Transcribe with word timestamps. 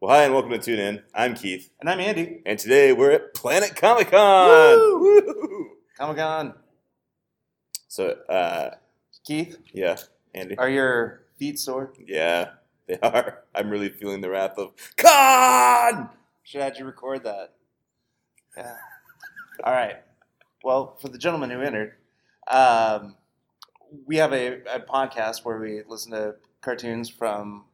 Well, 0.00 0.14
hi, 0.14 0.24
and 0.24 0.32
welcome 0.32 0.52
to 0.52 0.58
Tune 0.58 0.78
In. 0.78 1.02
I'm 1.14 1.34
Keith, 1.34 1.70
And 1.80 1.90
I'm 1.90 1.98
Andy. 1.98 2.40
and 2.46 2.58
today 2.58 2.92
we're 2.92 3.10
at 3.10 3.34
Planet 3.34 3.74
Comic 3.74 4.10
Con. 4.10 5.70
Comic 5.96 6.16
Con. 6.16 6.54
So, 7.88 8.10
uh, 8.28 8.70
Keith, 9.24 9.58
yeah, 9.72 9.96
Andy. 10.34 10.56
are 10.56 10.68
your 10.70 11.22
feet 11.38 11.58
sore? 11.58 11.92
Yeah, 12.06 12.50
they 12.86 12.98
are. 13.02 13.42
I'm 13.54 13.70
really 13.70 13.88
feeling 13.88 14.20
the 14.20 14.30
wrath 14.30 14.56
of 14.58 14.72
Con. 14.96 16.10
Should 16.44 16.60
have 16.60 16.72
had 16.74 16.78
you 16.78 16.84
record 16.86 17.24
that. 17.24 17.54
Yeah. 18.56 18.74
All 19.64 19.72
right. 19.72 19.96
Well, 20.62 20.96
for 21.00 21.08
the 21.08 21.18
gentleman 21.18 21.50
who 21.50 21.60
entered, 21.60 21.94
um, 22.48 23.16
we 24.06 24.16
have 24.16 24.32
a, 24.32 24.60
a 24.72 24.80
podcast 24.80 25.44
where 25.44 25.58
we 25.58 25.82
listen 25.88 26.12
to 26.12 26.36
cartoons 26.60 27.08
from 27.08 27.64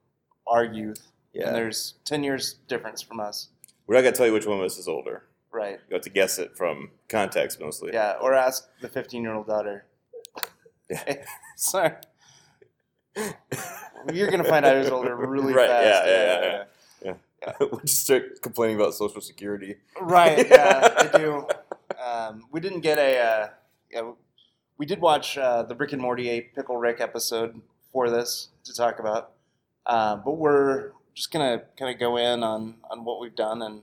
our 0.46 0.64
youth. 0.64 1.10
Yeah, 1.34 1.48
And 1.48 1.56
there's 1.56 1.94
10 2.04 2.22
years 2.24 2.54
difference 2.68 3.02
from 3.02 3.18
us. 3.20 3.48
we're 3.86 3.96
not 3.96 4.02
gonna 4.02 4.14
tell 4.16 4.26
you 4.26 4.32
which 4.32 4.46
one 4.46 4.58
of 4.58 4.64
us 4.64 4.78
is 4.78 4.86
older. 4.88 5.24
Right. 5.52 5.78
You 5.88 5.94
have 5.94 6.02
to 6.02 6.10
guess 6.10 6.38
it 6.38 6.56
from 6.56 6.90
context 7.08 7.60
mostly. 7.60 7.92
Yeah. 7.92 8.14
Or 8.20 8.34
ask 8.34 8.68
the 8.80 8.88
15 8.88 9.22
year 9.22 9.34
old 9.34 9.46
daughter. 9.46 9.84
Yeah. 10.90 11.24
Sorry. 11.56 11.92
You're 14.12 14.30
going 14.30 14.42
to 14.42 14.48
find 14.48 14.66
out 14.66 14.76
who's 14.76 14.90
older 14.90 15.14
really 15.16 15.54
Right, 15.54 15.68
fast. 15.68 16.06
yeah, 16.06 16.40
yeah, 17.04 17.14
yeah. 17.42 17.52
we'll 17.60 17.80
just 17.80 18.02
start 18.04 18.42
complaining 18.42 18.76
about 18.76 18.94
Social 18.94 19.20
Security. 19.20 19.76
Right. 20.00 20.46
Yeah, 20.48 20.94
I 21.12 21.18
do. 21.18 21.46
Um, 22.02 22.44
we 22.50 22.60
didn't 22.60 22.80
get 22.80 22.98
a. 22.98 23.18
Uh, 23.18 23.48
yeah, 23.92 24.10
we 24.78 24.86
did 24.86 25.00
watch 25.00 25.38
uh, 25.38 25.62
the 25.62 25.74
Rick 25.76 25.92
and 25.92 26.02
Morty 26.02 26.28
a 26.30 26.40
Pickle 26.40 26.76
Rick 26.76 27.00
episode 27.00 27.60
for 27.92 28.10
this 28.10 28.48
to 28.64 28.74
talk 28.74 28.98
about, 28.98 29.32
uh, 29.86 30.16
but 30.16 30.32
we're 30.32 30.90
just 31.14 31.32
gonna 31.32 31.62
kind 31.78 31.94
of 31.94 32.00
go 32.00 32.16
in 32.16 32.42
on 32.42 32.76
on 32.90 33.04
what 33.04 33.20
we've 33.20 33.36
done 33.36 33.62
and 33.62 33.82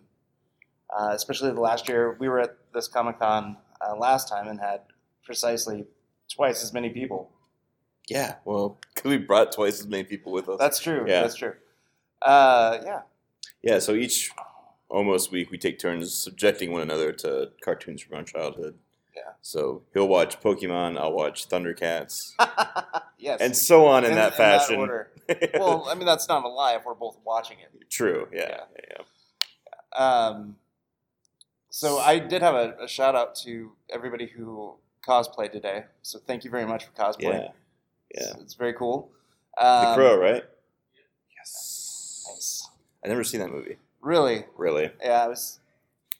uh, 0.89 1.11
especially 1.13 1.51
the 1.51 1.61
last 1.61 1.87
year 1.87 2.17
we 2.19 2.27
were 2.27 2.39
at 2.39 2.57
this 2.73 2.87
Comic 2.87 3.19
Con 3.19 3.57
uh, 3.81 3.95
last 3.95 4.27
time 4.27 4.47
and 4.47 4.59
had 4.59 4.81
precisely 5.23 5.85
twice 6.33 6.63
as 6.63 6.73
many 6.73 6.89
people. 6.89 7.31
Yeah, 8.09 8.35
well, 8.45 8.79
we 9.05 9.17
brought 9.17 9.51
twice 9.51 9.79
as 9.79 9.87
many 9.87 10.03
people 10.03 10.31
with 10.31 10.49
us. 10.49 10.57
That's 10.59 10.79
true. 10.79 11.05
Yeah. 11.07 11.21
That's 11.21 11.35
true. 11.35 11.53
Uh, 12.21 12.79
yeah. 12.83 13.01
Yeah, 13.61 13.79
so 13.79 13.93
each 13.93 14.31
almost 14.89 15.31
week 15.31 15.51
we 15.51 15.57
take 15.57 15.79
turns 15.79 16.13
subjecting 16.13 16.71
one 16.71 16.81
another 16.81 17.11
to 17.13 17.51
cartoons 17.63 18.01
from 18.01 18.17
our 18.17 18.23
childhood. 18.23 18.75
Yeah. 19.15 19.33
So 19.41 19.83
he'll 19.93 20.07
watch 20.07 20.39
Pokemon, 20.41 20.97
I'll 20.97 21.13
watch 21.13 21.47
Thundercats, 21.47 22.15
yes. 23.17 23.39
and 23.39 23.55
so 23.55 23.85
on 23.85 24.03
in, 24.03 24.15
that 24.15 24.35
fashion. 24.35 24.77
order. 24.77 25.10
well, 25.55 25.87
I 25.89 25.95
mean 25.95 26.05
that's 26.05 26.27
not 26.27 26.43
a 26.43 26.47
lie 26.47 26.75
if 26.75 26.85
we're 26.85 26.93
both 26.93 27.17
watching 27.25 27.57
it. 27.59 27.89
True. 27.89 28.27
Yeah. 28.33 28.61
Yeah. 28.89 28.97
yeah. 29.97 29.97
Um, 29.97 30.55
so 31.69 31.99
I 31.99 32.19
did 32.19 32.41
have 32.41 32.55
a, 32.55 32.75
a 32.83 32.87
shout 32.87 33.15
out 33.15 33.35
to 33.43 33.71
everybody 33.93 34.27
who 34.27 34.75
cosplayed 35.07 35.51
today. 35.51 35.85
So 36.01 36.19
thank 36.19 36.43
you 36.43 36.51
very 36.51 36.65
much 36.65 36.85
for 36.85 36.91
Yeah. 36.97 37.03
cosplaying. 37.05 37.41
Yeah. 38.13 38.21
It's, 38.31 38.35
it's 38.41 38.53
very 38.55 38.73
cool. 38.73 39.09
The 39.57 39.65
Um, 39.65 39.95
Crow, 39.95 40.17
right? 40.17 40.43
Yes. 41.37 42.25
Nice. 42.29 42.69
I 43.03 43.07
never 43.07 43.23
seen 43.23 43.39
that 43.41 43.51
movie. 43.51 43.77
Really? 44.01 44.45
Really? 44.57 44.91
Yeah. 45.03 45.23
I 45.23 45.27
was. 45.27 45.59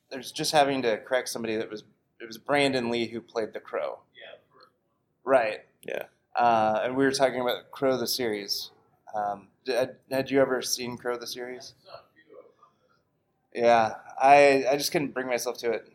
There's 0.10 0.32
just 0.32 0.52
having 0.52 0.82
to 0.84 0.98
correct 0.98 1.30
somebody 1.30 1.56
that 1.58 1.70
was. 1.70 1.84
It 2.20 2.28
was 2.28 2.38
Brandon 2.38 2.90
Lee 2.90 3.08
who 3.08 3.20
played 3.22 3.54
the 3.54 3.60
Crow. 3.60 4.00
Yeah. 4.16 4.38
Right. 5.24 5.62
Yeah. 5.84 6.04
Uh, 6.36 6.82
and 6.84 6.96
we 6.96 7.04
were 7.04 7.12
talking 7.12 7.42
about 7.42 7.72
Crow 7.72 7.98
the 7.98 8.08
series. 8.08 8.70
Um, 9.14 9.48
had, 9.68 9.96
had 10.10 10.32
you 10.32 10.42
ever 10.42 10.62
seen 10.62 10.98
Crow 10.98 11.18
the 11.18 11.28
series? 11.28 11.74
Yeah, 13.54 13.96
I 14.22 14.66
I 14.72 14.78
just 14.78 14.92
couldn't 14.92 15.14
bring 15.14 15.28
myself 15.28 15.58
to 15.60 15.72
it. 15.72 15.88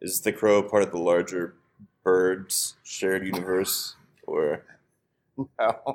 Is 0.00 0.20
the 0.20 0.32
Crow 0.32 0.62
part 0.62 0.82
of 0.82 0.90
the 0.90 0.98
larger 0.98 1.54
birds 2.02 2.74
shared 2.82 3.24
universe? 3.26 3.96
Or 4.26 4.62
No. 5.38 5.46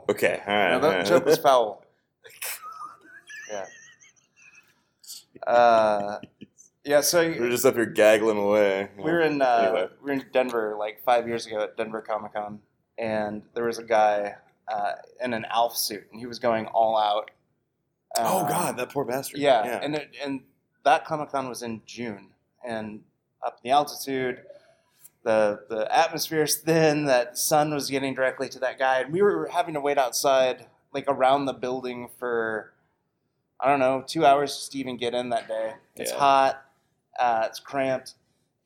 okay, 0.09 0.41
all 0.47 0.53
right. 0.53 0.71
No, 0.81 0.81
that 0.81 1.05
joke 1.05 1.25
was 1.25 1.37
foul. 1.37 1.83
Yeah. 3.51 3.65
Uh, 5.47 6.19
yeah. 6.83 7.01
So 7.01 7.21
We're 7.27 7.49
just 7.49 7.65
up 7.65 7.73
here 7.75 7.85
gaggling 7.87 8.37
away. 8.37 8.89
we 8.97 9.03
were 9.03 9.21
in 9.21 9.41
uh, 9.41 9.45
Anyway. 9.71 9.87
we 10.03 10.05
were 10.05 10.11
in 10.19 10.25
Denver 10.31 10.75
like 10.77 11.01
five 11.03 11.27
years 11.27 11.47
ago 11.47 11.61
at 11.63 11.75
Denver 11.77 12.01
Comic 12.01 12.33
Con, 12.33 12.59
and 12.99 13.41
there 13.55 13.63
was 13.65 13.79
a 13.79 13.83
guy 13.83 14.35
uh, 14.71 14.93
in 15.23 15.33
an 15.33 15.45
Alf 15.49 15.75
suit, 15.77 16.05
and 16.11 16.19
he 16.19 16.25
was 16.25 16.39
going 16.39 16.65
all 16.67 16.97
out. 16.97 17.31
Oh 18.17 18.41
Um, 18.41 18.47
God, 18.47 18.77
that 18.77 18.89
poor 18.89 19.05
bastard. 19.05 19.39
Yeah, 19.39 19.65
yeah. 19.65 19.79
and 19.83 19.95
it, 19.95 20.15
and 20.23 20.41
that 20.83 21.05
Comic 21.05 21.31
Con 21.31 21.47
was 21.49 21.61
in 21.63 21.81
June, 21.85 22.29
and 22.65 23.01
up 23.45 23.59
in 23.63 23.69
the 23.69 23.73
altitude, 23.75 24.41
the 25.23 25.61
the 25.69 25.95
atmosphere 25.95 26.43
is 26.43 26.57
thin. 26.57 27.05
That 27.05 27.37
sun 27.37 27.73
was 27.73 27.89
getting 27.89 28.13
directly 28.13 28.49
to 28.49 28.59
that 28.59 28.79
guy, 28.79 28.99
and 29.01 29.13
we 29.13 29.21
were 29.21 29.47
having 29.51 29.73
to 29.73 29.81
wait 29.81 29.97
outside, 29.97 30.65
like 30.93 31.05
around 31.07 31.45
the 31.45 31.53
building 31.53 32.09
for, 32.17 32.73
I 33.59 33.69
don't 33.69 33.79
know, 33.79 34.03
two 34.05 34.25
hours 34.25 34.55
just 34.55 34.71
to 34.73 34.77
even 34.79 34.97
get 34.97 35.13
in 35.13 35.29
that 35.29 35.47
day. 35.47 35.73
It's 35.95 36.11
Yeah. 36.11 36.17
hot, 36.17 36.65
uh, 37.19 37.43
it's 37.47 37.59
cramped, 37.59 38.15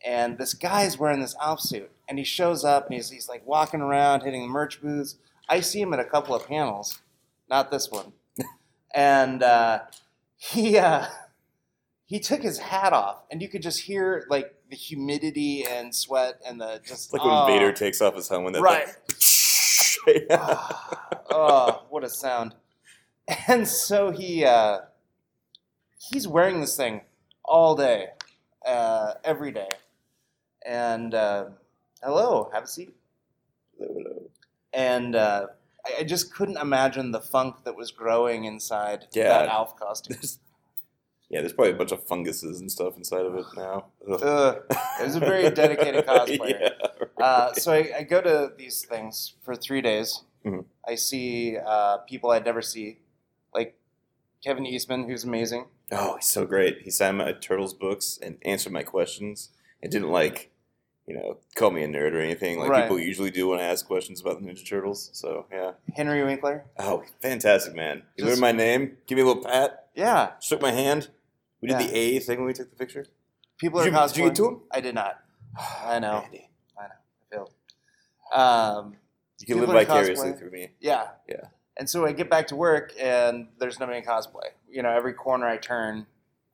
and 0.05 0.37
this 0.37 0.53
guy 0.53 0.83
is 0.83 0.97
wearing 0.97 1.21
this 1.21 1.35
Alf 1.41 1.59
suit, 1.59 1.91
and 2.07 2.17
he 2.17 2.23
shows 2.23 2.63
up 2.63 2.85
and 2.85 2.93
he's 2.95 3.09
he's 3.09 3.27
like 3.27 3.45
walking 3.45 3.81
around, 3.81 4.21
hitting 4.21 4.41
the 4.41 4.47
merch 4.47 4.81
booths. 4.81 5.17
I 5.53 5.59
see 5.59 5.79
him 5.79 5.93
at 5.93 5.99
a 5.99 6.05
couple 6.05 6.33
of 6.33 6.47
panels, 6.47 6.99
not 7.47 7.69
this 7.69 7.91
one, 7.91 8.11
and 8.95 9.43
uh, 9.43 9.81
he. 10.35 10.79
Uh, 10.79 11.05
he 12.05 12.19
took 12.19 12.43
his 12.43 12.59
hat 12.59 12.93
off, 12.93 13.23
and 13.31 13.41
you 13.41 13.47
could 13.47 13.63
just 13.63 13.79
hear 13.79 14.25
like 14.29 14.53
the 14.69 14.75
humidity 14.75 15.65
and 15.65 15.95
sweat 15.95 16.39
and 16.45 16.61
the 16.61 16.79
just 16.85 17.05
It's 17.05 17.13
like 17.13 17.23
when 17.23 17.31
oh, 17.31 17.47
Vader 17.47 17.71
takes 17.71 18.01
off 18.01 18.13
his 18.13 18.29
helmet. 18.29 18.61
right. 18.61 18.87
yeah. 20.05 20.67
oh, 21.31 21.85
what 21.89 22.03
a 22.03 22.09
sound! 22.09 22.53
And 23.47 23.67
so 23.67 24.11
he 24.11 24.45
uh, 24.45 24.79
he's 25.97 26.27
wearing 26.27 26.61
this 26.61 26.75
thing 26.75 27.01
all 27.43 27.75
day, 27.75 28.09
uh, 28.63 29.13
every 29.23 29.51
day, 29.51 29.69
and 30.63 31.15
uh, 31.15 31.45
hello, 32.03 32.51
have 32.53 32.65
a 32.65 32.67
seat. 32.67 32.93
And 34.73 35.15
uh, 35.15 35.47
I, 35.85 35.99
I 35.99 36.03
just 36.03 36.33
couldn't 36.33 36.57
imagine 36.57 37.11
the 37.11 37.21
funk 37.21 37.63
that 37.65 37.75
was 37.75 37.91
growing 37.91 38.45
inside 38.45 39.05
Yeah. 39.13 39.29
that 39.29 39.49
Alf 39.49 39.77
costume. 39.77 40.17
Yeah, 41.29 41.39
there's 41.41 41.53
probably 41.53 41.71
a 41.73 41.75
bunch 41.77 41.91
of 41.91 42.03
funguses 42.05 42.59
and 42.59 42.71
stuff 42.71 42.95
inside 42.95 43.25
of 43.25 43.33
it 43.35 43.45
now. 43.55 43.85
Ugh. 44.11 44.21
Ugh. 44.23 44.55
it 44.99 45.03
was 45.05 45.15
a 45.15 45.19
very 45.19 45.49
dedicated 45.49 46.05
cosplayer. 46.07 46.71
yeah. 47.19 47.23
Uh, 47.25 47.53
so 47.53 47.71
I, 47.73 47.91
I 47.99 48.03
go 48.03 48.21
to 48.21 48.51
these 48.57 48.85
things 48.85 49.33
for 49.43 49.55
three 49.55 49.81
days. 49.81 50.23
Mhm. 50.45 50.65
I 50.87 50.95
see 50.95 51.57
uh, 51.57 51.97
people 51.99 52.29
I'd 52.31 52.45
never 52.45 52.61
see, 52.61 52.99
like 53.53 53.79
Kevin 54.43 54.65
Eastman, 54.65 55.07
who's 55.07 55.23
amazing. 55.23 55.65
Oh, 55.91 56.17
he's 56.17 56.27
so 56.27 56.45
great. 56.45 56.81
He 56.83 56.91
signed 56.91 57.17
my 57.17 57.31
Turtles 57.31 57.73
books 57.73 58.19
and 58.21 58.37
answered 58.43 58.73
my 58.73 58.83
questions 58.83 59.49
and 59.81 59.91
didn't 59.91 60.09
like, 60.11 60.51
you 61.07 61.15
know, 61.15 61.37
call 61.55 61.71
me 61.71 61.83
a 61.83 61.87
nerd 61.87 62.13
or 62.13 62.19
anything 62.19 62.59
like 62.59 62.69
Right. 62.69 62.83
people 62.83 62.99
usually 62.99 63.31
do 63.31 63.47
when 63.49 63.59
I 63.59 63.63
ask 63.63 63.85
questions 63.85 64.21
about 64.21 64.41
the 64.41 64.47
Ninja 64.47 64.67
Turtles. 64.67 65.09
So 65.13 65.45
yeah. 65.51 65.71
Henry 65.95 66.23
Winkler. 66.23 66.65
Oh, 66.79 67.03
fantastic, 67.21 67.75
man. 67.75 68.03
You 68.17 68.25
learned 68.25 68.39
my 68.39 68.51
name. 68.51 68.97
Give 69.07 69.17
me 69.17 69.21
a 69.23 69.25
little 69.25 69.43
pat. 69.43 69.89
Yeah, 69.95 70.31
Shook 70.41 70.61
my 70.61 70.71
hand. 70.71 71.09
We 71.61 71.67
did 71.67 71.79
Yeah. 71.81 71.87
the 71.87 71.95
A 71.95 72.19
thing 72.19 72.37
when 72.39 72.47
we 72.47 72.53
took 72.53 72.69
the 72.69 72.75
picture. 72.75 73.05
people 73.57 73.79
Did 73.83 73.93
are 73.93 74.01
you- 74.01 74.07
did 74.07 74.17
you 74.17 74.23
get 74.25 74.35
to 74.35 74.47
him? 74.47 74.61
I 74.71 74.81
did 74.81 74.95
not. 74.95 75.19
I 75.85 75.99
know. 75.99 76.23
Andy, 76.25 76.49
I 76.77 76.83
know. 76.87 76.93
I 77.21 77.35
failed. 77.35 77.53
Um, 78.33 78.97
You 79.39 79.47
can 79.47 79.59
live 79.59 79.69
vicariously 79.69 80.31
cosplaying. 80.31 80.39
through 80.39 80.51
me. 80.51 80.69
yeah, 80.79 81.09
Yeah. 81.27 81.47
And 81.75 81.89
so 81.89 82.05
I 82.05 82.11
get 82.11 82.29
back 82.29 82.47
to 82.47 82.55
work, 82.55 82.93
and 82.99 83.47
there's 83.59 83.79
nobody 83.79 83.97
in 83.97 84.03
cosplay. 84.05 84.49
You 84.69 84.83
know, 84.83 84.91
every 84.91 85.13
corner 85.13 85.47
I 85.47 85.57
turn, 85.57 86.05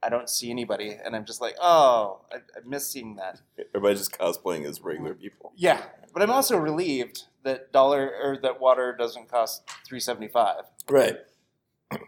I 0.02 0.10
don't 0.10 0.30
see 0.30 0.50
anybody, 0.50 0.98
and 1.04 1.16
I'm 1.16 1.26
just 1.26 1.42
like, 1.42 1.56
oh, 1.62 2.22
I, 2.32 2.38
I 2.38 2.60
miss 2.66 2.90
seeing 2.90 3.16
that. 3.16 3.42
Everybody's 3.76 4.00
just 4.00 4.18
cosplaying 4.18 4.66
as 4.66 4.82
regular 4.82 5.14
people. 5.14 5.52
Yeah, 5.56 5.82
but 6.14 6.22
I'm 6.24 6.32
also 6.32 6.58
relieved 6.58 7.24
that 7.44 7.72
dollar 7.72 8.12
or 8.22 8.38
that 8.42 8.60
water 8.60 8.96
doesn't 8.98 9.30
cost 9.30 9.70
three 9.86 10.00
seventy 10.00 10.28
five. 10.28 10.64
Right. 10.90 11.18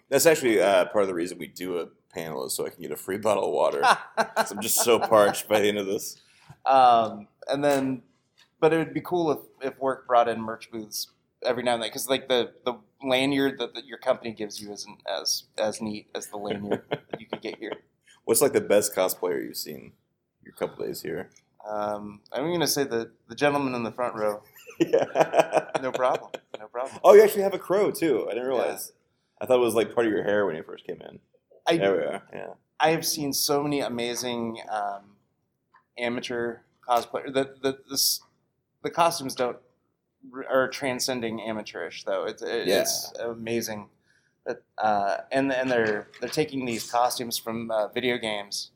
That's 0.09 0.25
actually 0.25 0.61
uh, 0.61 0.85
part 0.85 1.03
of 1.03 1.07
the 1.07 1.13
reason 1.13 1.37
we 1.37 1.47
do 1.47 1.79
a 1.79 1.87
panel 2.13 2.45
is 2.45 2.53
so 2.53 2.65
I 2.65 2.69
can 2.69 2.81
get 2.81 2.91
a 2.91 2.97
free 2.97 3.17
bottle 3.27 3.45
of 3.45 3.53
water. 3.53 3.81
I'm 4.17 4.61
just 4.61 4.83
so 4.83 4.99
parched 4.99 5.47
by 5.47 5.59
the 5.59 5.67
end 5.69 5.77
of 5.77 5.87
this. 5.87 6.21
um, 6.65 7.27
and 7.47 7.63
then, 7.63 8.03
but 8.59 8.73
it 8.73 8.77
would 8.77 8.93
be 8.93 9.01
cool 9.01 9.31
if, 9.31 9.39
if 9.61 9.79
work 9.79 10.07
brought 10.07 10.27
in 10.27 10.39
merch 10.39 10.69
booths 10.71 11.07
every 11.43 11.63
now 11.63 11.73
and 11.73 11.81
then 11.83 11.89
because 11.89 12.07
like 12.07 12.27
the 12.27 12.51
the 12.65 12.73
lanyard 13.03 13.59
that, 13.59 13.73
that 13.73 13.85
your 13.85 13.97
company 13.97 14.31
gives 14.31 14.61
you 14.61 14.71
isn't 14.71 14.99
as 15.07 15.43
as 15.57 15.81
neat 15.81 16.07
as 16.15 16.27
the 16.27 16.37
lanyard 16.37 16.83
that 16.89 17.01
you 17.19 17.25
could 17.27 17.41
get 17.41 17.57
here. 17.57 17.73
What's 18.25 18.41
like 18.41 18.53
the 18.53 18.61
best 18.61 18.95
cosplayer 18.95 19.43
you've 19.43 19.57
seen 19.57 19.93
your 20.43 20.53
couple 20.53 20.85
days 20.85 21.01
here? 21.01 21.29
Um, 21.67 22.21
I'm 22.31 22.43
going 22.43 22.59
to 22.59 22.67
say 22.67 22.83
the 22.83 23.11
the 23.27 23.35
gentleman 23.35 23.75
in 23.75 23.83
the 23.83 23.91
front 23.91 24.15
row. 24.15 24.41
Yeah. 24.79 25.67
No 25.81 25.91
problem. 25.91 26.29
No 26.59 26.67
problem. 26.67 26.99
Oh, 27.03 27.15
you 27.15 27.23
actually 27.23 27.41
have 27.41 27.55
a 27.55 27.59
crow 27.59 27.89
too. 27.89 28.27
I 28.29 28.35
didn't 28.35 28.47
realize. 28.47 28.91
I 29.41 29.47
thought 29.47 29.55
it 29.55 29.61
was 29.61 29.73
like 29.73 29.95
part 29.95 30.05
of 30.05 30.13
your 30.13 30.23
hair 30.23 30.45
when 30.45 30.55
you 30.55 30.61
first 30.61 30.85
came 30.85 31.01
in. 31.01 31.19
I 31.67 31.77
There 31.77 31.93
we 31.93 32.03
are. 32.03 32.23
Yeah. 32.31 32.53
I 32.79 32.91
have 32.91 33.03
seen 33.03 33.33
so 33.33 33.63
many 33.63 33.79
amazing 33.79 34.59
um, 34.69 35.15
amateur 35.97 36.57
cosplay. 36.87 37.33
The 37.33 37.55
the 37.63 37.79
this, 37.89 38.21
the 38.83 38.91
costumes 38.91 39.33
don't 39.33 39.57
are 40.49 40.67
transcending 40.69 41.41
amateurish 41.41 42.03
though. 42.03 42.25
It's 42.25 42.41
it, 42.41 42.67
Yeah. 42.67 42.85
amazing. 43.23 43.89
That, 44.45 44.63
uh, 44.77 45.17
and 45.31 45.51
and 45.53 45.69
they're 45.69 46.07
they're 46.19 46.29
taking 46.29 46.65
these 46.65 46.89
costumes 46.89 47.37
from 47.37 47.69
uh, 47.71 47.87
video 47.89 48.17
games 48.17 48.71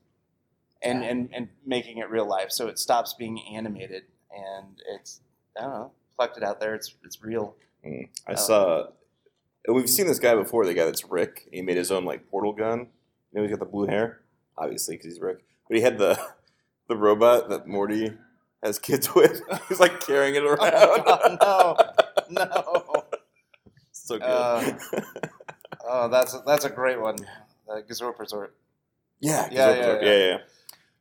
and, 0.82 1.04
and 1.04 1.30
and 1.34 1.50
making 1.66 1.98
it 1.98 2.10
real 2.10 2.28
life. 2.28 2.52
So 2.52 2.68
it 2.68 2.78
stops 2.78 3.14
being 3.14 3.40
animated 3.54 4.04
and 4.32 4.80
it's 4.88 5.22
I 5.58 5.62
don't 5.62 5.72
know 5.72 5.92
collected 6.18 6.44
out 6.44 6.60
there. 6.60 6.76
It's 6.76 6.94
it's 7.04 7.22
real. 7.24 7.56
Mm. 7.86 8.10
I 8.28 8.32
Oh. 8.34 8.36
saw. 8.36 8.88
We've 9.68 9.90
seen 9.90 10.06
this 10.06 10.20
guy 10.20 10.36
before. 10.36 10.66
The 10.66 10.76
guy 10.76 10.86
that's 10.86 11.04
Rick. 11.06 11.48
He 11.52 11.62
made 11.64 11.78
his 11.78 11.92
own 11.92 12.06
like 12.06 12.30
portal 12.30 12.54
gun. 12.54 12.88
You 13.32 13.38
know, 13.38 13.42
he's 13.42 13.50
got 13.50 13.60
the 13.60 13.66
blue 13.66 13.88
hair, 13.88 14.22
obviously, 14.58 14.96
because 14.96 15.14
he's 15.14 15.20
Rick. 15.22 15.44
But 15.68 15.78
he 15.78 15.82
had 15.84 15.98
the 15.98 16.20
the 16.88 16.96
robot 16.96 17.50
that 17.50 17.66
Morty 17.66 18.14
has 18.66 18.80
kids 18.80 19.14
with. 19.16 19.42
he's 19.70 19.80
like 19.80 20.00
carrying 20.02 20.36
it 20.36 20.44
around. 20.44 20.60
Oh, 21.42 21.76
no, 22.30 22.44
no. 22.46 23.04
so 23.92 24.18
good. 24.18 24.24
Uh, 24.28 24.74
Oh, 25.88 26.08
that's 26.10 26.34
a, 26.34 26.42
that's 26.48 26.66
a 26.66 26.70
great 26.70 27.00
one. 27.00 27.16
Uh, 27.70 27.82
Gazorpazorp. 27.88 28.50
yeah, 29.20 29.48
yeah, 29.52 29.70
yeah, 29.70 29.76
yeah, 29.76 30.00
yeah, 30.02 30.18
yeah, 30.18 30.38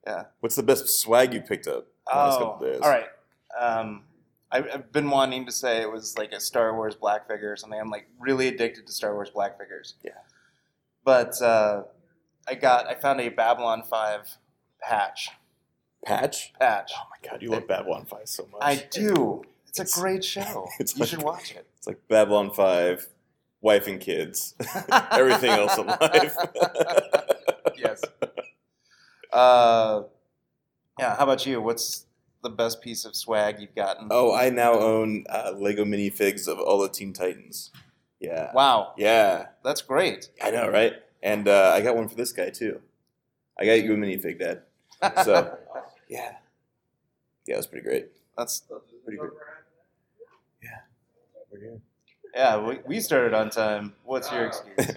Yeah. 0.06 0.22
What's 0.40 0.56
the 0.56 0.62
best 0.62 0.88
swag 1.00 1.32
you 1.32 1.40
picked 1.40 1.66
up? 1.66 1.86
in 2.12 2.12
the 2.12 2.16
last 2.18 2.36
Oh, 2.38 2.44
couple 2.50 2.66
days? 2.70 2.80
all 2.82 2.90
right. 2.90 3.06
Um, 3.58 4.04
I've, 4.52 4.66
I've 4.72 4.92
been 4.92 5.08
wanting 5.08 5.46
to 5.46 5.52
say 5.52 5.80
it 5.80 5.90
was 5.90 6.18
like 6.18 6.32
a 6.32 6.40
Star 6.40 6.74
Wars 6.74 6.94
black 6.94 7.26
figure 7.26 7.50
or 7.52 7.56
something. 7.56 7.80
I'm 7.80 7.88
like 7.88 8.06
really 8.20 8.46
addicted 8.46 8.86
to 8.86 8.92
Star 8.92 9.14
Wars 9.14 9.30
black 9.30 9.58
figures. 9.58 9.94
Yeah. 10.04 10.10
But 11.02 11.40
uh, 11.40 11.84
I 12.46 12.54
got 12.54 12.86
I 12.86 12.94
found 12.94 13.20
a 13.22 13.30
Babylon 13.30 13.82
Five 13.88 14.36
patch. 14.82 15.30
Patch. 16.04 16.52
Patch. 16.60 16.92
Oh 16.96 17.02
my 17.10 17.30
god, 17.30 17.42
you 17.42 17.48
love 17.50 17.66
Babylon 17.66 18.04
Five 18.04 18.28
so 18.28 18.46
much. 18.52 18.60
I 18.62 18.76
do. 18.90 19.42
It's, 19.68 19.78
It's- 19.80 19.96
a 19.96 20.00
great 20.00 20.24
show. 20.24 20.68
it's 20.78 20.94
you 20.94 21.00
like- 21.00 21.08
should 21.08 21.22
watch 21.22 21.52
it. 21.52 21.66
It's 21.78 21.86
like 21.86 22.06
Babylon 22.08 22.50
Five, 22.52 23.06
wife 23.60 23.86
and 23.86 24.00
kids, 24.00 24.54
everything 25.10 25.50
else 25.50 25.76
in 25.78 25.86
life. 25.86 26.36
yes. 27.76 28.02
Uh, 29.32 30.02
yeah. 30.98 31.16
How 31.16 31.24
about 31.24 31.44
you? 31.46 31.60
What's 31.60 32.06
the 32.42 32.50
best 32.50 32.82
piece 32.82 33.04
of 33.04 33.16
swag 33.16 33.60
you've 33.60 33.74
gotten? 33.74 34.08
Oh, 34.10 34.32
I 34.34 34.50
now 34.50 34.74
own 34.74 35.24
uh, 35.28 35.52
Lego 35.56 35.84
minifigs 35.84 36.46
of 36.46 36.58
all 36.58 36.78
the 36.80 36.88
Teen 36.88 37.12
Titans. 37.12 37.70
Yeah. 38.20 38.52
wow, 38.54 38.94
Yeah. 38.96 39.46
that's 39.62 39.82
great. 39.82 40.30
I 40.42 40.50
know, 40.50 40.68
right? 40.68 40.94
And 41.22 41.46
uh, 41.46 41.72
I 41.74 41.82
got 41.82 41.94
one 41.96 42.08
for 42.08 42.14
this 42.14 42.32
guy 42.32 42.48
too. 42.50 42.80
I 43.58 43.66
got 43.66 43.82
you 43.84 43.92
a 43.92 43.96
minifig, 43.96 44.38
Dad. 44.38 44.62
So- 45.24 45.58
Yeah. 46.08 46.32
Yeah, 47.46 47.54
it 47.54 47.56
was 47.58 47.66
pretty 47.66 47.84
great. 47.84 48.08
that's 48.36 48.62
Pretty 49.04 49.18
good. 49.18 49.30
We're 51.50 51.60
here. 51.60 51.80
yeah. 52.34 52.56
We, 52.58 52.78
we 52.86 53.00
started 53.00 53.34
on 53.34 53.50
time. 53.50 53.94
What's 54.04 54.30
your 54.32 54.46
excuse? 54.46 54.90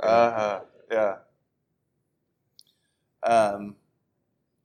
Uh 0.00 0.30
huh. 0.30 0.60
Yeah. 0.92 1.16
Um. 3.24 3.74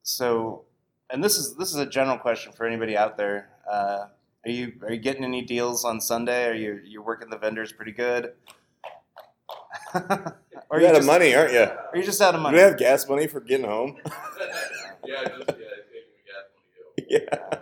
So, 0.03 0.65
and 1.09 1.23
this 1.23 1.37
is 1.37 1.55
this 1.55 1.69
is 1.69 1.77
a 1.77 1.85
general 1.87 2.17
question 2.19 2.51
for 2.53 2.65
anybody 2.67 2.95
out 2.95 3.17
there. 3.17 3.49
Uh, 3.67 4.07
are 4.45 4.51
you 4.51 4.73
are 4.83 4.93
you 4.93 4.99
getting 4.99 5.23
any 5.23 5.41
deals 5.41 5.83
on 5.85 5.99
Sunday? 5.99 6.45
Are 6.45 6.53
you 6.53 6.79
you 6.85 7.01
working 7.01 7.31
the 7.31 7.37
vendors 7.37 7.71
pretty 7.71 7.93
good? 7.93 8.33
or 10.73 10.79
You're 10.79 10.89
out 10.89 10.97
of 10.97 11.05
money, 11.05 11.35
aren't 11.35 11.53
you? 11.53 11.59
Are 11.59 11.91
you 11.93 12.03
just 12.03 12.19
out 12.19 12.33
of 12.33 12.41
money? 12.41 12.57
Do 12.57 12.63
we 12.63 12.67
have 12.69 12.77
gas 12.79 13.07
money 13.07 13.27
for 13.27 13.39
getting 13.39 13.67
home? 13.67 13.97
yeah, 15.05 15.23
just 15.23 15.39
yeah, 15.39 15.45
gas 16.25 16.45
money 16.55 16.67
go. 16.97 17.05
yeah. 17.09 17.59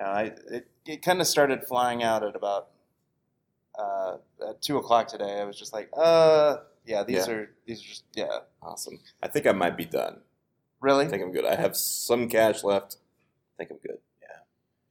Yeah, 0.00 0.08
I, 0.10 0.22
it 0.50 0.68
it 0.84 1.02
kind 1.02 1.20
of 1.20 1.26
started 1.28 1.64
flying 1.64 2.02
out 2.02 2.24
at 2.24 2.34
about 2.34 2.68
uh, 3.78 4.16
at 4.48 4.60
two 4.62 4.78
o'clock 4.78 5.06
today. 5.06 5.40
I 5.40 5.44
was 5.44 5.56
just 5.58 5.72
like, 5.72 5.90
uh, 5.96 6.56
yeah, 6.84 7.04
these 7.04 7.26
Yeah. 7.28 7.34
are 7.34 7.50
these 7.66 7.80
are 7.82 7.86
just 7.86 8.04
yeah, 8.14 8.38
Awesome. 8.62 8.98
I 9.22 9.28
think 9.28 9.46
I 9.46 9.52
might 9.52 9.76
be 9.76 9.84
done. 9.84 10.18
really. 10.80 11.06
I 11.06 11.08
think 11.08 11.22
I'm 11.22 11.30
good. 11.32 11.44
I 11.44 11.54
have 11.54 11.76
some 11.76 12.28
cash 12.28 12.64
left. 12.64 12.96
I 13.54 13.58
think 13.58 13.70
I'm 13.70 13.78
good. 13.78 13.98
Yeah. 14.22 14.38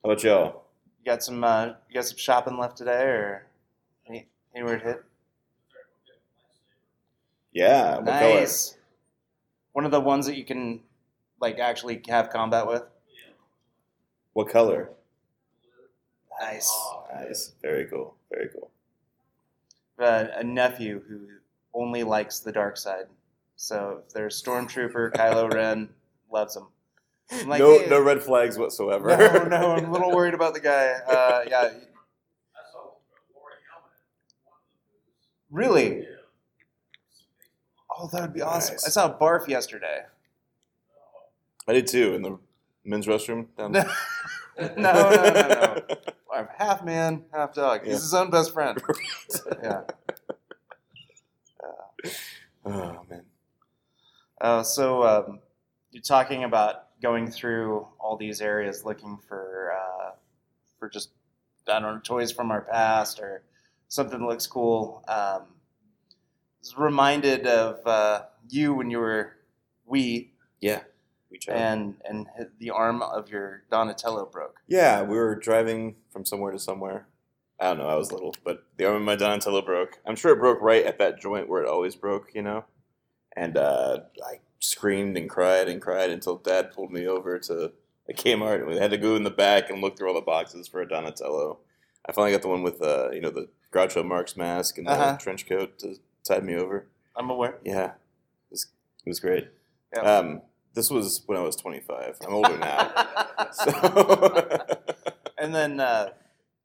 How 0.04 0.12
about 0.12 0.24
y'all? 0.24 0.64
You 1.00 1.06
got 1.12 1.24
some 1.24 1.44
uh, 1.44 1.66
you 1.90 1.94
got 1.96 2.06
some 2.06 2.18
shopping 2.18 2.58
left 2.58 2.78
today, 2.78 3.04
or 3.04 3.48
any, 4.08 4.28
anywhere 4.56 4.78
to 4.80 4.84
hit? 4.86 5.04
Yeah. 7.57 7.95
What 7.98 8.06
color? 8.06 8.33
nice. 8.36 8.77
One 9.74 9.83
of 9.86 9.89
the 9.92 10.00
ones 10.00 10.27
that 10.27 10.38
you 10.38 10.45
can 10.45 10.81
like 11.42 11.57
actually 11.57 12.01
have 12.07 12.30
combat 12.30 12.68
with. 12.68 12.83
What 14.33 14.50
color? 14.50 14.92
Nice. 16.39 16.71
Nice. 17.12 17.54
Very 17.63 17.86
cool. 17.86 18.15
Very 18.31 18.50
cool. 18.54 18.69
Uh, 19.98 20.25
a 20.36 20.44
nephew 20.44 21.01
who 21.09 21.21
only 21.74 22.04
likes 22.04 22.39
the 22.39 22.51
dark 22.51 22.77
side. 22.77 23.06
So 23.56 24.04
if 24.06 24.13
there's 24.13 24.42
stormtrooper, 24.42 25.13
Kylo 25.13 25.51
Ren 25.54 25.89
loves 26.31 26.56
him. 26.56 26.68
I'm 27.31 27.48
like, 27.48 27.59
no, 27.59 27.80
hey- 27.80 27.89
no 27.89 28.00
red 28.00 28.21
flags 28.21 28.59
whatsoever. 28.59 29.07
No, 29.07 29.44
no, 29.45 29.71
I'm 29.71 29.86
a 29.86 29.92
little 29.92 30.12
worried 30.12 30.36
about 30.36 30.54
the 30.54 30.59
guy. 30.59 30.92
Uh, 31.07 31.42
yeah, 31.48 31.62
I 31.62 31.69
saw 32.71 32.92
really. 35.50 36.06
Oh, 38.00 38.08
that 38.12 38.22
would 38.22 38.34
be 38.34 38.42
awesome. 38.42 38.76
Nice. 38.76 38.88
I 38.88 38.90
saw 38.90 39.08
a 39.08 39.14
Barf 39.14 39.48
yesterday. 39.48 40.04
I 41.68 41.74
did 41.74 41.88
too 41.88 42.14
in 42.14 42.22
the 42.22 42.38
men's 42.86 43.08
restroom 43.08 43.48
down 43.58 43.74
No, 43.74 43.84
no, 44.60 44.70
no, 44.78 45.10
no, 45.10 45.48
no. 45.48 45.82
I'm 46.34 46.48
half 46.58 46.84
man, 46.84 47.24
half 47.34 47.54
dog. 47.54 47.82
Yeah. 47.84 47.94
He's 47.94 48.02
his 48.02 48.14
own 48.14 48.30
best 48.30 48.54
friend. 48.54 48.82
yeah. 49.64 49.82
Oh 52.64 53.06
man. 53.10 53.24
Uh, 54.40 54.62
so 54.62 55.04
um, 55.04 55.40
you're 55.92 56.04
talking 56.04 56.44
about 56.44 57.00
going 57.02 57.32
through 57.32 57.88
all 58.00 58.18
these 58.18 58.40
areas 58.40 58.86
looking 58.86 59.18
for 59.28 59.74
uh, 59.74 60.12
for 60.78 60.90
just 60.90 61.10
I 61.68 61.80
don't 61.80 61.96
know 61.96 62.02
toys 62.04 62.32
from 62.32 62.52
our 62.52 62.62
past 62.62 63.20
or 63.20 63.42
something 63.88 64.20
that 64.20 64.26
looks 64.26 64.46
cool. 64.46 65.04
Um, 65.08 65.44
was 66.59 66.77
reminded 66.77 67.45
of 67.48 67.86
uh, 67.86 68.21
you 68.50 68.74
when 68.74 68.89
you 68.92 69.00
were 69.00 69.33
wee 69.85 70.31
Yeah. 70.61 70.81
We 71.30 71.37
tried. 71.40 71.57
and 71.57 71.95
and 72.06 72.28
the 72.59 72.69
arm 72.69 73.02
of 73.02 73.30
your 73.30 73.64
Donatello 73.69 74.28
broke. 74.28 74.61
Yeah, 74.68 75.02
we 75.02 75.18
were 75.18 75.35
driving 75.35 75.95
from 76.09 76.23
somewhere 76.26 76.52
to 76.54 76.59
somewhere. 76.59 77.07
I 77.59 77.66
don't 77.69 77.80
know. 77.80 77.87
I 77.90 77.95
was 77.95 78.11
little, 78.11 78.33
but 78.45 78.64
the 78.78 78.85
arm 78.85 78.95
of 78.97 79.02
my 79.02 79.16
Donatello 79.18 79.61
broke. 79.64 79.99
I'm 80.06 80.16
sure 80.16 80.31
it 80.31 80.40
broke 80.40 80.61
right 80.61 80.85
at 80.85 80.99
that 80.99 81.19
joint 81.19 81.49
where 81.49 81.61
it 81.64 81.68
always 81.68 81.95
broke, 81.95 82.33
you 82.33 82.42
know. 82.44 82.64
And 83.35 83.57
uh, 83.57 83.99
I 84.26 84.40
screamed 84.59 85.18
and 85.18 85.30
cried 85.30 85.68
and 85.68 85.81
cried 85.81 86.11
until 86.11 86.37
Dad 86.37 86.71
pulled 86.71 86.92
me 86.92 87.06
over 87.07 87.37
to 87.40 87.73
a 88.09 88.14
Kmart, 88.14 88.59
and 88.59 88.68
we 88.68 88.78
had 88.78 88.92
to 88.92 88.97
go 88.97 89.16
in 89.18 89.23
the 89.23 89.30
back 89.30 89.69
and 89.69 89.81
look 89.81 89.97
through 89.97 90.07
all 90.07 90.14
the 90.16 90.21
boxes 90.21 90.68
for 90.68 90.81
a 90.81 90.87
Donatello. 90.87 91.59
I 92.07 92.14
finally 92.14 92.31
got 92.31 92.42
the 92.42 92.47
one 92.47 92.64
with, 92.64 92.81
uh, 92.81 93.09
you 93.11 93.19
know, 93.19 93.31
the 93.31 93.49
Groucho 93.73 94.06
Marx 94.06 94.37
mask 94.37 94.78
and 94.78 94.87
the 94.87 94.92
Uh-huh. 94.92 95.18
trench 95.18 95.45
coat 95.47 95.78
to 95.80 95.97
tide 96.28 96.44
me 96.44 96.56
over. 96.56 96.88
I'm 97.16 97.30
aware. 97.30 97.57
Yeah, 97.64 97.86
it 97.86 97.92
was, 98.52 98.68
it 99.06 99.10
was 99.10 99.19
great. 99.19 99.48
Yeah. 99.96 100.02
Um, 100.02 100.42
this 100.74 100.92
was 100.92 101.24
when 101.26 101.38
I 101.38 101.42
was 101.42 101.56
25. 101.56 102.18
I'm 102.28 102.34
older 102.34 102.57
now, 102.57 102.92
so. 103.52 103.72
and 105.38 105.54
then 105.56 105.80
uh, 105.80 106.10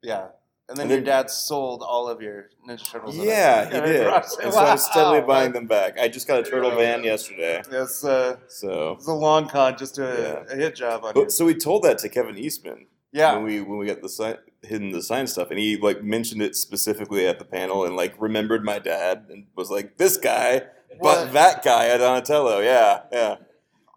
yeah, 0.02 0.26
and 0.68 0.76
then 0.76 0.82
And 0.82 0.90
your 0.90 0.98
then- 0.98 1.04
dad 1.24 1.30
sold 1.30 1.82
all 1.82 2.08
of 2.08 2.20
your 2.20 2.50
Ninja 2.68 2.90
Turtles. 2.90 3.16
Yeah, 3.16 3.64
he 3.66 3.80
did. 3.80 4.04
garage. 4.04 4.24
And 4.42 4.52
so 4.52 4.60
I'm 4.60 4.78
steadily 4.78 5.20
Wow. 5.20 5.26
buying 5.26 5.52
them 5.52 5.66
back. 5.66 5.98
I 5.98 6.08
just 6.08 6.26
got 6.26 6.40
a 6.40 6.42
turtle 6.42 6.70
van 6.72 7.04
yesterday, 7.04 7.62
Yes, 7.70 8.04
uh, 8.04 8.36
so. 8.48 8.92
it's 8.92 9.06
a 9.06 9.12
long 9.12 9.48
con, 9.48 9.76
just 9.78 9.98
a, 9.98 10.44
Yeah. 10.48 10.52
a 10.54 10.56
hit 10.56 10.74
job 10.76 11.04
on. 11.04 11.14
But, 11.14 11.32
so 11.32 11.44
we 11.46 11.54
told 11.54 11.84
that 11.84 11.98
to 11.98 12.08
Kevin 12.08 12.36
Eastman 12.36 12.86
Yeah, 13.12 13.34
when 13.34 13.44
we 13.44 13.60
when 13.62 13.78
we 13.78 13.86
got 13.86 14.02
the 14.02 14.08
sign, 14.08 14.36
hidden 14.62 14.90
the 14.92 15.02
sign 15.02 15.26
stuff, 15.26 15.50
and 15.50 15.58
he 15.58 15.76
like 15.76 16.02
mentioned 16.02 16.42
it 16.42 16.54
specifically 16.56 17.26
at 17.26 17.38
the 17.38 17.44
panel 17.44 17.84
and 17.84 17.96
like 17.96 18.14
remembered 18.20 18.64
my 18.64 18.78
dad 18.78 19.26
and 19.30 19.46
was 19.56 19.70
like, 19.70 19.96
"This 19.96 20.16
guy, 20.16 20.60
but 20.90 20.98
What? 20.98 21.32
that 21.32 21.64
guy 21.64 21.88
at 21.88 21.98
Donatello, 21.98 22.60
yeah, 22.60 23.02
yeah, 23.12 23.32
it's 23.34 23.40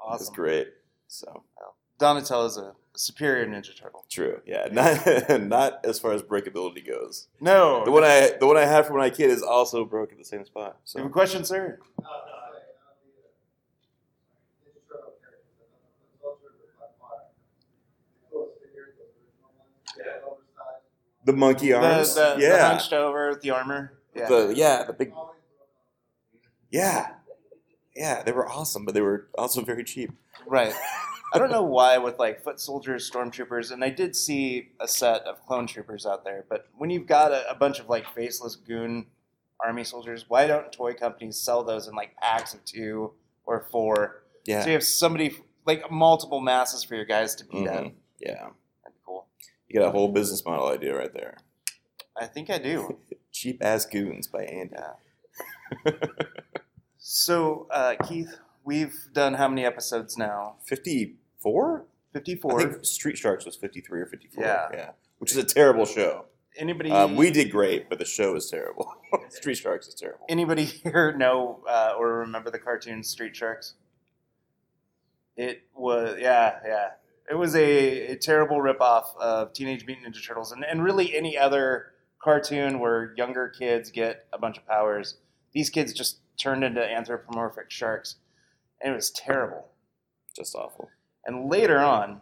awesome. 0.04 0.34
great." 0.36 0.70
So 1.08 1.44
Donatello's 2.00 2.58
a 2.58 2.74
superior 2.98 3.46
Ninja 3.46 3.78
Turtle. 3.78 4.06
true, 4.10 4.42
yeah, 4.46 4.68
not 4.72 5.42
not 5.42 5.86
as 5.86 6.00
far 6.00 6.12
as 6.14 6.22
breakability 6.22 6.86
goes. 6.86 7.28
No, 7.40 7.84
The 7.86 7.92
one 7.92 8.04
I 8.04 8.32
the 8.40 8.48
one 8.48 8.58
I 8.58 8.66
had 8.66 8.86
from 8.86 8.96
when 8.98 9.04
I 9.06 9.10
kid 9.10 9.30
is 9.30 9.42
also 9.44 9.86
broke 9.86 10.12
at 10.12 10.18
the 10.18 10.26
same 10.26 10.46
spot. 10.46 10.78
you 10.96 11.02
have 11.02 11.10
a 11.10 11.14
question, 11.14 11.44
sir? 11.46 11.80
Uh, 12.00 12.04
the 21.26 21.34
monkey 21.34 21.74
arms, 21.74 22.16
the, 22.16 22.36
the 22.36 22.42
yeah, 22.42 22.70
hunched 22.70 22.94
over 22.94 23.38
the 23.42 23.50
armor. 23.52 23.94
Yeah. 24.16 24.28
the 24.30 24.54
yeah 24.56 24.84
the 24.84 24.94
big 24.94 25.12
Yeah, 26.72 27.08
yeah, 27.96 28.24
they 28.24 28.32
were 28.32 28.48
awesome, 28.48 28.86
but 28.86 28.94
they 28.94 29.02
were 29.02 29.28
also 29.38 29.62
very 29.62 29.84
cheap. 29.84 30.12
Right. 30.48 30.74
I 31.34 31.38
don't 31.40 31.52
know 31.52 31.64
why 31.64 31.98
with 31.98 32.18
like 32.18 32.44
foot 32.44 32.60
soldiers, 32.62 33.10
stormtroopers, 33.10 33.72
and 33.72 33.84
I 33.84 33.90
did 33.90 34.16
see 34.16 34.70
a 34.80 34.88
set 34.88 35.24
of 35.24 35.46
clone 35.46 35.68
troopers 35.68 36.06
out 36.06 36.24
there. 36.24 36.46
But 36.48 36.68
when 36.78 36.90
you've 36.90 37.08
got 37.08 37.32
a, 37.34 37.50
a 37.50 37.56
bunch 37.56 37.80
of 37.80 37.90
like 37.90 38.06
faceless 38.14 38.56
goon 38.56 39.08
army 39.60 39.84
soldiers, 39.84 40.26
why 40.30 40.48
don't 40.48 40.72
toy 40.72 40.94
companies 40.94 41.38
sell 41.38 41.64
those 41.64 41.88
in 41.88 41.96
like 41.96 42.16
packs 42.18 42.54
of 42.54 42.64
two 42.64 43.14
or 43.46 43.66
four? 43.72 44.24
Yeah, 44.46 44.62
So 44.62 44.68
you 44.68 44.74
have 44.74 44.84
somebody 44.84 45.36
like 45.66 45.90
multiple 45.92 46.40
masses 46.40 46.84
for 46.84 46.96
your 46.96 47.06
guys 47.06 47.36
to 47.36 47.46
beat 47.46 47.68
at. 47.68 47.84
Mhm. 47.84 47.94
yeah. 48.20 48.50
That'd 49.70 49.78
be 49.78 49.78
cool. 49.78 49.80
You 49.80 49.80
got 49.80 49.88
a 49.88 49.92
whole 49.92 50.10
business 50.12 50.46
model 50.46 50.68
idea 50.68 50.96
right 50.98 51.14
there. 51.14 51.38
I 52.20 52.26
think 52.28 52.50
I 52.50 52.58
do. 52.58 52.98
Cheap 53.32 53.64
ass 53.64 53.86
goons 53.86 54.28
by 54.28 54.44
Andy. 54.46 54.76
Yeah. 55.86 55.92
So 56.98 57.68
uh, 57.72 57.96
Keith, 58.08 58.40
we've 58.64 58.96
done 59.14 59.34
how 59.36 59.48
many 59.48 59.66
episodes 59.66 60.18
now? 60.18 60.56
Fifty-four. 60.66 61.82
I 61.82 62.14
Fifty-four. 62.14 62.62
think 62.62 62.86
Street 62.86 63.18
Sharks 63.18 63.46
was 63.46 63.56
fifty-three 63.56 64.02
or 64.02 64.06
fifty-four. 64.06 64.44
Yeah. 64.44 64.68
yeah, 64.74 64.90
which 65.20 65.32
is 65.32 65.38
a 65.38 65.44
terrible 65.44 65.86
show. 65.86 66.26
Anybody? 66.58 66.90
Um, 66.90 67.16
we 67.18 67.30
did 67.32 67.52
great, 67.52 67.90
but 67.90 68.00
the 68.00 68.06
show 68.06 68.36
is 68.36 68.50
terrible. 68.50 68.90
Street 69.30 69.56
Sharks 69.58 69.88
is 69.88 69.94
terrible. 69.94 70.26
Anybody 70.30 70.64
here 70.64 71.14
know 71.18 71.64
uh, 71.70 71.94
or 72.00 72.20
remember 72.20 72.50
the 72.50 72.60
cartoon 72.60 73.04
Street 73.04 73.36
Sharks? 73.36 73.74
It 75.36 75.64
was 75.76 76.18
yeah 76.20 76.60
yeah. 76.66 76.88
It 77.30 77.36
was 77.36 77.56
a, 77.56 78.08
a 78.08 78.16
terrible 78.16 78.58
ripoff 78.58 79.16
of 79.20 79.54
Teenage 79.54 79.86
Mutant 79.86 80.14
Ninja 80.14 80.26
Turtles 80.26 80.52
and, 80.52 80.64
and 80.64 80.84
really 80.84 81.16
any 81.16 81.38
other 81.38 81.94
cartoon 82.22 82.80
where 82.80 83.14
younger 83.18 83.50
kids 83.50 83.90
get 83.92 84.26
a 84.34 84.38
bunch 84.38 84.58
of 84.58 84.68
powers. 84.68 85.18
These 85.54 85.70
kids 85.70 85.94
just 85.94 86.20
turned 86.38 86.64
into 86.64 86.84
anthropomorphic 86.84 87.72
sharks, 87.72 88.16
and 88.82 88.94
it 88.94 88.96
was 88.96 89.12
terrible. 89.12 89.68
Just 90.36 90.56
awful. 90.56 90.90
And 91.26 91.50
later 91.50 91.80
on 91.80 92.22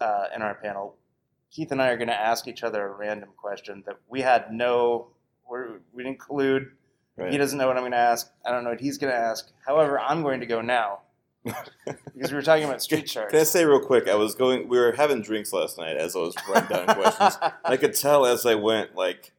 uh, 0.00 0.24
in 0.34 0.42
our 0.42 0.54
panel, 0.54 0.96
Keith 1.50 1.72
and 1.72 1.82
I 1.82 1.88
are 1.88 1.96
going 1.96 2.08
to 2.08 2.18
ask 2.18 2.48
each 2.48 2.62
other 2.62 2.86
a 2.86 2.92
random 2.92 3.30
question 3.36 3.82
that 3.86 3.96
we 4.08 4.22
had 4.22 4.52
no, 4.52 5.08
we're, 5.48 5.80
we 5.92 6.02
didn't 6.02 6.14
include. 6.14 6.68
Right. 7.16 7.30
He 7.30 7.36
doesn't 7.36 7.58
know 7.58 7.66
what 7.66 7.76
I'm 7.76 7.82
going 7.82 7.92
to 7.92 7.98
ask. 7.98 8.30
I 8.46 8.50
don't 8.50 8.64
know 8.64 8.70
what 8.70 8.80
he's 8.80 8.96
going 8.96 9.12
to 9.12 9.18
ask. 9.18 9.50
However, 9.66 10.00
I'm 10.00 10.22
going 10.22 10.40
to 10.40 10.46
go 10.46 10.62
now 10.62 11.00
because 11.44 12.30
we 12.30 12.34
were 12.34 12.42
talking 12.42 12.64
about 12.64 12.82
street 12.82 13.08
sharks. 13.08 13.32
Can 13.32 13.40
I 13.40 13.44
say 13.44 13.64
real 13.64 13.80
quick? 13.80 14.08
I 14.08 14.14
was 14.14 14.34
going. 14.34 14.68
We 14.68 14.78
were 14.78 14.92
having 14.92 15.22
drinks 15.22 15.52
last 15.52 15.76
night 15.78 15.96
as 15.96 16.14
I 16.14 16.20
was 16.20 16.34
writing 16.48 16.68
down 16.68 16.86
questions. 16.94 17.38
I 17.64 17.76
could 17.76 17.94
tell 17.94 18.26
as 18.26 18.46
I 18.46 18.54
went, 18.54 18.94
like 18.94 19.32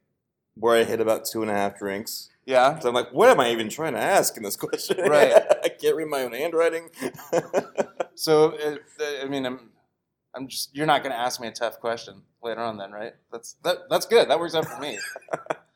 where 0.55 0.77
I 0.77 0.83
hit 0.83 0.99
about 0.99 1.25
two 1.25 1.41
and 1.41 1.49
a 1.49 1.53
half 1.53 1.79
drinks. 1.79 2.29
yeah. 2.45 2.77
So 2.79 2.89
I'm 2.89 2.95
like, 2.95 3.11
what 3.11 3.29
am 3.29 3.39
I 3.39 3.51
even 3.51 3.69
trying 3.69 3.93
to 3.93 3.99
ask 3.99 4.37
in 4.37 4.43
this 4.43 4.55
question? 4.55 4.97
Right. 4.99 5.33
I 5.63 5.69
can't 5.69 5.95
read 5.95 6.07
my 6.07 6.23
own 6.23 6.33
handwriting. 6.33 6.89
So 8.15 8.55
I 9.23 9.25
mean, 9.25 9.43
I'm, 9.43 9.71
I'm 10.35 10.47
just. 10.47 10.75
You're 10.75 10.85
not 10.85 11.01
going 11.01 11.13
to 11.13 11.19
ask 11.19 11.41
me 11.41 11.47
a 11.47 11.51
tough 11.51 11.79
question 11.79 12.21
later 12.43 12.61
on, 12.61 12.77
then, 12.77 12.91
right? 12.91 13.13
That's 13.31 13.53
that. 13.63 13.89
That's 13.89 14.05
good. 14.05 14.29
That 14.29 14.39
works 14.39 14.53
out 14.53 14.67
for 14.67 14.79
me. 14.79 14.99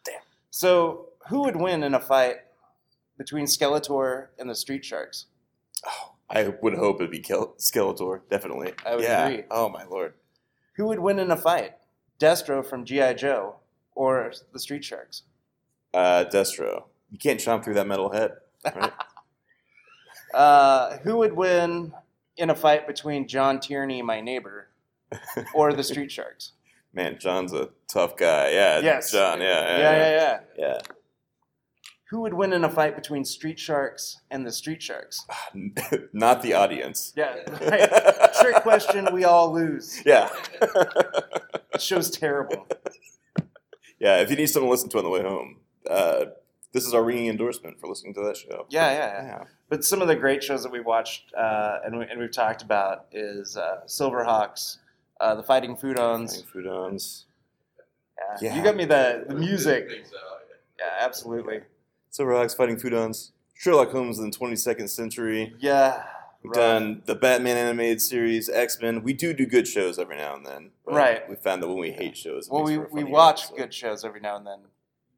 Damn. 0.05 0.21
So, 0.51 1.07
who 1.29 1.41
would 1.41 1.55
win 1.55 1.81
in 1.81 1.95
a 1.95 1.99
fight 1.99 2.35
between 3.17 3.45
Skeletor 3.45 4.27
and 4.37 4.47
the 4.47 4.53
Street 4.53 4.85
Sharks? 4.85 5.25
oh, 5.87 6.13
I 6.29 6.53
would 6.61 6.73
hope 6.75 6.97
it'd 6.97 7.11
be 7.11 7.19
Kel- 7.19 7.55
Skeletor. 7.57 8.21
Definitely. 8.29 8.73
I 8.85 8.95
would 8.95 9.03
yeah. 9.03 9.27
agree. 9.27 9.43
Oh 9.49 9.69
my 9.69 9.85
lord. 9.85 10.13
Who 10.75 10.87
would 10.87 10.99
win 10.99 11.19
in 11.19 11.31
a 11.31 11.37
fight? 11.37 11.75
Destro 12.19 12.65
from 12.65 12.85
GI 12.85 13.13
Joe 13.15 13.55
or 13.95 14.33
the 14.53 14.59
Street 14.59 14.83
Sharks? 14.83 15.23
Uh, 15.93 16.25
Destro. 16.31 16.83
You 17.09 17.17
can't 17.17 17.39
chomp 17.39 17.63
through 17.63 17.75
that 17.75 17.87
metal 17.87 18.11
head. 18.11 18.31
Right? 18.75 18.91
Uh, 20.33 20.97
who 20.99 21.17
would 21.17 21.33
win 21.33 21.93
in 22.35 22.49
a 22.49 22.55
fight 22.55 22.85
between 22.85 23.27
John 23.27 23.59
Tierney, 23.61 24.01
my 24.01 24.19
neighbor, 24.21 24.67
or 25.53 25.71
the 25.73 25.83
Street 25.85 26.11
Sharks? 26.11 26.51
Man, 26.93 27.17
John's 27.17 27.53
a 27.53 27.69
tough 27.87 28.17
guy. 28.17 28.49
Yeah. 28.51 28.79
Yes. 28.79 29.11
John. 29.11 29.39
Yeah. 29.39 29.47
Yeah, 29.47 29.77
Yeah. 29.77 29.97
yeah, 29.97 30.09
yeah. 30.09 30.39
yeah. 30.57 30.79
Who 32.09 32.21
would 32.21 32.33
win 32.33 32.53
in 32.53 32.63
a 32.63 32.69
fight 32.69 32.95
between 32.95 33.25
Street 33.25 33.59
Sharks 33.59 34.21
and 34.31 34.45
the 34.45 34.51
Street 34.51 34.81
Sharks? 34.81 35.25
Not 36.13 36.41
the 36.41 36.53
audience. 36.53 37.13
Yeah, 37.17 37.35
right. 37.69 38.33
Trick 38.41 38.63
question, 38.63 39.09
we 39.11 39.25
all 39.25 39.51
lose. 39.53 40.01
Yeah. 40.05 40.29
The 40.61 41.79
show's 41.79 42.09
terrible. 42.09 42.65
yeah. 43.99 44.21
If 44.21 44.29
you 44.29 44.37
need 44.37 44.47
something 44.47 44.67
to 44.67 44.71
listen 44.71 44.89
to 44.89 44.97
on 44.99 45.03
the 45.03 45.09
way 45.09 45.21
home, 45.21 45.57
uh, 45.89 46.25
this 46.71 46.85
is 46.85 46.93
our 46.93 47.03
ringing 47.03 47.27
endorsement 47.27 47.79
for 47.79 47.87
listening 47.87 48.13
to 48.15 48.21
that 48.21 48.37
show. 48.37 48.65
Yeah, 48.69 48.91
yeah, 48.91 48.97
yeah. 49.21 49.25
Yeah. 49.27 49.43
But 49.69 49.83
some 49.83 50.01
of 50.01 50.07
the 50.07 50.15
great 50.15 50.43
shows 50.43 50.63
that 50.63 50.71
we've 50.71 50.85
watched 50.85 51.33
uh, 51.37 51.79
and, 51.85 51.99
we, 51.99 52.05
and 52.05 52.19
we've 52.19 52.31
talked 52.31 52.61
about 52.61 53.05
is 53.11 53.57
uh, 53.57 53.81
Silverhawks, 53.85 54.77
uh, 55.19 55.35
the 55.35 55.43
Fighting 55.43 55.75
Foodons. 55.75 56.43
Flying 56.51 56.65
Foodons. 56.67 57.23
Yeah. 58.41 58.49
Yeah. 58.49 58.55
You 58.57 58.63
got 58.63 58.75
me 58.77 58.85
the, 58.85 59.25
the 59.27 59.35
music. 59.35 59.89
Things 59.89 60.07
out, 60.07 60.39
Yeah, 60.79 61.05
absolutely. 61.05 61.59
Silverhawks 62.11 62.55
fighting 62.55 62.77
Foodons. 62.77 63.31
Sherlock 63.53 63.91
Holmes 63.91 64.19
in 64.19 64.29
the 64.29 64.37
22nd 64.37 64.89
century. 64.89 65.53
Yeah. 65.59 66.03
We've 66.43 66.51
right. 66.51 66.55
done 66.57 67.01
the 67.05 67.15
Batman 67.15 67.57
animated 67.57 68.01
series, 68.01 68.47
X 68.49 68.79
Men. 68.81 69.01
We 69.01 69.13
do 69.13 69.33
do 69.33 69.45
good 69.45 69.67
shows 69.67 69.97
every 69.97 70.17
now 70.17 70.35
and 70.35 70.45
then. 70.45 70.69
Right. 70.85 71.27
We 71.27 71.35
found 71.35 71.63
that 71.63 71.67
when 71.67 71.79
we 71.79 71.91
hate 71.91 72.15
shows, 72.15 72.47
Well, 72.49 72.63
we, 72.63 72.77
we 72.77 73.03
watch 73.03 73.45
episode. 73.45 73.57
good 73.57 73.73
shows 73.73 74.05
every 74.05 74.19
now 74.21 74.37
and 74.37 74.45
then. 74.45 74.59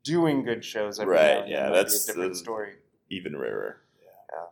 Doing 0.04 0.44
good 0.44 0.64
shows 0.64 1.00
every 1.00 1.16
Right, 1.16 1.34
now 1.36 1.40
and 1.42 1.50
yeah, 1.50 1.64
then 1.64 1.72
be 1.72 1.76
that's 1.78 2.04
a 2.06 2.08
different 2.14 2.38
story. 2.38 2.76
Even 3.10 3.36
rarer. 3.36 3.82
Yeah. 4.02 4.46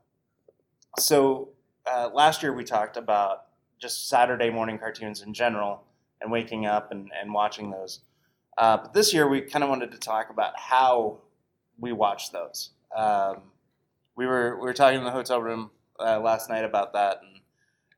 So 1.00 1.50
uh, 1.86 2.10
last 2.14 2.44
year 2.44 2.54
we 2.54 2.64
talked 2.66 2.98
about 2.98 3.46
just 3.80 4.10
Saturday 4.10 4.50
morning 4.50 4.78
cartoons 4.78 5.22
in 5.22 5.34
general 5.34 5.84
and 6.20 6.32
waking 6.32 6.66
up 6.66 6.92
and, 6.92 7.10
and 7.20 7.34
watching 7.34 7.70
those. 7.72 8.02
Uh, 8.58 8.78
but 8.78 8.94
this 8.94 9.14
year 9.14 9.28
we 9.28 9.42
kind 9.42 9.64
of 9.64 9.70
wanted 9.70 9.92
to 9.92 9.98
talk 9.98 10.30
about 10.30 10.58
how 10.60 11.20
we 11.80 11.92
watch 11.92 12.32
those. 12.32 12.72
Um, 12.96 13.38
we 14.16 14.26
were 14.26 14.56
we 14.56 14.62
were 14.62 14.74
talking 14.74 15.00
in 15.00 15.06
the 15.06 15.12
hotel 15.12 15.42
room 15.42 15.72
uh, 16.00 16.20
last 16.20 16.50
night 16.50 16.64
about 16.64 16.94
that, 16.94 17.20
and 17.22 17.42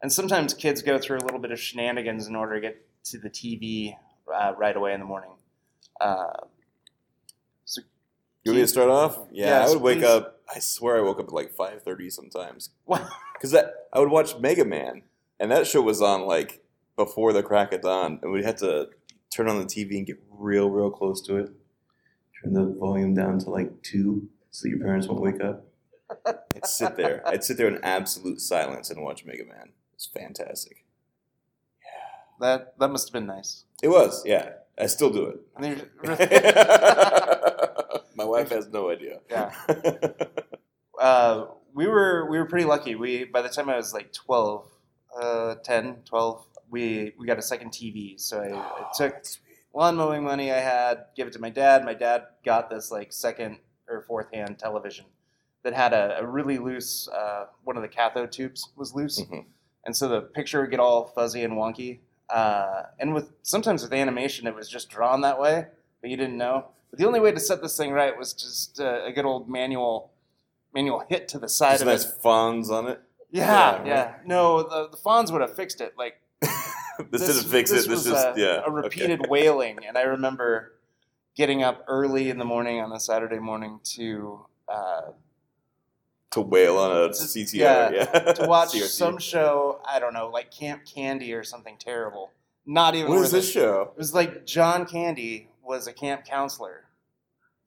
and 0.02 0.12
sometimes 0.12 0.54
kids 0.54 0.82
go 0.82 0.98
through 0.98 1.18
a 1.20 1.24
little 1.26 1.40
bit 1.40 1.52
of 1.52 1.60
shenanigans 1.60 2.28
in 2.28 2.36
order 2.36 2.56
to 2.56 2.62
get 2.62 2.86
to 3.06 3.18
the 3.18 3.30
TV 3.30 3.96
uh, 4.34 4.54
right 4.58 4.76
away 4.76 4.94
in 4.94 5.00
the 5.00 5.06
morning. 5.06 5.32
Uh, 6.02 6.32
You 8.44 8.52
want 8.52 8.56
me 8.58 8.62
to 8.64 8.68
start 8.68 8.90
off? 8.90 9.18
Yeah, 9.32 9.48
Yes, 9.62 9.70
I 9.70 9.74
would 9.74 9.82
wake 9.82 10.00
please. 10.00 10.06
up. 10.08 10.40
I 10.54 10.60
swear 10.60 10.98
I 10.98 11.02
woke 11.02 11.20
up 11.20 11.28
at 11.28 11.34
like 11.34 11.54
5:30 11.56 12.12
sometimes 12.12 12.70
well, 12.86 13.08
because 13.34 13.54
I 13.56 14.00
would 14.00 14.10
watch 14.10 14.38
Mega 14.40 14.66
Man, 14.66 15.04
and 15.40 15.52
that 15.52 15.68
show 15.68 15.82
was 15.82 16.02
on 16.02 16.26
like 16.26 16.64
before 16.96 17.32
the 17.34 17.44
crack 17.44 17.72
of 17.74 17.82
dawn, 17.82 18.20
and 18.22 18.32
we'd 18.32 18.46
have 18.46 18.58
to 18.58 18.90
turn 19.34 19.48
on 19.48 19.60
the 19.60 19.66
TV 19.66 19.98
and 19.98 20.08
get 20.08 20.18
real, 20.32 20.70
real 20.70 20.90
close 20.90 21.22
to 21.28 21.36
it. 21.38 21.52
Turn 22.44 22.54
the 22.54 22.66
volume 22.66 23.14
down 23.14 23.40
to 23.40 23.50
like 23.50 23.82
two, 23.82 24.30
so 24.52 24.68
your 24.68 24.80
parents 24.80 25.08
won't 25.08 25.22
wake 25.22 25.42
up. 25.42 25.66
I'd 26.26 26.66
sit 26.66 26.96
there. 26.96 27.22
I'd 27.28 27.44
sit 27.44 27.58
there 27.58 27.68
in 27.68 27.84
absolute 27.84 28.42
silence 28.42 28.90
and 28.90 29.04
watch 29.04 29.26
Mega 29.26 29.46
Man. 29.46 29.74
It's 29.94 30.08
fantastic. 30.08 30.86
Yeah. 31.84 32.48
That 32.48 32.80
that 32.80 32.90
must 32.90 33.10
have 33.10 33.14
been 33.14 33.28
nice. 33.28 33.66
It 33.84 33.90
was, 33.90 34.24
yeah. 34.26 34.52
I 34.78 34.88
still 34.88 35.10
do 35.10 35.26
it. 35.26 35.60
My 38.16 38.26
wife 38.26 38.50
has 38.50 38.68
no 38.70 38.90
idea. 38.90 39.20
Yeah. 39.30 39.52
uh, 41.00 41.46
we 41.74 41.88
were 41.88 42.30
we 42.30 42.38
were 42.38 42.46
pretty 42.46 42.66
lucky. 42.66 42.96
We 42.96 43.26
by 43.26 43.42
the 43.42 43.50
time 43.50 43.70
I 43.70 43.76
was 43.76 43.94
like 43.94 44.14
12, 44.14 44.66
uh, 45.22 45.56
10, 45.64 45.98
12, 46.06 46.46
we 46.70 47.14
we 47.18 47.28
got 47.28 47.38
a 47.38 47.42
second 47.42 47.72
TV. 47.72 48.20
So 48.20 48.42
I, 48.42 48.58
I 48.58 48.90
took 48.96 49.24
lawn 49.74 49.96
mowing 49.96 50.24
money 50.24 50.52
I 50.52 50.60
had, 50.60 51.06
give 51.16 51.28
it 51.28 51.34
to 51.34 51.40
my 51.40 51.50
dad. 51.50 51.86
My 51.86 51.94
dad 51.94 52.24
got 52.44 52.70
this 52.70 52.92
like 52.92 53.12
second 53.14 53.60
or 53.88 54.02
fourth 54.02 54.32
hand 54.34 54.58
television 54.60 55.06
that 55.64 55.74
had 55.74 55.94
a, 55.94 56.20
a 56.20 56.26
really 56.26 56.58
loose 56.58 57.08
uh, 57.10 57.46
one 57.64 57.76
of 57.76 57.82
the 57.82 57.88
cathode 57.90 58.32
tubes 58.32 58.70
was 58.76 58.94
loose, 58.96 59.20
Mhm. 59.22 59.46
and 59.86 59.96
so 59.96 60.08
the 60.08 60.22
picture 60.22 60.62
would 60.62 60.72
get 60.72 60.80
all 60.80 61.06
fuzzy 61.06 61.44
and 61.44 61.54
wonky. 61.54 62.00
Uh, 62.30 62.84
and 63.00 63.14
with 63.14 63.32
sometimes 63.42 63.82
with 63.82 63.92
animation, 63.94 64.46
it 64.48 64.56
was 64.56 64.70
just 64.70 64.90
drawn 64.90 65.22
that 65.22 65.40
way, 65.40 65.66
but 66.02 66.10
you 66.10 66.16
didn't 66.18 66.38
know. 66.38 66.66
But 66.92 67.00
the 67.00 67.06
only 67.06 67.20
way 67.20 67.32
to 67.32 67.40
set 67.40 67.62
this 67.62 67.76
thing 67.78 67.92
right 67.92 68.18
was 68.18 68.34
just 68.34 68.80
uh, 68.80 69.02
a 69.06 69.12
good 69.12 69.26
old 69.26 69.50
manual 69.50 70.12
manual 70.74 71.04
hit 71.10 71.28
to 71.30 71.40
the 71.40 71.50
side 71.50 71.72
Just 71.72 71.82
of 71.82 71.88
nice 71.88 72.06
it. 72.06 72.22
Fonz 72.24 72.70
on 72.70 72.88
it. 72.88 73.02
Yeah, 73.32 73.84
yeah, 73.84 73.86
yeah. 73.88 74.14
No, 74.26 74.62
the, 74.64 74.90
the 74.90 74.98
Fonz 74.98 75.32
would 75.32 75.42
have 75.42 75.56
fixed 75.56 75.82
it. 75.82 75.96
Like 75.98 76.22
this, 77.12 77.26
didn't 77.28 77.50
fix 77.52 77.72
it. 77.72 77.76
This 77.76 77.88
was 77.88 78.06
just 78.06 78.28
a, 78.28 78.34
yeah. 78.38 78.46
a 78.46 78.62
okay. 78.64 78.72
repeated 78.72 79.28
wailing, 79.30 79.80
and 79.88 79.98
I 79.98 80.02
remember 80.04 80.74
getting 81.36 81.64
up 81.64 81.84
early 81.88 82.30
in 82.30 82.38
the 82.38 82.46
morning 82.46 82.80
on 82.82 82.92
a 82.92 83.00
Saturday 83.00 83.40
morning 83.40 83.80
to 83.96 84.46
uh, 84.68 85.02
to 86.32 86.42
wail 86.42 86.78
on 86.78 86.92
a 86.92 87.10
CTR. 87.10 87.54
yeah, 87.56 87.90
Yeah, 87.92 88.06
to 88.34 88.48
watch 88.48 88.70
CRT. 88.74 88.88
some 88.88 89.18
show. 89.18 89.82
I 89.90 90.00
don't 90.00 90.14
know, 90.14 90.30
like 90.30 90.52
Camp 90.52 90.84
Candy 90.86 91.34
or 91.34 91.44
something 91.44 91.78
terrible. 91.80 92.32
Not 92.66 92.96
even. 92.96 93.10
What 93.10 93.20
was 93.20 93.32
this 93.32 93.48
it. 93.50 93.52
show? 93.54 93.92
It 93.94 93.98
was 93.98 94.14
like 94.14 94.46
John 94.46 94.86
Candy 94.86 95.50
was 95.64 95.88
a 95.88 95.94
camp 95.94 96.26
counselor. 96.26 96.86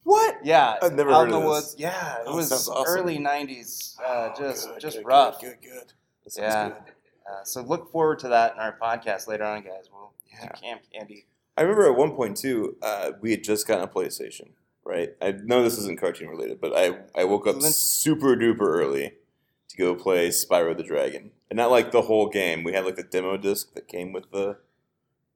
What? 0.05 0.39
Yeah, 0.45 0.77
I've 0.83 0.95
never 0.95 1.13
heard 1.13 1.25
in 1.27 1.31
the 1.31 1.39
of 1.39 1.45
woods. 1.45 1.73
this. 1.73 1.81
Yeah, 1.81 2.17
it 2.17 2.23
Oh, 2.27 2.37
was 2.37 2.51
awesome. 2.53 2.85
early 2.87 3.19
'90s. 3.19 3.97
Uh, 4.01 4.05
Oh, 4.05 4.35
just 4.39 4.69
good, 4.69 4.81
just 4.81 4.97
good, 4.99 5.07
rough. 5.07 5.41
Good, 5.41 5.59
good, 5.63 5.71
good. 5.73 5.93
That 6.25 6.31
sounds 6.33 6.55
Yeah. 6.55 6.69
good. 6.71 6.93
Uh, 7.31 7.45
so 7.45 7.63
look 7.63 7.91
forward 7.91 8.19
to 8.21 8.29
that 8.29 8.55
in 8.55 8.59
our 8.61 8.77
podcast 8.81 9.27
later 9.29 9.45
on, 9.45 9.63
guys. 9.63 9.89
We'll 9.93 10.13
Yeah. 10.31 10.47
do 10.55 10.61
Camp 10.61 10.83
Candy. 10.93 11.27
I 11.57 11.63
remember 11.63 11.91
at 11.91 11.97
one 11.97 12.13
point 12.13 12.37
too, 12.37 12.77
uh, 12.83 13.13
we 13.21 13.31
had 13.31 13.45
just 13.45 13.67
gotten 13.67 13.85
a 13.85 13.89
PlayStation, 13.89 14.51
right? 14.85 15.11
I 15.21 15.33
know 15.33 15.63
this 15.63 15.79
isn't 15.79 16.01
cartoon 16.01 16.29
related, 16.29 16.61
but 16.61 16.73
I, 16.75 16.99
I 17.21 17.25
woke 17.25 17.47
up 17.47 17.61
super 17.63 18.37
duper 18.37 18.61
early 18.63 19.13
to 19.69 19.77
go 19.77 19.95
play 19.95 20.29
Spyro 20.31 20.77
the 20.77 20.83
Dragon, 20.83 21.31
and 21.51 21.57
not 21.57 21.71
like 21.71 21.93
the 21.93 22.03
whole 22.03 22.29
game. 22.29 22.63
We 22.65 22.73
had 22.73 22.85
like 22.85 22.97
the 22.97 23.03
demo 23.03 23.37
disc 23.37 23.75
that 23.75 23.89
came 23.89 24.13
with 24.13 24.31
the 24.31 24.59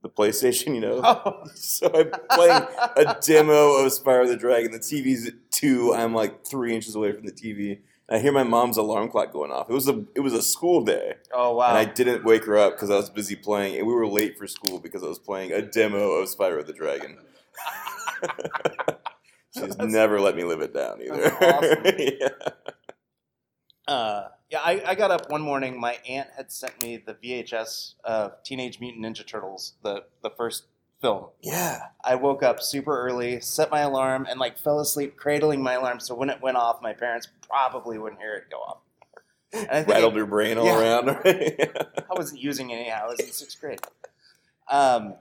the 0.02 0.09
PlayStation, 0.11 0.75
you 0.75 0.81
know. 0.81 1.00
Oh, 1.02 1.45
So 1.55 1.87
I'm 1.93 2.11
playing 2.31 2.66
a 2.97 3.16
demo 3.21 3.73
of 3.76 3.93
Spyro 3.93 4.26
the 4.26 4.37
Dragon. 4.37 4.71
The 4.73 4.78
TV's 4.78 5.26
at 5.26 5.35
two. 5.50 5.95
I'm 5.95 6.14
like 6.14 6.47
three 6.47 6.75
inches 6.75 6.95
away 6.95 7.12
from 7.12 7.25
the 7.26 7.33
TV. 7.33 7.81
I 8.08 8.20
hear 8.20 8.30
my 8.30 8.44
mom's 8.44 8.76
alarm 8.76 9.10
clock 9.10 9.32
going 9.32 9.50
off. 9.50 9.68
It 9.68 9.72
was 9.72 9.88
a 9.88 10.04
it 10.14 10.20
was 10.20 10.32
a 10.32 10.42
school 10.42 10.84
day. 10.84 11.14
oh 11.32 11.54
wow. 11.54 11.68
And 11.68 11.78
I 11.78 11.84
didn't 11.84 12.25
wake 12.25 12.44
her 12.44 12.56
up 12.56 12.75
because 12.75 12.90
I 12.90 12.96
was 12.96 13.10
busy 13.10 13.34
playing, 13.34 13.76
and 13.76 13.86
we 13.86 13.94
were 13.94 14.06
late 14.06 14.38
for 14.38 14.46
school 14.46 14.78
because 14.78 15.02
I 15.02 15.08
was 15.08 15.18
playing 15.18 15.52
a 15.52 15.62
demo 15.62 16.12
of 16.12 16.28
Spyro 16.28 16.64
the 16.64 16.72
Dragon. 16.72 17.18
She's 19.56 19.76
never 19.78 20.20
let 20.20 20.36
me 20.36 20.44
live 20.44 20.60
it 20.60 20.75
down 20.75 21.00
either. 21.02 21.32
Awesome. 21.32 21.84
yeah. 21.98 22.28
Uh, 23.88 24.28
yeah, 24.50 24.60
I, 24.60 24.82
I 24.86 24.94
got 24.94 25.10
up 25.10 25.30
one 25.30 25.40
morning. 25.42 25.80
My 25.80 25.98
aunt 26.08 26.28
had 26.36 26.52
sent 26.52 26.82
me 26.82 26.98
the 26.98 27.14
VHS 27.14 27.94
of 28.04 28.42
Teenage 28.44 28.78
Mutant 28.80 29.04
Ninja 29.04 29.26
Turtles, 29.26 29.75
the 29.82 30.04
the 30.22 30.30
first 30.30 30.64
film. 31.00 31.26
yeah. 31.43 31.79
I 32.05 32.15
woke 32.15 32.43
up 32.43 32.62
super 32.62 32.99
early, 32.99 33.41
set 33.41 33.71
my 33.71 33.81
alarm, 33.81 34.26
and 34.29 34.38
like 34.41 34.59
fell 34.59 34.81
asleep 34.81 35.17
cradling 35.17 35.62
my 35.62 35.75
alarm. 35.75 36.00
So 36.00 36.15
when 36.15 36.31
it 36.31 36.41
went 36.41 36.57
off, 36.57 36.81
my 36.83 36.93
parents 36.93 37.29
probably 37.49 37.99
wouldn't 37.99 38.21
hear 38.21 38.35
it 38.35 38.45
go 38.50 38.59
off. 38.59 38.79
And 39.53 39.69
I 39.71 39.75
think 39.83 39.88
Rattled 39.88 40.15
it- 40.17 40.19
her 40.21 40.26
brain 40.26 40.59
all 40.59 40.67
Yeah. 40.67 40.79
around. 40.81 41.11
I 41.25 42.15
wasn't 42.15 42.41
using 42.41 42.71
it 42.71 42.75
anyhow. 42.76 43.05
I 43.05 43.07
was 43.09 43.21
in 43.21 43.26
sixth 43.33 43.61
grade. 43.61 43.81
Um, 44.71 45.15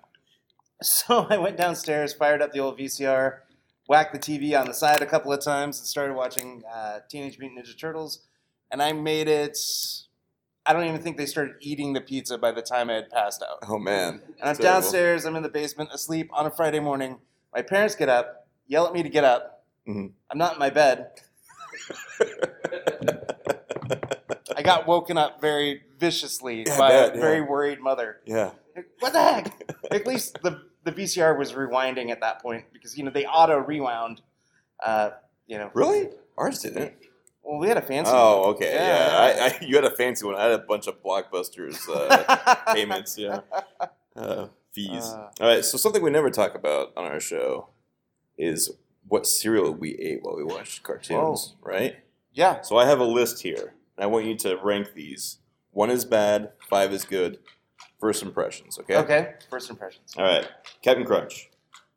so 0.81 1.27
I 1.29 1.37
went 1.37 1.57
downstairs, 1.57 2.13
fired 2.13 2.41
up 2.41 2.51
the 2.51 2.59
old 2.59 2.77
VCR, 2.79 3.39
whacked 3.87 4.13
the 4.13 4.19
TV 4.19 4.59
on 4.59 4.65
the 4.67 4.73
side 4.73 5.01
a 5.01 5.05
couple 5.05 5.31
of 5.33 5.43
times, 5.43 5.79
and 5.79 5.87
started 5.87 6.13
watching 6.15 6.63
uh, 6.73 6.99
Teenage 7.09 7.37
Mutant 7.39 7.65
Ninja 7.65 7.77
Turtles. 7.79 8.21
And 8.71 8.81
I 8.81 8.93
made 8.93 9.27
it. 9.27 9.57
I 10.67 10.73
don't 10.73 10.85
even 10.85 11.01
think 11.01 11.17
they 11.17 11.25
started 11.27 11.55
eating 11.61 11.93
the 11.93 12.01
pizza 12.01 12.37
by 12.37 12.51
the 12.51 12.61
time 12.61 12.89
I 12.89 12.93
had 12.93 13.09
passed 13.11 13.43
out. 13.43 13.59
oh 13.69 13.77
man. 13.77 14.21
And 14.39 14.49
I'm 14.49 14.55
Terrible. 14.55 14.63
downstairs. 14.63 15.25
I'm 15.25 15.35
in 15.35 15.43
the 15.43 15.49
basement, 15.49 15.91
asleep 15.93 16.29
on 16.33 16.45
a 16.45 16.51
Friday 16.51 16.79
morning. 16.79 17.19
My 17.53 17.61
parents 17.61 17.95
get 17.95 18.09
up, 18.09 18.47
yell 18.67 18.87
at 18.87 18.93
me 18.93 19.03
to 19.03 19.09
get 19.09 19.23
up. 19.23 19.63
Mhm. 19.87 20.11
I'm 20.31 20.37
not 20.37 20.53
in 20.53 20.59
my 20.59 20.69
bed. 20.71 21.11
I 24.57 24.61
got 24.63 24.87
woken 24.87 25.17
up 25.17 25.41
very 25.41 25.83
viciously 25.99 26.63
Yeah, 26.65 26.77
by 26.77 26.89
bet, 26.89 27.11
a 27.11 27.15
yeah. 27.15 27.21
very 27.21 27.41
worried 27.41 27.79
mother. 27.81 28.21
Yeah. 28.25 28.51
Like, 28.75 28.87
What 28.99 29.13
the 29.13 29.21
heck? 29.21 29.73
At 29.91 30.07
least 30.07 30.39
the 30.41 30.61
the 30.83 30.91
VCR 30.91 31.37
was 31.37 31.53
rewinding 31.53 32.11
at 32.11 32.21
that 32.21 32.41
point 32.41 32.65
because 32.71 32.97
you 32.97 33.03
know 33.03 33.11
they 33.11 33.25
auto 33.25 33.57
rewound. 33.57 34.21
Uh, 34.83 35.11
you 35.47 35.57
know, 35.57 35.69
Really? 35.73 36.09
Ours 36.37 36.59
didn't. 36.59 36.93
Well, 37.45 37.59
we 37.59 37.67
had 37.67 37.77
a 37.77 37.81
fancy. 37.81 38.11
Oh, 38.13 38.51
okay. 38.51 38.73
Yeah. 38.73 38.97
Yeah. 38.97 39.43
I, 39.43 39.45
I, 39.45 39.65
you 39.65 39.75
had 39.75 39.85
a 39.85 39.95
fancy 39.95 40.25
one. 40.25 40.35
I 40.35 40.43
had 40.43 40.51
a 40.51 40.59
bunch 40.59 40.87
of 40.87 41.01
blockbusters 41.03 41.77
uh, 41.87 42.55
payments. 42.73 43.17
Yeah. 43.17 43.41
Uh, 44.15 44.47
fees. 44.71 45.03
Uh. 45.03 45.29
All 45.39 45.47
right. 45.47 45.63
So 45.63 45.77
something 45.77 46.01
we 46.01 46.09
never 46.09 46.29
talk 46.29 46.55
about 46.55 46.91
on 46.97 47.05
our 47.05 47.19
show 47.19 47.69
is 48.37 48.71
what 49.07 49.27
cereal 49.27 49.71
we 49.71 49.95
ate 49.95 50.19
while 50.23 50.35
we 50.35 50.43
watched 50.43 50.83
cartoons. 50.83 51.55
Right. 51.61 51.97
yeah. 52.33 52.61
So 52.61 52.77
I 52.77 52.85
have 52.85 52.99
a 52.99 53.05
list 53.05 53.43
here, 53.43 53.73
and 53.95 54.03
I 54.03 54.07
want 54.07 54.25
you 54.25 54.35
to 54.37 54.57
rank 54.63 54.93
these. 54.95 55.37
One 55.71 55.89
is 55.91 56.05
bad. 56.05 56.51
Five 56.69 56.91
is 56.93 57.05
good. 57.05 57.39
First 57.99 58.23
impressions. 58.23 58.79
Okay. 58.79 58.95
Okay. 58.97 59.33
First 59.49 59.69
impressions. 59.69 60.13
All 60.17 60.23
right. 60.23 60.47
Captain 60.81 61.05
Crunch. 61.05 61.49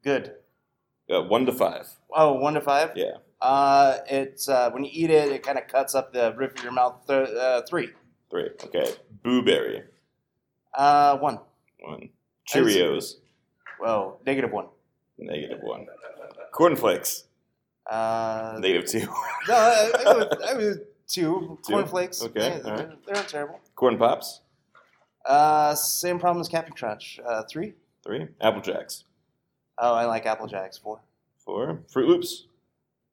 Good. 0.04 0.32
Uh, 1.10 1.22
one 1.22 1.46
to 1.46 1.52
five. 1.52 1.88
Oh, 2.14 2.34
one 2.34 2.54
to 2.54 2.60
five. 2.60 2.92
Yeah. 2.94 3.18
Uh, 3.40 3.98
it's 4.08 4.48
uh, 4.48 4.70
when 4.70 4.84
you 4.84 4.90
eat 4.92 5.10
it, 5.10 5.30
it 5.30 5.42
kind 5.42 5.58
of 5.58 5.68
cuts 5.68 5.94
up 5.94 6.12
the 6.12 6.34
roof 6.36 6.56
of 6.58 6.62
your 6.62 6.72
mouth. 6.72 7.06
Th- 7.06 7.28
uh, 7.28 7.62
three. 7.62 7.90
Three. 8.30 8.50
Okay. 8.64 8.92
Boo 9.22 9.42
Berry. 9.42 9.84
Uh, 10.74 11.16
one. 11.18 11.38
One. 11.80 12.08
Cheerios. 12.48 13.14
Whoa, 13.80 14.18
negative 14.26 14.50
one. 14.50 14.66
Negative 15.18 15.60
one. 15.62 15.86
Cornflakes. 16.52 17.24
Uh, 17.88 18.58
Negative 18.60 18.88
two. 18.88 18.98
no, 19.48 19.54
I, 19.54 19.90
I, 19.98 20.04
go 20.04 20.28
I 20.48 20.54
with 20.54 20.78
two. 21.06 21.58
Two? 21.66 21.72
Cornflakes. 21.72 22.22
Okay, 22.22 22.40
Yeah, 22.40 22.54
all 22.56 22.62
they're, 22.62 22.86
right. 22.88 23.06
they're 23.06 23.14
not 23.14 23.28
terrible. 23.28 23.60
Corn 23.76 23.96
Pops. 23.98 24.40
Uh, 25.24 25.74
same 25.74 26.18
problem 26.18 26.40
as 26.40 26.48
Captain 26.48 26.74
Crunch. 26.74 27.20
Uh, 27.26 27.42
three. 27.50 27.74
Three. 28.04 28.26
Apple 28.40 28.60
Jacks. 28.60 29.04
Oh, 29.78 29.94
I 29.94 30.04
like 30.06 30.26
Apple 30.26 30.46
Jacks. 30.48 30.76
Four. 30.78 31.00
Four. 31.44 31.80
Froot 31.92 32.06
Loops. 32.08 32.46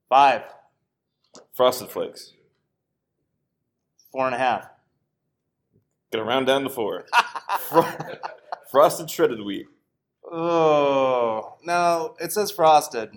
Five. 0.09 0.43
Frosted 1.53 1.89
Flakes. 1.89 2.33
Four 4.11 4.27
and 4.27 4.35
a 4.35 4.37
half. 4.37 4.67
Gonna 6.11 6.23
round 6.23 6.47
down 6.47 6.63
to 6.63 6.69
four. 6.69 7.05
Frosted 8.71 9.09
Shredded 9.09 9.43
Wheat. 9.43 9.67
Oh 10.31 11.57
no, 11.63 12.15
it 12.19 12.31
says 12.31 12.51
frosted, 12.51 13.11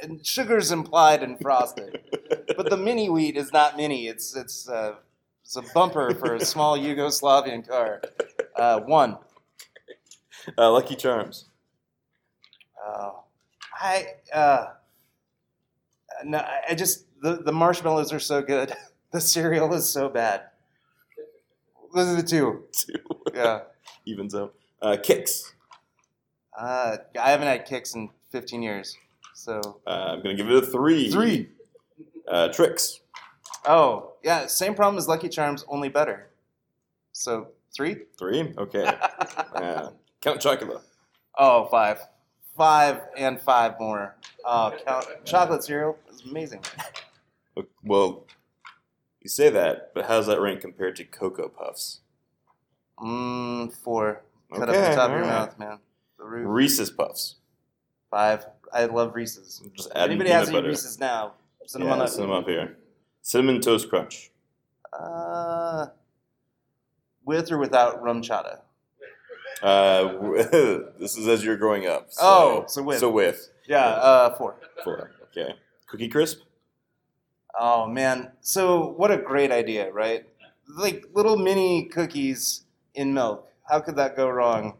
and 0.00 0.24
sugar's 0.26 0.70
implied 0.70 1.22
in 1.22 1.38
frosted, 1.38 2.00
but 2.56 2.68
the 2.68 2.76
mini 2.76 3.08
wheat 3.08 3.36
is 3.36 3.52
not 3.52 3.76
mini. 3.76 4.08
It's 4.08 4.36
it's 4.36 4.68
uh, 4.68 4.96
it's 5.42 5.56
a 5.56 5.62
bumper 5.72 6.14
for 6.14 6.34
a 6.34 6.44
small 6.44 6.78
Yugoslavian 6.78 7.66
car. 7.66 8.02
Uh, 8.54 8.80
one. 8.80 9.18
Uh, 10.56 10.70
Lucky 10.70 10.96
Charms. 10.96 11.46
Oh, 12.84 13.24
I 13.74 14.06
uh, 14.32 14.66
no, 16.24 16.38
I- 16.68 16.74
just 16.74 17.04
the 17.22 17.36
the 17.36 17.52
marshmallows 17.52 18.12
are 18.12 18.20
so 18.20 18.42
good. 18.42 18.72
The 19.10 19.22
cereal 19.22 19.72
is 19.72 19.88
so 19.88 20.10
bad. 20.10 20.42
Those 21.94 22.08
are 22.08 22.16
the 22.16 22.22
two. 22.22 22.64
Two. 22.72 22.92
Yeah. 23.32 23.60
Even 24.04 24.28
out. 24.36 24.52
Uh, 24.82 24.96
Kix. 25.02 25.52
Uh, 26.58 26.98
I 27.18 27.30
haven't 27.30 27.46
had 27.46 27.66
Kix 27.66 27.94
in 27.94 28.10
15 28.32 28.62
years, 28.62 28.98
so 29.34 29.80
Uh, 29.86 29.90
I'm 30.12 30.22
gonna 30.22 30.34
give 30.34 30.50
it 30.50 30.62
a 30.62 30.66
three. 30.66 31.10
Three. 31.10 31.48
Uh, 32.30 32.48
Trix. 32.48 33.00
Oh, 33.66 34.12
yeah, 34.22 34.44
same 34.46 34.74
problem 34.74 34.98
as 34.98 35.08
Lucky 35.08 35.30
Charms, 35.30 35.64
only 35.68 35.88
better. 35.88 36.28
So, 37.12 37.48
three? 37.74 37.96
Three. 38.18 38.52
Okay. 38.58 38.84
Uh, 39.54 39.90
Count 40.20 40.38
Chocula. 40.40 40.82
oh, 41.38 41.64
five. 41.70 41.98
Five 42.58 43.02
and 43.16 43.40
five 43.40 43.78
more. 43.78 44.16
Uh, 44.44 44.72
oh, 44.74 44.84
count. 44.84 45.06
chocolate 45.24 45.62
cereal 45.62 45.96
is 46.10 46.24
amazing. 46.24 46.60
Uh, 47.56 47.62
well, 47.84 48.26
you 49.22 49.28
say 49.28 49.48
that, 49.48 49.92
but 49.94 50.06
how's 50.06 50.26
that 50.26 50.40
rank 50.40 50.60
compared 50.60 50.96
to 50.96 51.04
Cocoa 51.04 51.48
Puffs? 51.48 52.00
Mmm, 52.98 53.72
four. 53.72 54.22
Cut 54.52 54.68
up 54.68 54.74
the 54.74 54.96
top 54.96 55.10
of 55.10 55.16
your 55.16 55.24
alright. 55.24 55.48
mouth, 55.48 55.58
man. 55.60 55.78
The 56.18 56.24
roof. 56.24 56.46
Reese's 56.48 56.90
Puffs. 56.90 57.36
Five. 58.10 58.46
I 58.72 58.86
love 58.86 59.14
Reese's. 59.14 59.62
Just 59.74 59.90
adding 59.94 60.16
anybody 60.16 60.30
has 60.30 60.48
any. 60.48 60.66
Reese's 60.66 60.98
now, 60.98 61.34
send 61.64 61.82
them 61.82 61.88
yeah, 61.88 61.94
on 61.94 62.00
up. 62.02 62.08
send 62.08 62.24
them 62.24 62.32
up 62.32 62.46
here. 62.46 62.76
Cinnamon 63.22 63.60
Toast 63.60 63.88
Crunch. 63.88 64.32
Uh, 64.92 65.86
with 67.24 67.52
or 67.52 67.58
without 67.58 68.02
RumChata? 68.02 68.60
Uh, 69.62 70.32
this 70.98 71.16
is 71.16 71.26
as 71.28 71.44
you're 71.44 71.56
growing 71.56 71.86
up. 71.86 72.06
So, 72.12 72.20
Oh, 72.22 72.64
so 72.68 72.82
with. 72.82 72.98
So 72.98 73.10
with. 73.10 73.50
Yeah, 73.66 73.84
uh, 73.86 74.36
four. 74.36 74.56
Four. 74.84 75.10
Okay. 75.30 75.54
Cookie 75.86 76.08
Crisp. 76.08 76.40
Oh 77.58 77.86
man, 77.86 78.32
so 78.40 78.90
what 78.96 79.10
a 79.10 79.16
great 79.16 79.50
idea, 79.50 79.90
right? 79.90 80.26
Like 80.68 81.06
little 81.12 81.36
mini 81.36 81.84
cookies 81.86 82.64
in 82.94 83.12
milk. 83.14 83.48
How 83.68 83.80
could 83.80 83.96
that 83.96 84.16
go 84.16 84.28
wrong? 84.28 84.74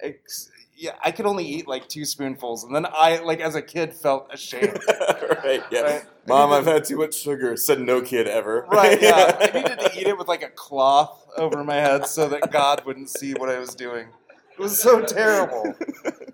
Ex- 0.00 0.50
yeah, 0.76 0.92
I 1.02 1.10
could 1.10 1.26
only 1.26 1.44
eat 1.44 1.66
like 1.66 1.88
two 1.88 2.04
spoonfuls, 2.04 2.64
and 2.64 2.74
then 2.74 2.86
I, 2.86 3.18
like 3.18 3.40
as 3.40 3.54
a 3.54 3.62
kid, 3.62 3.94
felt 3.94 4.28
ashamed. 4.32 4.78
right. 5.44 5.62
Yeah. 5.70 5.80
Right. 5.80 6.04
Mom, 6.28 6.52
I've 6.52 6.66
had 6.66 6.84
too 6.84 6.98
much 6.98 7.14
sugar. 7.14 7.56
Said 7.56 7.80
no 7.80 8.02
kid 8.02 8.26
ever. 8.28 8.66
right? 8.70 9.00
Yeah, 9.00 9.36
I 9.40 9.46
needed 9.46 9.78
to 9.78 9.98
eat 9.98 10.06
it 10.06 10.18
with 10.18 10.28
like 10.28 10.42
a 10.42 10.50
cloth 10.50 11.26
over 11.38 11.64
my 11.64 11.76
head 11.76 12.06
so 12.06 12.28
that 12.28 12.50
God 12.50 12.84
wouldn't 12.84 13.08
see 13.10 13.32
what 13.34 13.48
I 13.48 13.58
was 13.58 13.74
doing. 13.74 14.08
It 14.52 14.58
was 14.60 14.80
so 14.80 15.02
terrible. 15.02 15.74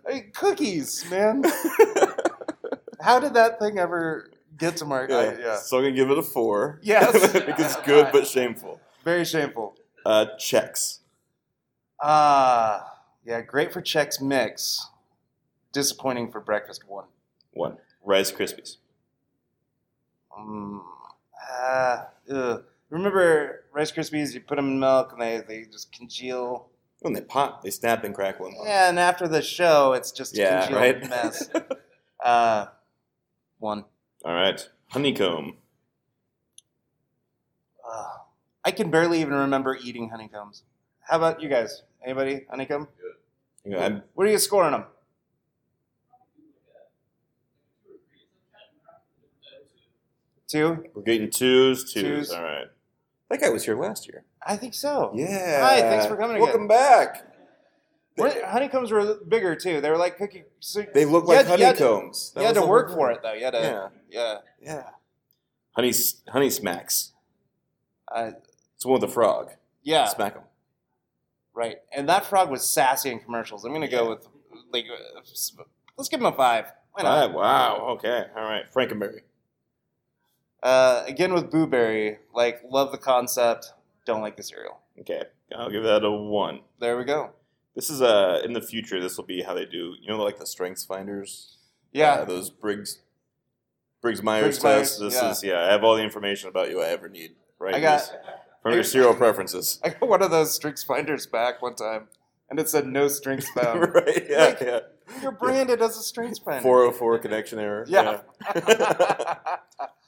I 0.09 0.13
mean, 0.13 0.33
cookies, 0.35 1.05
man. 1.11 1.45
How 3.01 3.19
did 3.19 3.35
that 3.35 3.59
thing 3.59 3.79
ever 3.79 4.31
get 4.59 4.77
to 4.79 4.85
market? 4.85 5.39
yeah. 5.41 5.45
yeah, 5.45 5.57
So 5.57 5.79
I'm 5.79 5.85
gonna 5.85 5.95
give 5.97 6.11
it 6.11 6.19
a 6.19 6.23
four. 6.23 6.79
Yes. 6.83 7.13
because 7.33 7.77
it's 7.77 7.77
good 7.87 8.09
but 8.13 8.27
shameful. 8.27 8.81
very 9.05 9.25
shameful. 9.25 9.75
Uh, 10.07 10.27
Chex. 10.39 10.99
Ah, 12.01 12.92
yeah, 13.25 13.41
great 13.41 13.73
for 13.73 13.81
Chex 13.83 14.21
Mix. 14.21 14.89
Disappointing 15.73 16.31
for 16.31 16.41
breakfast 16.41 16.83
one. 16.87 17.07
One. 17.53 17.79
Rice 18.05 18.31
Krispies. 18.33 18.77
Um, 20.37 20.83
uh, 21.51 22.05
ugh. 22.33 22.65
Remember 22.91 23.65
Rice 23.73 23.91
Krispies? 23.93 24.35
You 24.35 24.41
put 24.41 24.57
them 24.57 24.69
in 24.69 24.81
milk 24.81 25.13
and 25.13 25.21
they, 25.23 25.41
they 25.47 25.65
just 25.71 25.93
congeal. 25.93 26.69
When 27.01 27.15
they 27.15 27.21
pop, 27.23 27.63
they 27.63 27.71
snap 27.71 28.05
and 28.05 28.15
crackle 28.15 28.47
and 28.47 28.57
pop. 28.57 28.67
Yeah, 28.67 28.89
and 28.89 28.99
after 28.99 29.27
the 29.27 29.43
show, 29.43 29.93
it's 29.95 30.13
just 30.13 30.35
a 30.37 30.39
Yeah, 30.41 30.67
congealed 30.67 30.81
right? 31.03 31.11
mess. 31.11 31.49
Uh, 32.25 32.67
one. 33.59 33.85
All 34.25 34.33
right. 34.33 34.69
Honeycomb. 34.91 35.57
Uh, 37.85 38.19
I 38.65 38.71
can 38.71 38.93
barely 38.93 39.21
even 39.21 39.35
remember 39.35 39.77
eating 39.83 40.09
honeycombs. 40.11 40.63
How 41.01 41.17
about 41.17 41.43
you 41.43 41.49
guys? 41.49 41.83
Anybody 42.05 42.47
honeycomb? 42.49 42.87
You 43.65 43.71
know, 43.73 43.79
I'm, 43.79 44.03
What 44.15 44.27
are 44.27 44.31
you 44.31 44.39
scoring 44.39 44.73
them? 44.73 44.85
Two? 50.49 50.85
we're 50.95 51.03
getting 51.03 51.31
twos, 51.31 51.93
twos. 51.93 52.29
Twos. 52.29 52.31
All 52.31 52.43
right. 52.43 52.67
That 53.31 53.41
guy 53.41 53.49
was 53.49 53.65
here 53.65 53.79
last 53.81 54.07
year. 54.07 54.25
I 54.47 54.57
think 54.57 54.75
so. 54.75 55.13
Yeah. 55.15 55.61
Hi, 55.67 55.81
thanks 55.81 56.07
for 56.07 56.17
coming 56.17 56.41
Welcome 56.41 56.69
back. 56.69 57.27
We're- 58.19 58.43
honeycombs 58.45 58.91
were 58.91 59.15
bigger 59.27 59.57
too. 59.57 59.81
They 59.81 59.89
were 59.89 59.97
like 59.97 60.19
cookie. 60.19 60.45
So 60.61 60.85
They 60.93 61.07
look 61.07 61.25
like 61.25 61.47
had- 61.47 61.59
you 61.59 61.65
had 61.65 61.77
to- 61.79 61.85
honeycombs. 61.87 62.33
That 62.35 62.41
You 62.41 62.47
had 62.49 62.55
to 62.57 62.61
the 62.61 62.67
work 62.67 62.91
for 62.91 63.11
it 63.11 63.21
though. 63.23 63.33
You 63.33 63.45
had 63.47 63.53
to. 63.53 63.61
Yeah. 63.61 63.89
Yeah. 64.11 64.39
Yeah. 64.61 64.91
Honey, 65.75 65.93
honey 66.29 66.51
smacks. 66.51 67.13
Uh, 68.15 68.33
It's 68.75 68.83
the 68.83 68.89
one 68.89 69.01
with 69.01 69.09
the 69.09 69.15
frog. 69.15 69.53
yeah. 69.83 70.05
Smack 70.09 70.35
him. 70.35 70.43
Right. 71.55 71.79
And 71.95 72.09
that 72.09 72.25
frog 72.25 72.51
was 72.51 72.69
sassy 72.69 73.11
in 73.11 73.21
commercials. 73.21 73.65
I'm 73.65 73.73
gonna 73.73 73.89
go 73.89 74.09
with 74.11 74.27
like, 74.73 74.85
uh, 74.87 75.21
let's 75.97 76.09
give 76.09 76.21
him 76.21 76.27
a 76.27 76.33
five. 76.33 76.73
Why 76.93 77.03
not? 77.03 77.31
Ah, 77.31 77.33
wow. 77.33 77.87
Okay. 77.97 78.25
All 78.37 78.45
right. 78.45 78.65
Frankenberry. 78.73 79.21
Uh, 80.63 81.03
again 81.07 81.33
with 81.35 81.51
Booberry, 81.51 82.19
like 82.35 82.61
love 82.71 82.93
the 82.93 82.99
concept, 82.99 83.73
don't 84.07 84.21
like 84.21 84.37
the 84.37 84.43
cereal. 84.43 84.79
Okay. 85.01 85.25
I'll 85.55 85.71
give 85.71 85.83
that 85.83 86.05
a 86.05 86.11
one. 86.11 86.61
There 86.79 86.97
we 86.97 87.05
go. 87.05 87.31
This 87.75 87.91
is 87.91 88.01
uh 88.01 88.41
in 88.45 88.53
the 88.53 88.61
future. 88.61 89.01
This 89.01 89.17
will 89.17 89.25
be 89.25 89.43
how 89.43 89.55
they 89.55 89.67
do. 89.67 89.95
You 90.01 90.09
know, 90.09 90.23
like 90.23 90.39
the 90.39 90.47
strengths 90.47 90.85
finders. 90.85 91.57
Yeah. 91.93 92.13
Uh, 92.13 92.25
those 92.25 92.51
Briggs 92.51 93.01
Briggs 94.01 94.23
Myers 94.23 94.59
Briggs 94.59 94.65
Myers, 94.65 94.89
tests. 94.89 94.99
This 94.99 95.15
yeah. 95.15 95.31
is 95.31 95.45
yeah. 95.45 95.65
I 95.65 95.73
have 95.73 95.85
all 95.85 95.97
the 95.97 96.03
information 96.03 96.49
about 96.49 96.71
you 96.71 96.81
I 96.81 96.89
ever 96.89 97.09
need. 97.09 97.33
Right. 97.59 97.75
I 97.75 97.81
got- 97.81 98.01
This- 98.01 98.11
from 98.63 98.75
your 98.75 98.85
cereal 98.85 99.15
preferences. 99.15 99.81
I 99.85 99.91
got 99.91 100.09
one 100.09 100.23
of 100.23 100.31
those 100.31 100.55
strings 100.55 100.83
finders 100.83 101.27
back 101.27 101.61
one 101.63 101.75
time, 101.75 102.09
and 102.51 102.59
it 102.61 102.69
said 102.69 102.87
no 102.87 103.09
strings 103.09 103.49
found. 103.55 103.95
right. 103.95 104.27
Yeah. 104.29 104.45
Like- 104.47 104.61
yeah. 104.61 104.79
You're 105.21 105.33
branded 105.33 105.83
as 105.83 105.99
a 105.99 106.03
strings 106.03 106.39
finder. 106.45 106.63
Four 106.63 106.85
hundred 106.85 106.97
four 106.97 107.19
connection 107.19 107.59
error. 107.59 107.85
Yeah. 107.89 108.21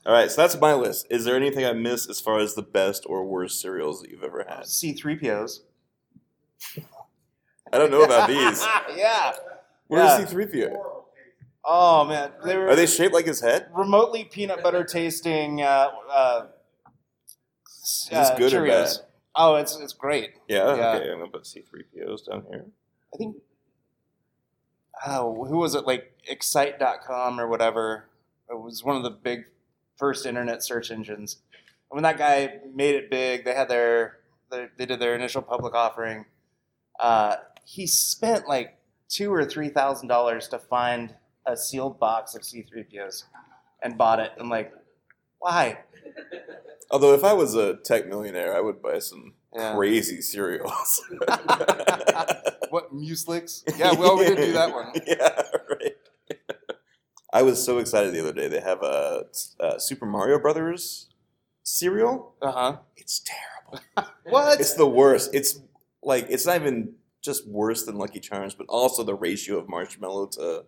all 0.07 0.13
right. 0.15 0.31
So 0.31 0.41
that's 0.41 0.59
my 0.61 0.73
list. 0.75 1.07
Is 1.11 1.25
there 1.25 1.37
anything 1.37 1.65
I 1.67 1.73
missed 1.73 2.09
as 2.09 2.21
far 2.21 2.39
as 2.39 2.55
the 2.55 2.63
best 2.63 3.05
or 3.07 3.25
worst 3.25 3.61
cereals 3.61 4.01
that 4.01 4.11
you've 4.11 4.23
ever 4.23 4.45
had? 4.49 4.61
C3POs. 4.65 5.61
I 7.73 7.79
don't 7.79 7.91
know 7.91 8.03
about 8.03 8.29
these. 8.29 8.65
yeah. 8.97 9.33
Where's 9.89 10.09
Yeah. 10.11 10.19
C 10.21 10.25
three 10.27 10.47
PO? 10.47 11.05
Oh 11.67 12.05
man, 12.05 12.31
they 12.45 12.57
were 12.57 12.69
Are 12.69 12.77
they 12.77 12.87
shaped 12.87 13.13
like 13.15 13.27
his 13.27 13.41
head? 13.41 13.69
remotely 13.75 14.25
peanut 14.25 14.63
butter 14.63 14.85
tasting. 14.85 15.63
Uh, 15.63 15.89
uh, 16.11 16.47
Is 17.85 18.09
this 18.11 18.31
uh, 18.31 18.37
good 18.37 18.55
or 18.55 18.67
bad? 18.67 18.89
Oh, 19.37 19.57
it's 19.57 19.77
it's 19.77 19.93
great. 19.93 20.31
Yeah. 20.49 20.75
Yeah. 20.77 20.95
Okay. 20.95 21.11
I'm 21.11 21.19
gonna 21.19 21.31
put 21.31 21.47
C 21.47 21.61
three 21.61 21.85
POs 21.95 22.23
down 22.23 22.45
here. 22.51 22.65
I 23.13 23.17
think. 23.17 23.37
Oh, 25.07 25.45
who 25.45 25.59
was 25.59 25.75
it? 25.75 25.87
Like 25.87 26.13
Excite.com 26.27 27.39
or 27.39 27.47
whatever. 27.47 28.09
It 28.49 28.59
was 28.59 28.83
one 28.83 28.97
of 28.97 29.03
the 29.03 29.11
big 29.11 29.45
first 29.99 30.25
internet 30.25 30.63
search 30.63 30.91
engines. 30.91 31.39
And 31.91 31.97
when 31.97 32.03
that 32.05 32.17
guy 32.17 32.61
made 32.75 32.95
it 32.95 33.11
big, 33.11 33.45
they 33.45 33.55
had 33.55 33.69
their, 33.69 34.19
their 34.51 34.71
they 34.77 34.87
did 34.87 35.01
their 35.01 35.15
initial 35.15 35.43
public 35.43 35.75
offering. 35.75 36.25
Uh, 36.99 37.37
he 37.65 37.87
spent 37.87 38.49
like 38.49 38.79
two 39.09 39.33
or 39.33 39.45
three 39.45 39.69
thousand 39.69 40.09
dollars 40.09 40.49
to 40.49 40.59
find 40.59 41.15
a 41.47 41.57
sealed 41.57 41.99
box 41.99 42.35
of 42.35 42.43
C3POs 42.43 43.25
and 43.83 43.99
bought 43.99 44.21
it. 44.21 44.33
I'm 44.39 44.49
like, 44.49 44.73
why? 45.39 45.79
Although 46.95 47.13
if 47.13 47.25
I 47.25 47.33
was 47.33 47.57
a 47.57 47.75
tech 47.75 48.07
millionaire, 48.07 48.57
I 48.57 48.61
would 48.61 48.81
buy 48.81 49.01
some 49.01 49.35
Yeah. 49.53 49.75
crazy 49.75 50.21
cereals. 50.23 51.03
What 52.71 52.93
Mueslix? 52.95 53.63
Yeah, 53.79 53.93
well, 53.95 54.17
we 54.19 54.27
did 54.27 54.37
do 54.37 54.53
that 54.53 54.73
one. 54.73 54.93
yeah, 55.07 55.43
right. 55.71 55.97
I 57.33 57.43
was 57.43 57.65
so 57.65 57.79
excited 57.79 58.13
the 58.15 58.21
other 58.21 58.33
day. 58.33 58.47
They 58.49 58.61
have 58.61 58.83
a, 58.83 59.27
uh 59.61 59.79
Super 59.79 60.07
Mario 60.07 60.39
Brothers 60.39 61.09
cereal. 61.65 62.35
Uh 62.41 62.53
huh. 62.53 62.77
It's 62.97 63.23
terrible. 63.25 64.13
What? 64.25 64.61
It's 64.61 64.75
the 64.75 64.89
worst. 64.89 65.35
It's 65.35 65.61
like 66.03 66.27
it's 66.31 66.47
not 66.47 66.57
even 66.61 66.95
just 67.23 67.47
worse 67.49 67.85
than 67.87 67.97
Lucky 67.97 68.21
Charms, 68.21 68.55
but 68.55 68.67
also 68.69 69.03
the 69.05 69.15
ratio 69.15 69.59
of 69.59 69.69
marshmallow 69.69 70.27
to 70.39 70.65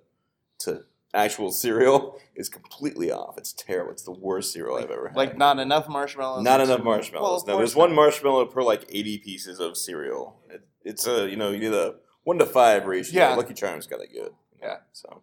to 0.60 0.84
actual 1.16 1.50
cereal 1.50 2.18
is 2.34 2.48
completely 2.48 3.10
off. 3.10 3.38
It's 3.38 3.52
terrible. 3.52 3.92
It's 3.92 4.02
the 4.02 4.12
worst 4.12 4.52
cereal 4.52 4.76
I've 4.76 4.90
ever 4.90 5.08
had. 5.08 5.16
Like 5.16 5.36
not 5.38 5.58
enough 5.58 5.88
marshmallows. 5.88 6.44
Not 6.44 6.60
enough 6.60 6.76
some- 6.78 6.84
marshmallows. 6.84 7.44
Well, 7.46 7.54
no, 7.56 7.58
there's 7.58 7.74
one 7.74 7.94
marshmallow 7.94 8.46
per 8.46 8.62
like 8.62 8.84
80 8.88 9.18
pieces 9.18 9.58
of 9.60 9.76
cereal. 9.76 10.36
It, 10.50 10.62
it's 10.84 11.06
a 11.06 11.28
you 11.28 11.36
know 11.36 11.50
you 11.50 11.58
need 11.58 11.72
a 11.72 11.96
one 12.24 12.38
to 12.38 12.46
five 12.46 12.86
ratio. 12.86 13.18
Yeah. 13.20 13.34
Lucky 13.34 13.54
Charms 13.54 13.86
got 13.86 14.00
it 14.00 14.12
good. 14.12 14.32
Yeah. 14.60 14.76
So 14.92 15.22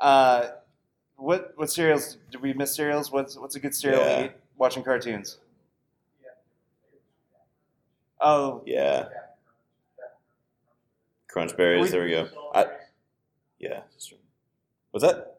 Uh, 0.00 0.48
what 1.16 1.52
what 1.56 1.70
cereals? 1.70 2.16
Did 2.30 2.40
we 2.42 2.52
miss 2.52 2.74
cereals? 2.74 3.10
What's 3.12 3.36
what's 3.36 3.54
a 3.56 3.60
good 3.60 3.74
cereal 3.74 4.00
Yeah. 4.02 4.16
to 4.16 4.24
eat? 4.26 4.32
Watching 4.58 4.82
cartoons. 4.82 5.38
Oh, 8.22 8.62
yeah, 8.66 9.08
crunch 11.28 11.56
berries. 11.56 11.84
We- 11.84 11.88
there 11.88 12.04
we 12.04 12.10
go. 12.10 12.28
I, 12.54 12.66
yeah. 13.58 13.80
What's 14.90 15.04
that? 15.04 15.36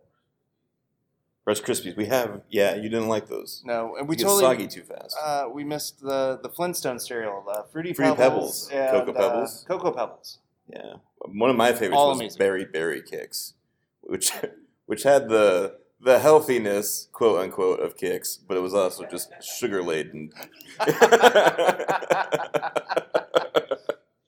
Rice 1.46 1.60
Krispies. 1.60 1.98
We 1.98 2.06
have. 2.06 2.42
Yeah, 2.50 2.76
you 2.76 2.84
didn't 2.90 3.08
like 3.08 3.28
those. 3.28 3.64
no, 3.66 3.96
and 3.98 4.08
we 4.08 4.16
totally 4.16 4.42
soggy 4.44 4.68
too 4.68 4.84
fast. 4.84 5.18
uh, 5.22 5.48
we 5.52 5.64
missed 5.64 6.00
the 6.02 6.40
the 6.42 6.50
Flintstone 6.50 7.00
cereal, 7.00 7.44
uh, 7.50 7.64
fruity, 7.64 7.94
Fruity 7.94 8.16
pebbles, 8.16 8.70
Pebbles, 8.70 8.72
and, 8.72 8.92
Cocoa 9.08 9.20
uh, 9.20 9.30
Pebbles. 9.30 9.66
cocoa 9.68 9.92
pebbles. 9.92 10.38
Yeah, 10.72 10.94
one 11.18 11.50
of 11.50 11.56
my 11.56 11.74
favorites 11.74 11.98
All 11.98 12.10
was 12.10 12.20
amazing. 12.20 12.38
Berry 12.38 12.66
Berry 12.66 13.02
Kix, 13.02 13.54
which 14.02 14.32
which 14.86 15.04
had 15.04 15.30
the 15.30 15.78
the 16.00 16.20
healthiness 16.20 17.08
quote 17.12 17.40
unquote 17.42 17.80
of 17.80 17.98
Kix, 17.98 18.38
but 18.48 18.56
it 18.56 18.62
was 18.62 18.76
also 18.76 19.06
just 19.06 19.32
sugar 19.44 19.82
laden. 19.84 20.32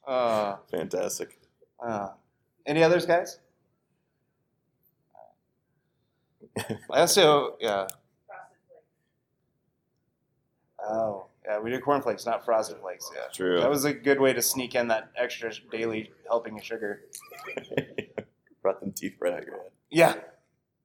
Uh, 0.06 0.58
Fantastic. 0.70 1.40
uh, 1.84 2.10
any 2.68 2.84
others, 2.84 3.06
guys? 3.06 3.40
I 6.92 7.02
also 7.02 7.56
yeah. 7.60 7.88
Oh 10.86 11.28
yeah, 11.46 11.60
we 11.60 11.70
did 11.70 11.84
cornflakes, 11.84 12.26
not 12.26 12.46
frosted 12.46 12.78
flakes. 12.78 13.10
Yeah. 13.14 13.22
True. 13.34 13.60
That 13.60 13.70
was 13.70 13.86
a 13.86 13.94
good 13.94 14.20
way 14.20 14.34
to 14.34 14.42
sneak 14.42 14.76
in 14.76 14.88
that 14.90 15.12
extra 15.18 15.52
daily 15.72 16.12
helping 16.28 16.58
of 16.58 16.64
sugar. 16.64 17.02
Brought 18.62 18.80
them 18.80 18.94
teeth 18.94 19.16
right 19.20 19.34
out 19.34 19.46
your 19.46 19.58
head. 19.58 19.72
Yeah. 19.90 20.16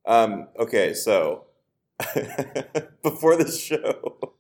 Um, 0.05 0.49
okay, 0.59 0.95
so 0.95 1.47
before 3.03 3.37
this 3.37 3.61
show, 3.61 4.35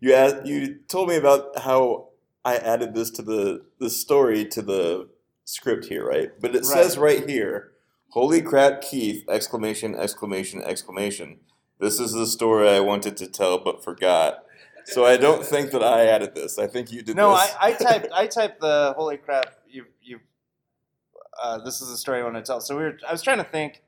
you 0.00 0.14
asked, 0.14 0.46
you 0.46 0.80
told 0.88 1.08
me 1.08 1.16
about 1.16 1.58
how 1.58 2.08
I 2.44 2.56
added 2.56 2.94
this 2.94 3.10
to 3.10 3.22
the 3.22 3.66
the 3.78 3.90
story 3.90 4.44
to 4.46 4.62
the 4.62 5.08
script 5.44 5.86
here, 5.86 6.06
right? 6.06 6.30
But 6.40 6.56
it 6.56 6.64
says 6.64 6.96
right 6.98 7.28
here, 7.28 7.72
"Holy 8.10 8.42
crap, 8.42 8.82
Keith!" 8.82 9.24
Exclamation! 9.28 9.94
Exclamation! 9.94 10.62
Exclamation! 10.62 11.40
This 11.78 12.00
is 12.00 12.12
the 12.12 12.26
story 12.26 12.68
I 12.68 12.80
wanted 12.80 13.16
to 13.18 13.26
tell 13.26 13.58
but 13.58 13.84
forgot. 13.84 14.44
So 14.86 15.04
I 15.04 15.16
don't 15.16 15.44
think 15.44 15.72
that 15.72 15.82
I 15.82 16.06
added 16.06 16.34
this. 16.34 16.58
I 16.58 16.68
think 16.68 16.92
you 16.92 17.02
did 17.02 17.16
No, 17.16 17.32
this. 17.32 17.54
I, 17.60 17.68
I 17.68 17.72
typed 17.72 18.08
I 18.14 18.26
typed 18.28 18.60
the 18.60 18.94
holy 18.96 19.16
crap. 19.16 19.46
You 19.68 19.84
you. 20.00 20.20
Uh, 21.42 21.58
this 21.64 21.80
is 21.80 21.88
the 21.88 21.96
story 21.96 22.20
I 22.20 22.22
want 22.24 22.36
to 22.36 22.42
tell. 22.42 22.60
So 22.60 22.76
we 22.76 22.84
were. 22.84 22.98
I 23.06 23.12
was 23.12 23.22
trying 23.22 23.38
to 23.38 23.44
think. 23.44 23.82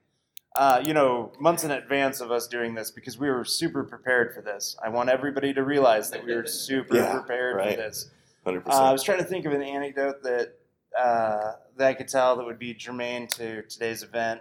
Uh, 0.56 0.82
you 0.84 0.92
know, 0.92 1.30
months 1.38 1.62
in 1.62 1.70
advance 1.70 2.20
of 2.20 2.32
us 2.32 2.48
doing 2.48 2.74
this 2.74 2.90
because 2.90 3.16
we 3.16 3.30
were 3.30 3.44
super 3.44 3.84
prepared 3.84 4.34
for 4.34 4.42
this. 4.42 4.76
I 4.84 4.88
want 4.88 5.08
everybody 5.08 5.54
to 5.54 5.62
realize 5.62 6.10
that 6.10 6.24
we 6.24 6.34
were 6.34 6.46
super 6.46 6.96
Yeah, 6.96 7.12
prepared 7.12 7.54
right. 7.56 7.76
for 7.76 7.76
this. 7.76 8.10
Hundred 8.44 8.66
Uh, 8.66 8.72
I 8.72 8.90
was 8.90 9.04
trying 9.04 9.18
to 9.18 9.24
think 9.24 9.44
of 9.44 9.52
an 9.52 9.62
anecdote 9.62 10.22
that 10.24 10.57
uh, 10.98 11.52
that 11.76 11.88
I 11.88 11.94
could 11.94 12.08
tell 12.08 12.36
that 12.36 12.44
would 12.44 12.58
be 12.58 12.74
germane 12.74 13.26
to 13.28 13.62
today's 13.62 14.02
event, 14.02 14.40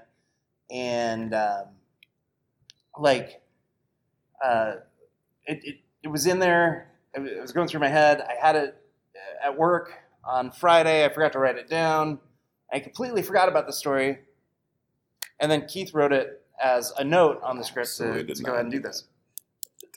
and 0.71 1.33
um, 1.33 1.65
like 2.97 3.41
uh, 4.43 4.75
it, 5.45 5.59
it 5.63 5.75
it 6.03 6.07
was 6.09 6.25
in 6.27 6.39
there. 6.39 6.91
It 7.13 7.41
was- 7.41 7.51
going 7.51 7.67
through 7.67 7.79
my 7.79 7.87
head. 7.89 8.21
I 8.21 8.33
had 8.39 8.55
it 8.55 8.77
uh, 9.43 9.47
at 9.47 9.57
work 9.57 9.93
on 10.23 10.51
Friday. 10.51 11.03
I 11.05 11.09
forgot 11.09 11.31
to 11.33 11.39
write 11.39 11.57
it 11.57 11.69
down. 11.69 12.19
I 12.71 12.79
completely 12.79 13.21
forgot 13.23 13.47
about 13.49 13.65
the 13.65 13.73
story, 13.73 14.19
and 15.39 15.51
then 15.51 15.65
Keith 15.67 15.93
wrote 15.93 16.11
it 16.11 16.43
as 16.63 16.91
a 16.97 17.03
note 17.03 17.39
on 17.43 17.57
the 17.57 17.63
script 17.63 17.95
to, 17.97 18.23
to 18.23 18.43
go 18.43 18.51
ahead 18.53 18.65
and 18.65 18.71
do 18.71 18.79
this. 18.79 19.05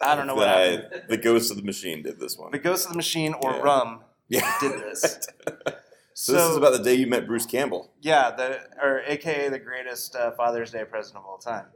I 0.03 0.15
don't 0.15 0.27
know 0.27 0.35
what 0.35 0.47
the, 0.47 1.03
the 1.09 1.17
ghost 1.19 1.51
of 1.51 1.57
the 1.59 1.63
machine 1.63 2.03
did 2.03 2.19
this 2.21 2.37
one. 2.39 2.53
The 2.53 2.59
Ghost 2.59 2.87
of 2.87 2.93
the 2.93 2.97
Machine 2.97 3.35
or 3.43 3.53
Yeah. 3.53 3.61
Rum 3.61 4.01
yeah. 4.29 4.55
did 4.61 4.73
this. 4.73 5.27
so, 6.23 6.33
this 6.33 6.43
is 6.51 6.57
about 6.57 6.73
the 6.73 6.83
day 6.83 6.95
you 6.95 7.07
met 7.07 7.27
Bruce 7.27 7.47
Campbell. 7.47 7.91
Yeah, 8.01 8.31
the 8.31 8.61
or 8.83 9.03
AKA 9.07 9.49
the 9.49 9.59
greatest 9.59 10.15
uh, 10.15 10.33
Father's 10.33 10.71
Day 10.71 10.85
present 10.85 11.17
of 11.17 11.25
all 11.25 11.39
time. 11.39 11.67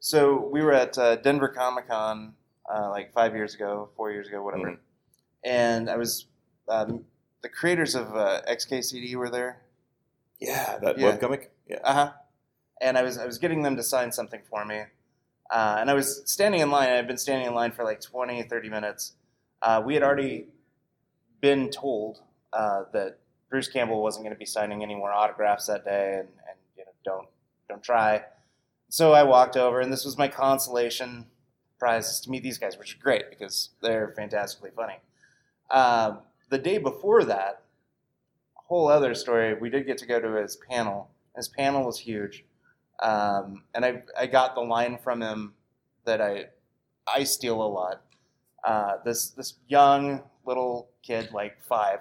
So 0.00 0.46
we 0.52 0.62
were 0.62 0.72
at 0.74 0.96
uh, 0.98 1.16
Denver 1.16 1.48
Comic 1.48 1.88
Con 1.88 2.34
uh, 2.72 2.90
like 2.90 3.12
five 3.12 3.34
years 3.34 3.54
ago, 3.54 3.88
four 3.96 4.10
years 4.12 4.28
ago, 4.28 4.42
whatever, 4.42 4.72
Mhm. 4.72 4.78
and 5.44 5.88
I 5.90 5.96
was 5.96 6.26
um, 6.68 7.04
the 7.42 7.48
creators 7.48 7.94
of 7.94 8.14
uh, 8.14 8.42
XKCD 8.46 9.14
were 9.16 9.30
there. 9.30 9.62
Yeah, 10.38 10.78
that 10.82 10.98
Yeah. 10.98 11.16
webcomic. 11.16 11.48
Yeah. 11.66 11.78
Uh 11.82 11.94
huh. 11.94 12.12
And 12.80 12.96
I 12.98 13.02
was 13.02 13.16
I 13.18 13.26
was 13.26 13.38
getting 13.38 13.62
them 13.62 13.76
to 13.76 13.82
sign 13.82 14.12
something 14.12 14.42
for 14.50 14.64
me, 14.64 14.82
uh, 15.50 15.76
and 15.80 15.90
I 15.90 15.94
was 15.94 16.22
standing 16.30 16.60
in 16.60 16.70
line. 16.70 16.90
I'd 16.90 17.06
been 17.08 17.18
standing 17.18 17.46
in 17.48 17.54
line 17.54 17.72
for 17.72 17.84
like 17.84 18.00
20, 18.00 18.42
30 18.42 18.68
minutes. 18.68 19.14
Uh, 19.62 19.82
we 19.84 19.94
had 19.94 20.02
already 20.02 20.46
been 21.40 21.70
told 21.70 22.20
uh, 22.52 22.84
that 22.92 23.18
Bruce 23.50 23.68
Campbell 23.68 24.02
wasn't 24.02 24.24
going 24.24 24.34
to 24.34 24.38
be 24.38 24.44
signing 24.46 24.82
any 24.82 24.94
more 24.94 25.12
autographs 25.12 25.66
that 25.66 25.84
day, 25.84 26.14
and, 26.20 26.28
and 26.28 26.58
you 26.76 26.84
know 26.84 26.92
don't 27.04 27.28
don't 27.68 27.82
try. 27.82 28.22
So 28.88 29.12
I 29.12 29.22
walked 29.22 29.56
over, 29.56 29.80
and 29.80 29.92
this 29.92 30.04
was 30.04 30.16
my 30.16 30.28
consolation 30.28 31.26
prize 31.78 32.20
to 32.20 32.30
meet 32.30 32.42
these 32.42 32.58
guys, 32.58 32.78
which 32.78 32.94
is 32.94 33.02
great 33.02 33.30
because 33.30 33.70
they're 33.82 34.12
fantastically 34.16 34.70
funny. 34.74 34.96
Um, 35.70 36.20
the 36.48 36.58
day 36.58 36.78
before 36.78 37.24
that, 37.24 37.62
whole 38.68 38.88
other 38.88 39.14
story. 39.14 39.54
We 39.54 39.70
did 39.70 39.86
get 39.86 39.98
to 39.98 40.06
go 40.06 40.20
to 40.20 40.32
his 40.40 40.56
panel. 40.56 41.10
His 41.34 41.48
panel 41.48 41.84
was 41.84 41.98
huge, 41.98 42.44
um, 43.00 43.64
and 43.74 43.84
I 43.84 44.02
I 44.18 44.26
got 44.26 44.54
the 44.54 44.60
line 44.60 44.98
from 44.98 45.22
him 45.22 45.54
that 46.04 46.20
I 46.20 46.46
I 47.12 47.24
steal 47.24 47.62
a 47.62 47.66
lot. 47.66 48.02
Uh, 48.62 48.96
this 49.04 49.30
this 49.30 49.54
young 49.68 50.22
little 50.44 50.90
kid, 51.02 51.30
like 51.32 51.62
five. 51.62 52.00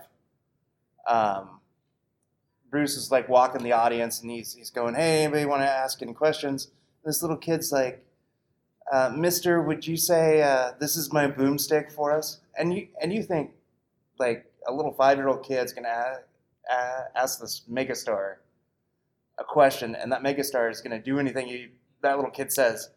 Um, 1.07 1.59
Bruce 2.69 2.97
is 2.97 3.11
like 3.11 3.29
walking 3.29 3.63
the 3.63 3.71
audience, 3.71 4.21
and 4.21 4.29
he's 4.29 4.53
he's 4.53 4.69
going, 4.69 4.95
"Hey, 4.95 5.23
anybody 5.23 5.45
want 5.45 5.61
to 5.61 5.69
ask 5.69 6.01
any 6.01 6.13
questions?" 6.13 6.69
This 7.05 7.21
little 7.21 7.37
kid's 7.37 7.71
like, 7.71 8.05
uh, 8.91 9.11
"Mister, 9.15 9.61
would 9.61 9.87
you 9.87 9.95
say 9.97 10.41
uh, 10.41 10.73
this 10.79 10.97
is 10.97 11.13
my 11.13 11.27
boomstick 11.27 11.91
for 11.91 12.11
us?" 12.11 12.39
And 12.57 12.73
you 12.73 12.89
and 13.01 13.13
you 13.13 13.23
think, 13.23 13.51
like 14.19 14.51
a 14.67 14.73
little 14.73 14.91
five 14.91 15.17
year 15.17 15.29
old 15.29 15.43
kid's 15.43 15.71
gonna 15.71 15.87
a- 15.87 16.71
a- 16.73 17.07
ask 17.15 17.39
this 17.39 17.61
megastar 17.71 18.35
a 19.37 19.43
question, 19.43 19.95
and 19.95 20.11
that 20.11 20.21
megastar 20.21 20.69
is 20.69 20.81
gonna 20.81 21.01
do 21.01 21.19
anything 21.19 21.47
you, 21.47 21.69
that 22.01 22.15
little 22.17 22.31
kid 22.31 22.51
says. 22.51 22.89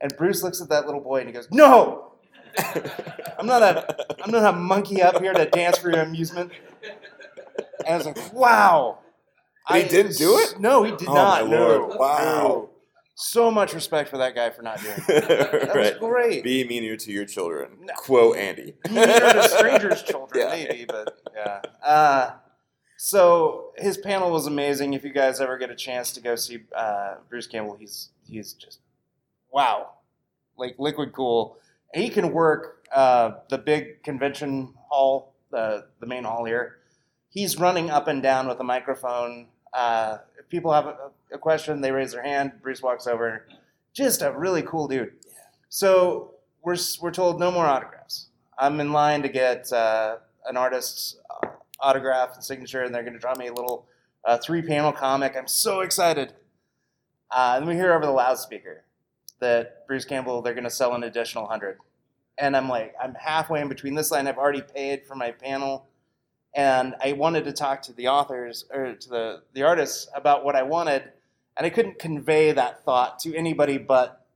And 0.00 0.14
Bruce 0.18 0.42
looks 0.42 0.60
at 0.60 0.68
that 0.68 0.84
little 0.86 1.00
boy 1.00 1.20
and 1.20 1.28
he 1.28 1.32
goes, 1.32 1.48
"No, 1.50 2.12
I'm 3.38 3.46
not 3.46 3.62
a 3.62 4.22
I'm 4.22 4.30
not 4.30 4.54
a 4.54 4.56
monkey 4.56 5.00
up 5.00 5.20
here 5.22 5.32
to 5.32 5.46
dance 5.46 5.78
for 5.78 5.90
your 5.90 6.02
amusement." 6.02 6.52
And 7.86 7.94
I 7.94 7.96
was 7.96 8.06
like, 8.06 8.32
"Wow." 8.32 8.98
He 9.70 9.82
didn't 9.84 10.16
do 10.16 10.38
it? 10.38 10.58
No, 10.58 10.82
he 10.82 10.92
did 10.96 11.08
Oh, 11.08 11.14
not. 11.14 11.44
my 11.44 11.50
no, 11.50 11.66
Lord. 11.68 11.98
Wow. 11.98 12.18
no. 12.18 12.70
So 13.16 13.50
much 13.50 13.74
respect 13.74 14.08
for 14.08 14.16
that 14.18 14.34
guy 14.34 14.48
for 14.48 14.62
not 14.62 14.80
doing 14.80 14.94
it. 15.08 15.24
That 15.28 15.52
was 15.52 15.74
right. 15.74 15.98
great. 16.00 16.42
Be 16.44 16.64
meaner 16.64 16.96
to 16.96 17.12
your 17.12 17.26
children. 17.26 17.70
No. 17.82 17.92
Quote 17.94 18.36
Andy. 18.38 18.74
Meaner 18.88 19.06
to 19.32 19.48
strangers' 19.58 20.02
children, 20.04 20.40
Yeah. 20.48 20.54
maybe, 20.68 20.84
but 20.86 21.20
yeah. 21.34 21.60
Uh, 21.84 22.30
so 22.96 23.72
his 23.76 23.98
panel 23.98 24.30
was 24.30 24.46
amazing. 24.46 24.94
If 24.94 25.04
you 25.04 25.12
guys 25.12 25.40
ever 25.40 25.58
get 25.58 25.70
a 25.70 25.74
chance 25.76 26.12
to 26.12 26.20
go 26.20 26.34
see 26.34 26.60
uh, 26.74 27.16
Bruce 27.28 27.46
Campbell, 27.46 27.76
he's 27.78 28.08
he's 28.26 28.54
just 28.54 28.78
wow, 29.52 29.90
like 30.56 30.76
liquid 30.78 31.12
cool. 31.12 31.58
He 31.94 32.08
can 32.08 32.32
work 32.32 32.86
uh, 32.94 33.32
the 33.50 33.58
big 33.58 34.02
convention 34.02 34.72
hall, 34.88 35.34
the 35.50 35.86
the 36.00 36.06
main 36.06 36.24
hall 36.24 36.44
here. 36.44 36.76
He's 37.28 37.58
running 37.58 37.90
up 37.90 38.08
and 38.08 38.22
down 38.22 38.48
with 38.48 38.58
a 38.60 38.64
microphone. 38.64 39.48
Uh, 39.72 40.18
if 40.38 40.48
people 40.48 40.72
have 40.72 40.86
a, 40.86 40.96
a 41.32 41.38
question, 41.38 41.80
they 41.80 41.92
raise 41.92 42.12
their 42.12 42.22
hand. 42.22 42.52
Bruce 42.62 42.82
walks 42.82 43.06
over. 43.06 43.46
Just 43.92 44.22
a 44.22 44.32
really 44.32 44.62
cool 44.62 44.88
dude. 44.88 45.12
So 45.68 46.34
we're 46.62 46.76
we're 47.00 47.10
told 47.10 47.38
no 47.38 47.50
more 47.50 47.66
autographs. 47.66 48.28
I'm 48.58 48.80
in 48.80 48.92
line 48.92 49.22
to 49.22 49.28
get 49.28 49.72
uh, 49.72 50.16
an 50.46 50.56
artist's 50.56 51.18
autograph 51.80 52.34
and 52.34 52.42
signature, 52.44 52.82
and 52.82 52.94
they're 52.94 53.02
going 53.02 53.14
to 53.14 53.18
draw 53.18 53.34
me 53.34 53.48
a 53.48 53.52
little 53.52 53.86
uh, 54.24 54.38
three 54.38 54.62
panel 54.62 54.92
comic. 54.92 55.36
I'm 55.36 55.46
so 55.46 55.80
excited. 55.80 56.32
Uh, 57.30 57.54
and 57.56 57.66
we 57.66 57.74
hear 57.74 57.92
over 57.92 58.06
the 58.06 58.12
loudspeaker 58.12 58.84
that 59.40 59.86
Bruce 59.86 60.04
Campbell 60.04 60.42
they're 60.42 60.54
going 60.54 60.64
to 60.64 60.70
sell 60.70 60.94
an 60.94 61.04
additional 61.04 61.46
hundred, 61.46 61.78
and 62.38 62.56
I'm 62.56 62.68
like 62.68 62.94
I'm 63.02 63.14
halfway 63.14 63.60
in 63.60 63.68
between 63.68 63.94
this 63.94 64.10
line. 64.10 64.26
I've 64.26 64.38
already 64.38 64.62
paid 64.62 65.04
for 65.06 65.14
my 65.14 65.30
panel, 65.30 65.87
and 66.58 66.96
I 67.00 67.12
wanted 67.12 67.44
to 67.44 67.52
talk 67.52 67.82
to 67.82 67.92
the 67.92 68.08
authors 68.08 68.64
or 68.74 68.94
to 68.94 69.08
the 69.08 69.42
the 69.54 69.62
artists 69.62 70.08
about 70.12 70.44
what 70.44 70.56
I 70.56 70.64
wanted, 70.64 71.04
and 71.56 71.64
I 71.64 71.70
couldn't 71.70 72.00
convey 72.00 72.50
that 72.50 72.84
thought 72.84 73.20
to 73.20 73.34
anybody 73.36 73.78
but 73.78 74.26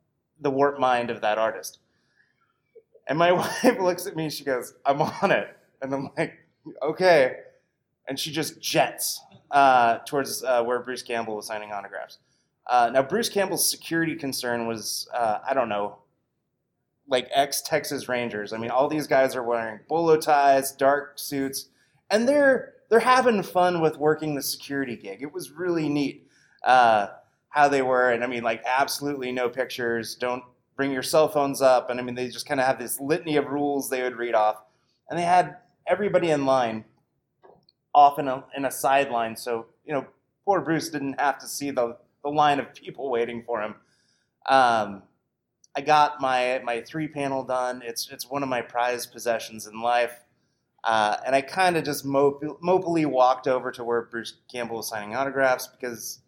the 0.41 0.49
warped 0.49 0.79
mind 0.79 1.11
of 1.11 1.21
that 1.23 1.37
artist. 1.37 1.81
And 3.09 3.19
my 3.19 3.33
wife 3.65 3.77
looks 3.81 4.07
at 4.07 4.15
me, 4.15 4.31
she 4.31 4.45
goes, 4.45 4.73
I'm 4.87 5.03
on 5.03 5.33
it. 5.33 5.49
And 5.83 5.93
I'm 5.93 6.11
like, 6.17 6.35
okay. 6.81 7.39
And 8.07 8.17
she 8.17 8.31
just 8.31 8.61
jets 8.61 9.21
uh, 9.51 9.99
towards 10.07 10.45
uh, 10.45 10.63
where 10.63 10.79
Bruce 10.79 11.03
Campbell 11.03 11.35
was 11.35 11.49
signing 11.49 11.73
autographs. 11.73 12.19
Uh, 12.69 12.89
now, 12.93 13.03
Bruce 13.03 13.29
Campbell's 13.29 13.69
security 13.69 14.15
concern 14.15 14.69
was, 14.69 15.09
uh, 15.13 15.39
I 15.45 15.55
don't 15.55 15.69
know, 15.69 15.99
like 17.09 17.29
ex 17.35 17.63
Texas 17.63 18.09
Rangers. 18.09 18.53
I 18.53 18.59
mean, 18.59 18.71
all 18.71 18.87
these 18.87 19.09
guys 19.09 19.35
are 19.35 19.43
wearing 19.43 19.81
bolo 19.89 20.17
ties, 20.17 20.71
dark 20.71 21.15
suits, 21.17 21.69
and 22.13 22.29
they're 22.29 22.75
they're 22.89 23.01
having 23.01 23.43
fun 23.43 23.81
with 23.81 23.97
working 23.97 24.35
the 24.35 24.43
security 24.43 24.97
gig. 24.97 25.23
It 25.23 25.33
was 25.33 25.51
really 25.51 25.89
neat 25.89 26.29
uh, 26.65 27.09
how 27.49 27.69
they 27.69 27.83
were, 27.83 28.11
and 28.11 28.23
I 28.23 28.27
mean, 28.29 28.45
like 28.45 28.63
absolutely 28.65 29.33
no 29.33 29.49
pictures. 29.49 30.15
Don't 30.15 30.45
bring 30.77 30.93
your 30.93 31.03
cell 31.03 31.29
phones 31.29 31.61
up, 31.61 31.91
and 31.91 31.99
I 31.99 32.03
mean, 32.03 32.15
they 32.15 32.29
just 32.29 32.47
kind 32.47 32.61
of 32.61 32.67
have 32.67 32.79
this 32.79 33.01
litany 33.01 33.37
of 33.37 33.47
rules 33.47 33.91
they 33.91 34.03
would 34.03 34.17
read 34.17 34.35
off, 34.35 34.63
and 35.09 35.19
they 35.19 35.25
had 35.25 35.57
everybody 35.87 36.31
in 36.31 36.45
line 36.47 36.85
off 37.95 38.19
in 38.19 38.29
a 38.29 38.45
in 38.57 38.67
a 38.67 38.71
sideline, 38.71 39.35
so 39.35 39.67
you 39.85 39.93
know, 39.93 40.07
poor 40.45 40.61
Bruce 40.61 40.91
didn't 40.91 41.19
have 41.19 41.39
to 41.39 41.49
see 41.49 41.71
the 41.71 41.97
the 42.23 42.31
line 42.31 42.61
of 42.61 42.73
people 42.75 43.11
waiting 43.11 43.43
for 43.43 43.63
him. 43.63 43.75
Um, 44.49 45.03
I 45.75 45.81
got 45.81 46.21
my 46.21 46.61
my 46.63 46.83
three 46.83 47.09
panel 47.09 47.43
done. 47.43 47.81
It's 47.83 48.11
it's 48.11 48.29
one 48.31 48.43
of 48.43 48.51
my 48.51 48.61
prized 48.61 49.13
possessions 49.13 49.67
in 49.67 49.81
life. 49.81 50.21
Uh, 50.85 51.17
and 51.25 51.35
I 51.35 51.43
kind 51.43 51.77
of 51.77 51.85
just 51.85 52.05
mop- 52.05 52.43
mopily 52.63 53.07
walked 53.07 53.47
over 53.47 53.71
to 53.73 53.85
where 53.85 54.03
Bruce 54.03 54.35
Campbell 54.51 54.79
was 54.79 54.89
signing 54.89 55.15
autographs 55.15 55.69
because 55.69 56.21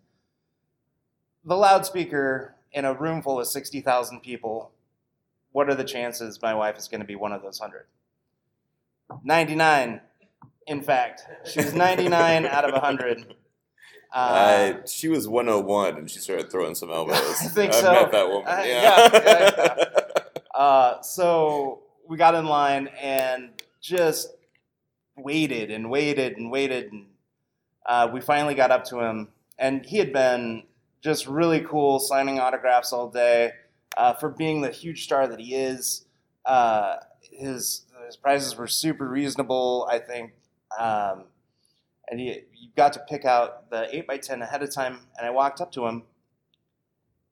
the 1.44 1.56
loudspeaker 1.56 2.54
in 2.72 2.84
a 2.84 2.94
room 2.94 3.22
full 3.22 3.40
of 3.40 3.46
60,000 3.46 4.20
people, 4.20 4.70
what 5.52 5.68
are 5.68 5.74
the 5.74 5.84
chances 5.84 6.40
my 6.40 6.54
wife 6.54 6.76
is 6.76 6.88
going 6.88 7.00
to 7.00 7.06
be 7.06 7.16
one 7.16 7.32
of 7.32 7.42
those 7.42 7.60
100? 7.60 7.86
99, 9.24 10.00
in 10.66 10.82
fact. 10.82 11.22
She 11.46 11.60
was 11.60 11.74
99 11.74 12.46
out 12.46 12.64
of 12.64 12.72
100. 12.72 13.34
Uh, 14.16 14.76
I, 14.80 14.86
she 14.86 15.08
was 15.08 15.26
101 15.26 15.96
and 15.96 16.08
she 16.08 16.20
started 16.20 16.48
throwing 16.48 16.76
some 16.76 16.88
elbows. 16.88 17.16
I 17.40 17.48
think 17.48 17.74
I've 17.74 17.80
so. 17.80 17.92
met 17.92 18.12
that 18.12 18.28
woman. 18.28 18.46
Uh, 18.46 18.62
yeah. 18.64 19.10
yeah, 19.12 19.84
Uh, 20.54 21.02
so 21.02 21.82
we 22.08 22.16
got 22.16 22.36
in 22.36 22.46
line 22.46 22.86
and 23.02 23.60
just 23.80 24.28
waited 25.16 25.70
and 25.70 25.90
waited 25.90 26.36
and 26.36 26.50
waited, 26.50 26.92
and 26.92 27.06
uh, 27.86 28.08
we 28.12 28.20
finally 28.20 28.54
got 28.54 28.70
up 28.70 28.84
to 28.84 29.00
him. 29.00 29.28
And 29.58 29.86
he 29.86 29.98
had 29.98 30.12
been 30.12 30.64
just 31.00 31.26
really 31.26 31.60
cool, 31.60 32.00
signing 32.00 32.40
autographs 32.40 32.92
all 32.92 33.08
day. 33.08 33.52
Uh, 33.96 34.12
for 34.12 34.28
being 34.28 34.60
the 34.60 34.70
huge 34.70 35.04
star 35.04 35.28
that 35.28 35.38
he 35.38 35.54
is, 35.54 36.04
uh, 36.44 36.96
his 37.20 37.82
his 38.06 38.16
prices 38.16 38.56
were 38.56 38.66
super 38.66 39.08
reasonable. 39.08 39.86
I 39.88 40.00
think, 40.00 40.32
um, 40.78 41.24
and 42.10 42.18
he 42.18 42.42
you 42.52 42.70
got 42.76 42.92
to 42.94 43.00
pick 43.08 43.24
out 43.24 43.70
the 43.70 43.94
eight 43.94 44.06
x 44.08 44.26
ten 44.26 44.42
ahead 44.42 44.62
of 44.62 44.74
time. 44.74 45.00
And 45.16 45.26
I 45.26 45.30
walked 45.30 45.60
up 45.60 45.70
to 45.72 45.86
him, 45.86 46.02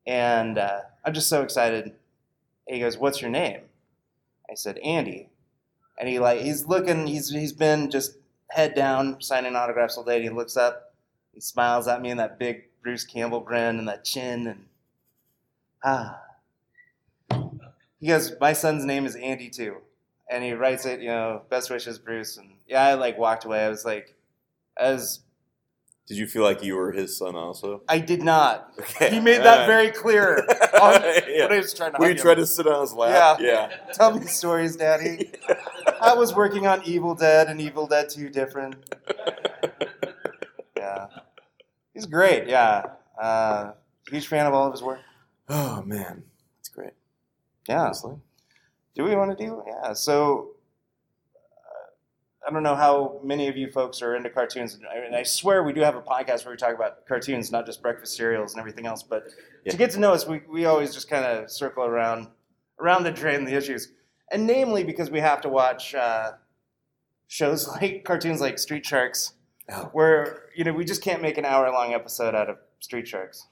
and 0.07 0.57
uh, 0.57 0.83
I'm 1.05 1.15
just 1.15 1.29
so 1.29 1.43
excited. 1.43 1.95
He 2.69 2.79
goes, 2.79 2.97
"What's 2.97 3.21
your 3.21 3.31
name?" 3.31 3.63
I 4.49 4.55
said, 4.55 4.79
"Andy." 4.79 5.32
And 6.03 6.09
he 6.09 6.19
like 6.19 6.41
he's 6.41 6.67
looking. 6.67 7.07
He's 7.07 7.31
he's 7.31 7.53
been 7.53 7.89
just 7.89 8.17
head 8.49 8.75
down 8.75 9.23
signing 9.23 9.55
autographs 9.55 9.97
all 9.97 10.03
day. 10.03 10.17
And 10.17 10.25
he 10.25 10.31
looks 10.31 10.57
up. 10.57 10.95
He 11.33 11.41
smiles 11.41 11.87
at 11.87 12.03
me 12.03 12.11
and 12.11 12.19
that 12.19 12.41
big 12.41 12.65
Bruce 12.83 13.05
Campbell 13.05 13.39
grin 13.39 13.79
and 13.79 13.87
that 13.87 14.05
chin 14.05 14.49
and 14.49 14.65
ah. 15.85 16.21
He 18.01 18.09
goes, 18.09 18.33
"My 18.41 18.53
son's 18.53 18.85
name 18.85 19.07
is 19.07 19.15
Andy 19.15 19.49
too," 19.49 19.77
and 20.29 20.43
he 20.43 20.55
writes 20.55 20.87
it. 20.87 20.99
You 20.99 21.07
know, 21.07 21.43
best 21.49 21.71
wishes, 21.71 22.01
Bruce. 22.01 22.37
And 22.37 22.51
yeah, 22.67 22.85
I 22.85 22.95
like 22.95 23.17
walked 23.17 23.45
away. 23.45 23.65
I 23.65 23.69
was 23.69 23.85
like, 23.85 24.17
I 24.77 24.91
was 24.91 25.21
Did 26.09 26.17
you 26.17 26.27
feel 26.27 26.43
like 26.43 26.63
you 26.65 26.75
were 26.77 26.91
his 26.93 27.17
son 27.17 27.37
also? 27.37 27.83
I 27.89 27.99
did 28.01 28.23
not. 28.23 28.73
Okay. 28.79 29.11
He 29.11 29.21
made 29.21 29.41
that 29.43 29.67
very 29.67 29.91
clear. 29.91 30.39
On, 30.83 31.01
Yeah. 31.29 31.45
When 31.45 31.53
I 31.53 31.57
was 31.59 31.73
trying 31.73 31.93
to 31.93 31.99
hug 31.99 32.19
you 32.19 32.31
him. 32.31 32.37
to 32.37 32.47
sit 32.47 32.67
on 32.67 32.81
his 32.81 32.93
lap? 32.93 33.39
Yeah. 33.41 33.71
Tell 33.93 34.19
me 34.19 34.27
stories, 34.27 34.75
Daddy. 34.77 35.31
I 36.01 36.15
was 36.15 36.35
working 36.35 36.67
on 36.67 36.83
Evil 36.85 37.15
Dead 37.15 37.47
and 37.49 37.61
Evil 37.61 37.87
Dead 37.87 38.09
2 38.11 38.31
different. 38.31 38.75
Yeah. 40.77 41.07
He's 41.95 42.07
great, 42.07 42.49
yeah. 42.49 42.87
Uh, 43.21 43.73
huge 44.11 44.27
fan 44.27 44.47
of 44.47 44.55
all 44.55 44.67
of 44.67 44.73
his 44.73 44.83
work. 44.83 45.01
Oh 45.49 45.83
man, 45.83 46.25
that's 46.59 46.69
great. 46.69 46.93
Yeah. 47.69 47.83
Honestly. 47.85 48.17
Do 48.95 49.05
we 49.05 49.15
want 49.15 49.37
to 49.37 49.45
do? 49.47 49.63
Yeah. 49.67 49.93
So 49.93 50.52
I 52.47 52.51
don't 52.53 52.63
know 52.65 52.75
how 52.75 53.21
many 53.23 53.47
of 53.49 53.57
you 53.57 53.71
folks 53.71 54.03
are 54.03 54.17
into 54.17 54.29
cartoons, 54.31 54.75
and 54.75 54.85
I, 54.87 54.97
and 55.07 55.15
I 55.15 55.23
swear 55.23 55.63
we 55.63 55.73
do 55.73 55.81
have 55.81 55.95
a 55.95 56.03
podcast 56.03 56.45
where 56.45 56.53
we 56.53 56.57
talk 56.57 56.75
about 56.75 57.07
cartoons, 57.07 57.53
not 57.53 57.67
just 57.67 57.81
breakfast 57.83 58.17
cereals 58.17 58.53
and 58.53 58.59
everything 58.61 58.85
else. 58.87 59.03
But 59.03 59.29
Yeah. 59.65 59.71
to 59.73 59.79
get 59.79 59.91
to 59.93 60.01
know 60.01 60.13
us, 60.13 60.27
we, 60.27 60.41
we 60.51 60.65
always 60.65 60.93
just 60.93 61.09
kind 61.09 61.25
of 61.25 61.51
circle 61.51 61.85
around 61.85 62.29
around 62.81 63.05
the 63.05 63.13
drain 63.13 63.45
the 63.45 63.55
issues, 63.55 63.93
and 64.33 64.47
namely 64.47 64.83
because 64.83 65.09
we 65.11 65.21
have 65.21 65.41
to 65.43 65.49
watch 65.49 65.95
uh, 65.95 66.33
shows 67.29 67.69
like 67.81 68.03
cartoons 68.05 68.41
like 68.41 68.59
Street 68.59 68.85
Sharks, 68.85 69.35
Oh. 69.71 69.89
where 69.93 70.49
you 70.57 70.65
know 70.65 70.73
we 70.73 70.85
just 70.85 71.03
can't 71.03 71.23
make 71.23 71.39
an 71.39 71.45
hour 71.45 71.71
long 71.71 71.93
episode 71.95 72.35
out 72.35 72.51
of 72.51 72.57
Street 72.81 73.07
Sharks. 73.07 73.47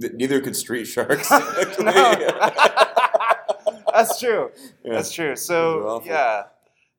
Neither 0.00 0.40
could 0.40 0.56
Street 0.56 0.86
Sharks. 0.86 1.28
That's 3.92 4.18
true. 4.20 4.50
Yeah. 4.84 4.92
That's 4.94 5.12
true. 5.12 5.34
So 5.36 6.02
yeah, 6.04 6.44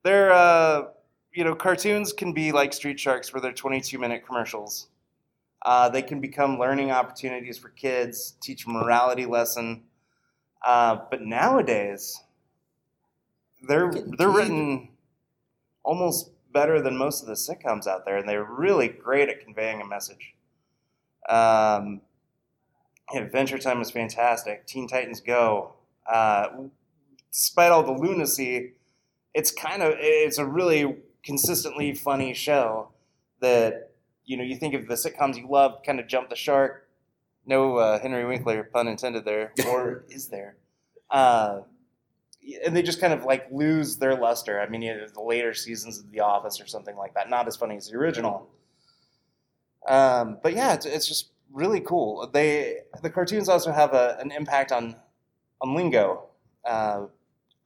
they're 0.03 0.32
uh, 0.32 0.84
you 1.33 1.43
know 1.43 1.55
cartoons 1.55 2.13
can 2.13 2.33
be 2.33 2.51
like 2.51 2.73
Street 2.73 2.99
Sharks, 2.99 3.33
where 3.33 3.41
they're 3.41 3.53
22 3.53 3.97
minute 3.97 4.25
commercials. 4.25 4.87
Uh, 5.63 5.89
they 5.89 6.01
can 6.01 6.21
become 6.21 6.57
learning 6.57 6.91
opportunities 6.91 7.57
for 7.57 7.69
kids, 7.69 8.35
teach 8.41 8.65
a 8.65 8.69
morality 8.69 9.25
lesson. 9.25 9.83
Uh, 10.65 10.97
but 11.09 11.21
nowadays, 11.21 12.21
they're 13.67 13.91
they're 14.17 14.29
written 14.29 14.89
almost 15.83 16.31
better 16.51 16.81
than 16.81 16.97
most 16.97 17.21
of 17.21 17.27
the 17.27 17.33
sitcoms 17.33 17.87
out 17.87 18.05
there, 18.05 18.17
and 18.17 18.27
they're 18.27 18.43
really 18.43 18.87
great 18.87 19.29
at 19.29 19.41
conveying 19.41 19.81
a 19.81 19.85
message. 19.85 20.33
Um, 21.27 22.01
Adventure 23.13 23.57
Time 23.57 23.81
is 23.81 23.91
fantastic. 23.91 24.65
Teen 24.65 24.87
Titans 24.87 25.21
Go. 25.21 25.73
Uh, 26.11 26.47
despite 27.31 27.71
all 27.71 27.83
the 27.83 27.91
lunacy, 27.91 28.73
it's 29.33 29.51
kind 29.51 29.81
of 29.81 29.93
it's 29.97 30.37
a 30.37 30.45
really 30.45 30.97
consistently 31.23 31.93
funny 31.93 32.34
show 32.34 32.89
that 33.41 33.91
you 34.25 34.38
know 34.38 34.43
you 34.43 34.55
think 34.55 34.73
of 34.73 34.88
the 34.88 34.95
sitcoms 34.95 35.38
you 35.38 35.47
love 35.49 35.79
kind 35.86 35.99
of 35.99 36.08
jump 36.08 36.29
the 36.29 36.36
shark. 36.36 36.88
No 37.45 37.77
uh, 37.77 37.99
Henry 37.99 38.25
Winkler 38.25 38.63
pun 38.63 38.88
intended 38.88 39.25
there, 39.25 39.53
or 39.67 40.05
is 40.10 40.27
there? 40.27 40.58
Uh, 41.10 41.62
and 42.65 42.75
they 42.75 42.82
just 42.82 43.01
kind 43.01 43.13
of 43.13 43.23
like 43.23 43.47
lose 43.51 43.97
their 43.97 44.15
luster. 44.15 44.60
I 44.60 44.67
mean, 44.67 44.82
you 44.82 44.95
know, 44.95 45.08
the 45.08 45.21
later 45.21 45.53
seasons 45.53 45.99
of 45.99 46.12
The 46.12 46.21
Office 46.21 46.62
or 46.62 46.67
something 46.67 46.95
like 46.95 47.13
that, 47.15 47.29
not 47.29 47.47
as 47.47 47.55
funny 47.55 47.75
as 47.75 47.89
the 47.89 47.97
original. 47.97 48.49
Um, 49.88 50.38
but 50.41 50.53
yeah, 50.53 50.73
it's, 50.73 50.86
it's 50.86 51.08
just 51.08 51.29
really 51.51 51.79
cool. 51.79 52.29
They 52.32 52.79
the 53.01 53.10
cartoons 53.10 53.49
also 53.49 53.71
have 53.71 53.93
a, 53.93 54.17
an 54.19 54.32
impact 54.32 54.71
on 54.71 54.95
on 55.62 55.75
lingo. 55.75 56.25
Uh, 56.65 57.05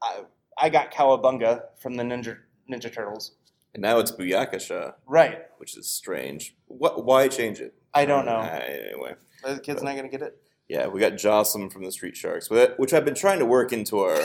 I, 0.01 0.21
I 0.57 0.69
got 0.69 0.91
cowabunga 0.91 1.63
from 1.77 1.95
the 1.95 2.03
Ninja 2.03 2.37
Ninja 2.69 2.91
Turtles. 2.91 3.31
And 3.73 3.81
now 3.81 3.99
it's 3.99 4.11
Booyakasha, 4.11 4.93
Right. 5.07 5.39
which 5.57 5.75
is 5.77 5.89
strange. 5.89 6.55
What? 6.67 7.03
Why 7.05 7.27
change 7.27 7.59
it? 7.59 7.73
I 7.93 8.05
don't 8.05 8.25
know. 8.25 8.37
Uh, 8.37 8.61
anyway, 8.65 9.15
the 9.43 9.59
kid's 9.59 9.81
not 9.83 9.95
gonna 9.95 10.09
get 10.09 10.21
it. 10.21 10.37
yeah, 10.67 10.87
we 10.87 10.99
got 10.99 11.17
Jocelyn 11.17 11.69
from 11.69 11.83
the 11.83 11.91
Street 11.91 12.15
Sharks, 12.15 12.49
which 12.49 12.93
I've 12.93 13.05
been 13.05 13.15
trying 13.15 13.39
to 13.39 13.45
work 13.45 13.71
into 13.73 13.99
our 13.99 14.17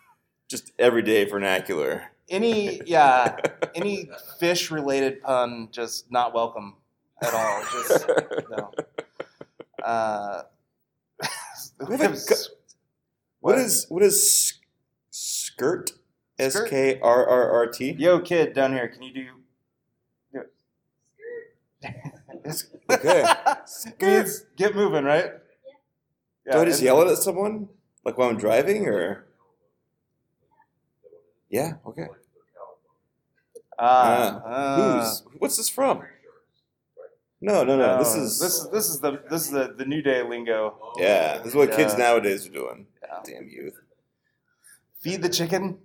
just 0.48 0.72
everyday 0.78 1.24
vernacular. 1.24 2.04
Any 2.28 2.80
yeah, 2.86 3.36
any 3.76 4.10
fish 4.40 4.70
related 4.72 5.22
pun 5.22 5.68
just 5.70 6.10
not 6.10 6.34
welcome 6.34 6.74
at 7.22 7.32
all. 7.32 7.62
Just 7.72 8.06
no. 8.50 8.72
Uh, 9.82 10.42
We 11.88 11.96
what 13.40 13.58
is, 13.58 13.86
what 13.88 14.02
is 14.02 14.54
skirt? 15.10 15.92
S 16.38 16.54
Skirt? 16.54 16.68
K 16.68 17.00
R 17.00 17.26
R 17.26 17.50
R 17.50 17.66
T. 17.68 17.92
Yo, 17.98 18.20
kid 18.20 18.52
down 18.54 18.72
here, 18.72 18.88
can 18.88 19.02
you 19.02 19.12
do? 19.12 19.24
do 20.32 20.40
it? 20.40 20.52
Okay. 22.88 23.24
Means 24.00 24.44
get 24.56 24.74
moving, 24.76 25.04
right? 25.04 25.32
Yeah. 26.46 26.52
Do 26.52 26.60
I 26.60 26.64
just 26.66 26.80
yell 26.82 27.00
it 27.02 27.10
at 27.10 27.18
someone 27.18 27.68
like 28.04 28.16
while 28.16 28.28
I'm 28.28 28.36
driving, 28.38 28.86
or? 28.86 29.26
Yeah. 31.50 31.74
Okay. 31.86 32.06
Ah, 33.78 33.82
Ah, 33.86 34.42
ah. 34.46 34.76
Who's? 35.00 35.22
What's 35.38 35.56
this 35.56 35.68
from? 35.68 36.02
No, 37.40 37.64
no, 37.64 37.76
no. 37.76 37.98
This 37.98 38.14
No, 38.16 38.22
is 38.22 38.38
this 38.40 38.54
is 38.54 38.70
this 38.70 38.88
is 38.88 39.00
the 39.00 39.22
this 39.28 39.42
is 39.46 39.50
the, 39.50 39.74
the 39.76 39.84
new 39.84 40.00
day 40.02 40.22
lingo. 40.22 40.74
yeah. 40.98 41.38
This 41.38 41.48
is 41.48 41.54
what 41.54 41.72
kids 41.72 41.92
Yeah. 41.94 41.98
nowadays 42.04 42.46
are 42.46 42.50
doing. 42.52 42.86
Yeah. 43.02 43.18
Damn 43.24 43.48
youth. 43.48 43.78
Feed 45.00 45.22
the 45.22 45.28
chicken. 45.28 45.78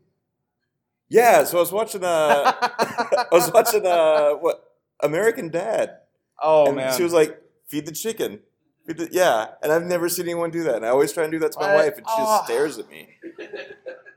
Yeah. 1.12 1.44
So 1.44 1.58
I 1.58 1.60
was 1.60 1.72
watching. 1.72 2.04
Uh, 2.04 2.52
I 2.62 3.26
was 3.32 3.52
watching. 3.52 3.86
Uh, 3.86 4.32
what? 4.34 4.64
American 5.04 5.50
Dad. 5.50 5.98
oh 6.42 6.68
and 6.68 6.76
man, 6.78 6.96
she 6.98 7.04
was 7.04 7.14
like, 7.14 7.42
"Feed 7.68 7.86
the 7.86 7.92
chicken." 7.92 8.40
Feed 8.88 8.98
the, 8.98 9.10
yeah, 9.12 9.48
and 9.62 9.72
I've 9.72 9.84
never 9.84 10.10
seen 10.10 10.26
anyone 10.26 10.50
do 10.52 10.64
that. 10.64 10.76
And 10.76 10.86
I 10.86 10.90
always 10.90 11.12
try 11.14 11.24
and 11.24 11.32
do 11.32 11.40
that 11.40 11.52
to 11.54 11.60
my 11.60 11.74
What? 11.76 11.86
wife, 11.86 11.98
and 11.98 12.08
she 12.08 12.14
Oh. 12.18 12.26
just 12.38 12.46
stares 12.46 12.78
at 12.80 12.90
me 12.90 13.10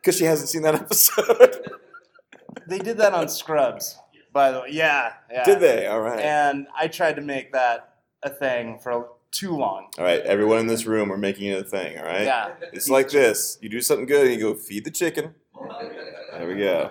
because 0.00 0.16
she 0.16 0.24
hasn't 0.24 0.48
seen 0.50 0.62
that 0.62 0.74
episode. 0.74 1.68
they 2.68 2.78
did 2.78 2.96
that 2.98 3.12
on 3.12 3.28
Scrubs, 3.28 3.98
by 4.32 4.50
the 4.52 4.60
way. 4.60 4.68
Yeah, 4.70 5.12
yeah. 5.30 5.44
Did 5.44 5.60
they? 5.60 5.86
All 5.86 6.00
right. 6.00 6.20
And 6.20 6.66
I 6.78 6.88
tried 6.88 7.16
to 7.16 7.22
make 7.22 7.52
that 7.52 7.94
a 8.22 8.30
thing 8.30 8.78
for 8.78 9.08
too 9.30 9.56
long. 9.56 9.88
All 9.98 10.04
right, 10.04 10.20
everyone 10.20 10.58
in 10.60 10.66
this 10.66 10.86
room, 10.86 11.08
we're 11.08 11.16
making 11.18 11.46
it 11.50 11.60
a 11.60 11.64
thing. 11.64 11.98
All 11.98 12.04
right. 12.04 12.24
Yeah, 12.24 12.54
It's 12.72 12.88
like 12.88 13.10
this: 13.10 13.58
you 13.60 13.68
do 13.68 13.80
something 13.80 14.06
good, 14.06 14.26
and 14.26 14.34
you 14.34 14.40
go 14.40 14.54
feed 14.54 14.84
the 14.84 14.90
chicken. 14.90 15.34
There 15.60 16.48
we 16.48 16.56
go. 16.56 16.90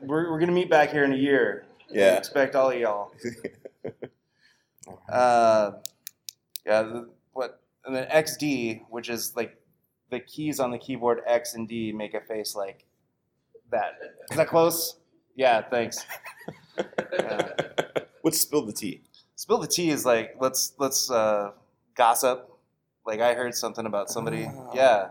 we're 0.00 0.30
we're 0.30 0.38
gonna 0.38 0.52
meet 0.52 0.70
back 0.70 0.90
here 0.90 1.04
in 1.04 1.12
a 1.12 1.16
year. 1.16 1.66
Yeah. 1.90 2.16
expect 2.16 2.54
all 2.54 2.70
of 2.70 2.78
y'all. 2.78 3.12
Uh, 5.08 5.72
yeah, 6.64 6.82
the, 6.82 7.08
what 7.32 7.60
and 7.84 7.94
then 7.94 8.06
XD, 8.08 8.82
which 8.88 9.08
is 9.08 9.34
like 9.34 9.60
the 10.10 10.20
keys 10.20 10.60
on 10.60 10.70
the 10.70 10.78
keyboard 10.78 11.22
X 11.26 11.54
and 11.54 11.68
D 11.68 11.92
make 11.92 12.14
a 12.14 12.20
face 12.20 12.54
like 12.54 12.84
that. 13.72 13.98
Is 14.30 14.36
that 14.36 14.46
close? 14.46 14.96
Yeah, 15.34 15.62
thanks. 15.62 16.06
Yeah. 17.12 17.52
What's 18.22 18.40
spill 18.40 18.64
the 18.64 18.72
tea? 18.72 19.02
Spill 19.34 19.58
the 19.58 19.66
tea 19.66 19.90
is 19.90 20.06
like 20.06 20.36
let's 20.40 20.74
let's 20.78 21.10
uh, 21.10 21.50
gossip. 21.96 22.48
Like 23.04 23.20
I 23.20 23.34
heard 23.34 23.54
something 23.54 23.86
about 23.86 24.08
somebody. 24.08 24.48
Oh. 24.48 24.70
Yeah, 24.74 25.08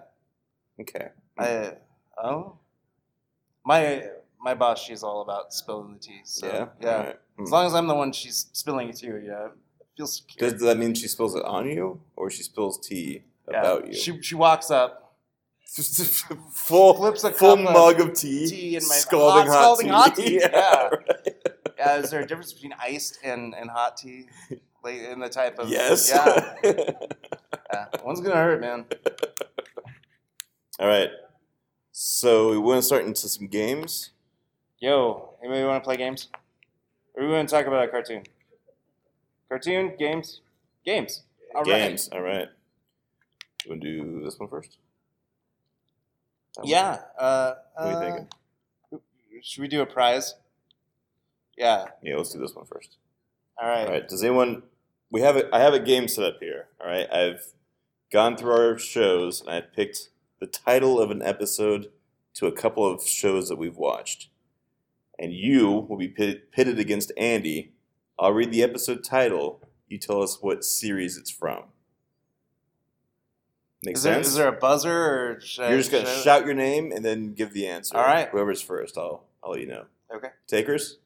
Okay. 0.79 1.09
I 1.37 1.73
oh 2.21 2.57
my 3.65 4.03
my 4.39 4.53
boss. 4.53 4.81
She's 4.83 5.03
all 5.03 5.21
about 5.21 5.53
spilling 5.53 5.93
the 5.93 5.99
tea. 5.99 6.21
So, 6.23 6.47
yeah. 6.47 6.67
yeah. 6.81 6.97
Right. 6.97 7.19
Hmm. 7.37 7.43
As 7.43 7.51
long 7.51 7.65
as 7.65 7.73
I'm 7.73 7.87
the 7.87 7.95
one 7.95 8.11
she's 8.11 8.47
spilling 8.53 8.89
it 8.89 8.97
to, 8.97 9.07
yeah, 9.25 9.45
it 9.47 9.87
feels 9.97 10.17
secure. 10.17 10.49
Does 10.51 10.61
that 10.61 10.77
mean 10.77 10.93
she 10.93 11.07
spills 11.07 11.35
it 11.35 11.43
on 11.43 11.67
you, 11.67 11.99
or 12.15 12.29
she 12.29 12.43
spills 12.43 12.79
tea 12.79 13.23
Yeah. 13.49 13.59
about 13.59 13.87
you? 13.87 13.93
She 13.93 14.21
she 14.21 14.35
walks 14.35 14.71
up, 14.71 15.15
full 16.51 16.93
flips 16.93 17.23
a 17.23 17.31
full 17.31 17.53
of 17.53 17.59
mug 17.61 17.99
of 17.99 18.13
tea, 18.13 18.47
tea 18.47 18.75
in 18.77 18.83
my 18.87 18.95
scalding 18.95 19.47
hot, 19.51 19.61
scalding 19.77 19.89
hot 19.89 20.15
tea. 20.15 20.39
Yeah. 20.41 20.49
Yeah. 20.51 20.87
right. 20.89 21.35
Yeah, 21.77 21.97
is 21.97 22.09
there 22.09 22.21
a 22.21 22.25
difference 22.25 22.53
between 22.53 22.73
iced 22.79 23.19
and, 23.23 23.53
and 23.53 23.69
hot 23.69 23.97
tea? 23.97 24.27
Like 24.81 24.95
in 24.95 25.19
the 25.19 25.27
type 25.29 25.59
of 25.59 25.67
Yes. 25.67 26.09
Yeah, 26.09 26.55
yeah. 27.73 27.85
One's 28.03 28.21
gonna 28.21 28.35
hurt, 28.35 28.61
man. 28.61 28.85
All 30.79 30.87
right. 30.87 31.09
So 31.97 32.49
we 32.51 32.57
want 32.57 32.79
to 32.79 32.81
start 32.81 33.05
into 33.05 33.29
some 33.29 33.47
games. 33.47 34.09
Yo, 34.79 35.29
anybody 35.41 35.63
want 35.63 35.81
to 35.81 35.87
play 35.87 35.95
games? 35.95 36.27
Or 37.13 37.25
we 37.25 37.31
want 37.31 37.47
to 37.47 37.55
talk 37.55 37.67
about 37.67 37.85
a 37.85 37.87
cartoon? 37.87 38.23
Cartoon 39.47 39.93
games, 39.97 40.41
games. 40.85 41.23
All 41.55 41.63
right. 41.63 41.87
games. 41.87 42.09
All 42.11 42.21
right. 42.21 42.49
You 43.63 43.69
want 43.69 43.81
to 43.81 43.87
do 43.87 44.21
this 44.25 44.37
one 44.37 44.49
first? 44.49 44.75
That 46.57 46.63
one? 46.63 46.69
Yeah. 46.69 46.99
Uh, 47.17 47.53
What 47.75 47.85
are 47.85 47.89
you 47.91 47.95
uh, 47.95 48.01
thinking? 48.01 48.27
Should 49.41 49.61
we 49.61 49.69
do 49.69 49.81
a 49.81 49.85
prize? 49.85 50.35
Yeah. 51.57 51.85
Yeah, 52.03 52.17
let's 52.17 52.33
do 52.33 52.39
this 52.39 52.53
one 52.53 52.65
first. 52.65 52.97
All 53.57 53.69
right. 53.69 53.85
All 53.87 53.93
right. 53.93 54.09
Does 54.09 54.21
anyone? 54.21 54.63
We 55.11 55.21
have 55.21 55.37
a. 55.37 55.55
I 55.55 55.61
have 55.61 55.73
a 55.73 55.79
game 55.79 56.09
set 56.09 56.25
up 56.25 56.39
here. 56.41 56.67
All 56.81 56.87
right. 56.87 57.09
I've 57.09 57.53
gone 58.11 58.35
through 58.35 58.51
our 58.51 58.77
shows 58.77 59.39
and 59.39 59.49
I've 59.49 59.71
picked 59.71 60.09
the 60.39 60.47
title 60.47 60.99
of 60.99 61.11
an 61.11 61.21
episode 61.21 61.91
to 62.35 62.47
a 62.47 62.51
couple 62.51 62.85
of 62.89 63.03
shows 63.07 63.47
that 63.49 63.57
we've 63.57 63.77
watched, 63.77 64.29
and 65.17 65.33
you 65.33 65.69
will 65.87 65.97
be 65.97 66.07
pit, 66.07 66.51
pitted 66.51 66.79
against 66.79 67.11
Andy 67.17 67.71
I'll 68.17 68.31
read 68.31 68.51
the 68.51 68.63
episode 68.63 69.03
title. 69.03 69.61
You 69.89 69.97
tell 69.97 70.21
us 70.21 70.41
what 70.41 70.63
series 70.63 71.17
it's 71.17 71.29
from. 71.29 71.63
Makes 73.83 73.99
Is 73.99 74.03
there, 74.03 74.13
sense? 74.15 74.27
is 74.27 74.35
there 74.35 74.47
a 74.47 74.51
buzzer 74.53 74.91
or 74.91 75.39
should 75.41 75.69
You're 75.69 75.77
just 75.77 75.91
gonna 75.91 76.05
should 76.05 76.19
I- 76.19 76.23
shout 76.23 76.45
your 76.45 76.55
name 76.55 76.91
and 76.91 77.03
then 77.03 77.33
give 77.33 77.53
the 77.53 77.67
answer. 77.67 77.97
All 77.97 78.03
right. 78.05 78.29
Whoever's 78.29 78.61
first, 78.61 78.97
I'll 78.97 79.25
I'll 79.43 79.51
let 79.51 79.59
you 79.61 79.67
know. 79.67 79.85
Okay. 80.15 80.29
Takers, 80.47 80.97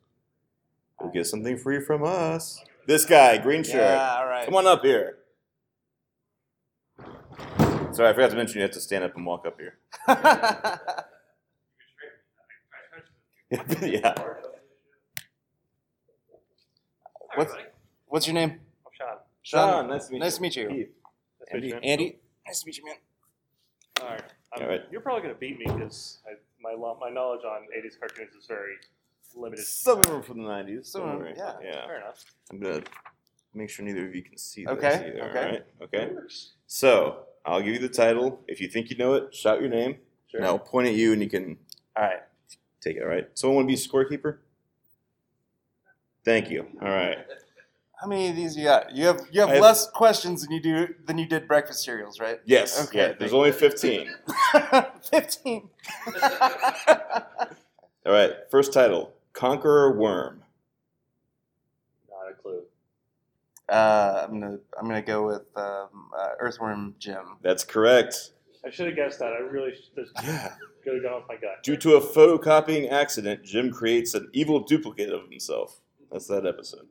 we'll 1.02 1.12
get 1.12 1.26
something 1.28 1.58
free 1.58 1.82
from 1.84 2.04
us. 2.04 2.64
This 2.86 3.06
guy, 3.06 3.38
green 3.38 3.64
shirt. 3.64 3.76
Yeah, 3.82 4.18
all 4.20 4.28
right. 4.28 4.46
Come 4.46 4.56
on 4.56 4.66
up 4.68 4.82
here. 4.84 5.18
Sorry, 8.00 8.12
I 8.12 8.14
forgot 8.14 8.30
to 8.30 8.38
mention 8.38 8.60
you 8.60 8.62
have 8.62 8.72
to 8.72 8.80
stand 8.80 9.04
up 9.04 9.14
and 9.18 9.26
walk 9.26 9.46
up 9.46 9.60
here. 9.60 9.78
yeah. 13.82 14.14
What's, 17.36 17.54
what's 18.08 18.26
your 18.26 18.36
name? 18.36 18.52
I'm 18.52 18.60
Sean. 18.98 19.18
Sean, 19.42 19.90
nice 19.90 20.06
to 20.08 20.14
meet 20.14 20.20
Nice 20.20 20.32
you. 20.32 20.38
to 20.38 20.42
meet 20.44 20.56
you. 20.56 20.68
Keith. 20.70 20.88
Nice 21.42 21.50
to 21.52 21.56
meet 21.60 21.66
you, 21.66 21.74
man. 21.74 21.84
Andy. 21.84 22.16
Nice 22.48 22.62
to 22.62 22.66
meet 22.68 22.78
you, 22.78 22.86
man. 22.86 22.96
All 24.02 24.08
right. 24.08 24.22
I'm- 24.22 24.30
All 24.54 24.64
um, 24.64 24.70
right. 24.70 24.82
You're 24.90 25.02
probably 25.02 25.24
going 25.24 25.34
to 25.34 25.40
beat 25.42 25.60
me 25.60 25.66
because 25.66 26.20
my 26.64 26.72
lo- 26.72 26.98
my 27.02 27.10
knowledge 27.10 27.42
on 27.44 27.64
80s 27.78 28.00
cartoons 28.00 28.34
is 28.34 28.46
very 28.48 28.76
limited. 29.36 29.66
Some 29.66 30.00
of 30.00 30.06
them 30.06 30.16
are 30.16 30.24
from 30.24 30.42
the 30.42 30.48
90s. 30.50 30.86
Some 30.86 31.02
Don't 31.02 31.10
of 31.10 31.16
'em, 31.18 31.22
worry. 31.24 31.34
yeah. 31.36 31.54
yeah. 31.62 31.86
Fair 31.86 31.98
enough. 31.98 32.24
I'm 32.50 32.62
going 32.62 32.82
to 32.82 32.90
make 33.54 33.70
sure 33.70 33.84
neither 33.84 34.08
of 34.08 34.16
you 34.16 34.24
can 34.24 34.38
see 34.38 34.64
this 34.64 34.72
Okay, 34.72 34.88
either. 34.88 35.22
okay. 35.32 35.40
All 35.40 35.46
right. 35.52 35.66
Okay. 35.82 36.10
So, 36.66 37.26
I'll 37.50 37.62
give 37.62 37.74
you 37.74 37.80
the 37.80 37.90
title. 37.90 38.42
If 38.48 38.62
you 38.62 38.68
think 38.68 38.90
you 38.90 38.98
know 38.98 39.14
it, 39.14 39.34
shout 39.34 39.60
your 39.60 39.70
name. 39.70 39.98
Sure. 40.28 40.40
And 40.40 40.48
I'll 40.48 40.60
point 40.60 40.88
at 40.88 40.94
you 40.94 41.14
and 41.14 41.22
you 41.22 41.30
can 41.30 41.58
All 41.98 42.04
right. 42.04 42.20
take 42.82 42.98
it, 42.98 43.02
all 43.02 43.10
right? 43.10 43.28
Someone 43.34 43.66
want 43.66 43.70
to 43.70 43.76
be 43.76 43.80
scorekeeper? 44.18 44.38
Thank 46.24 46.50
you. 46.52 46.68
All 46.82 46.88
right. 46.90 47.18
How 48.00 48.08
many 48.08 48.30
of 48.30 48.36
these 48.36 48.56
you 48.56 48.64
got? 48.66 48.96
You 48.96 49.08
have 49.08 49.22
you 49.32 49.42
have 49.42 49.50
have- 49.50 49.60
less 49.62 49.90
questions 49.90 50.44
than 50.44 50.52
you 50.52 50.62
do 50.62 50.94
than 51.06 51.18
you 51.18 51.26
did 51.26 51.48
breakfast 51.48 51.84
cereals, 51.84 52.20
right? 52.20 52.40
Yes. 52.46 52.88
Okay, 52.88 53.10
Yeah, 53.10 53.14
there's 53.20 53.32
you. 53.32 53.38
only 53.38 53.52
15. 53.52 54.10
Fifteen. 55.02 55.70
All 58.06 58.14
right. 58.14 58.32
First 58.52 58.72
title 58.74 59.14
Conqueror 59.34 59.98
Worm. 59.98 60.44
Not 62.10 62.32
a 62.32 62.34
clue. 62.42 62.62
Uh, 63.72 64.26
I'm 64.28 64.40
gonna 64.40 64.58
I'm 64.80 64.88
gonna 64.88 65.02
go 65.02 65.26
with 65.28 65.46
um, 65.56 66.10
uh, 66.18 66.30
Earthworm 66.40 66.96
Jim. 67.00 67.38
That's 67.42 67.64
correct. 67.64 68.32
I 68.66 68.70
should 68.70 68.88
have 68.88 68.96
guessed 68.96 69.20
that. 69.20 69.32
I 69.34 69.38
really 69.40 69.72
should 69.74 70.08
Yeah. 70.24 70.50
have 70.94 71.04
gone 71.04 71.16
with 71.16 71.24
my 71.30 71.36
gut. 71.36 71.64
Due 71.64 71.78
to 71.78 71.96
a 71.96 72.02
photocopying 72.02 72.92
accident, 72.92 73.44
Jim 73.44 73.72
creates 73.72 74.14
an 74.14 74.30
evil 74.34 74.60
duplicate 74.62 75.10
of 75.12 75.30
himself. 75.30 75.80
That's 76.12 76.28
that 76.28 76.46
episode. 76.46 76.88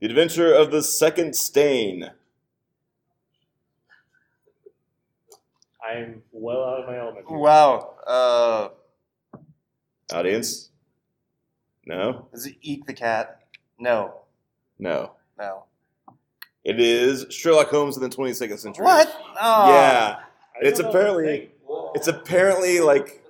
The 0.00 0.06
Adventure 0.08 0.52
of 0.52 0.70
the 0.70 0.82
Second 0.82 1.34
Stain. 1.34 2.10
I'm 5.82 6.22
well 6.32 6.64
out 6.64 6.80
of 6.80 6.86
my 6.88 6.98
element. 6.98 7.26
here. 7.28 7.38
Wow. 7.38 7.94
Uh, 8.06 8.68
Audience? 10.12 10.70
No? 11.86 12.26
is 12.32 12.46
it 12.46 12.56
Eek 12.62 12.86
the 12.86 12.92
cat? 12.92 13.42
No. 13.78 14.22
No. 14.78 15.12
No. 15.38 15.64
It 16.66 16.80
is 16.80 17.26
Sherlock 17.30 17.68
Holmes 17.68 17.96
in 17.96 18.02
the 18.02 18.08
22nd 18.08 18.58
century. 18.58 18.84
What? 18.84 19.08
Oh. 19.40 19.68
Yeah. 19.72 20.18
It's 20.60 20.80
apparently- 20.80 21.52
It's 21.94 22.08
apparently 22.08 22.80
like 22.80 23.22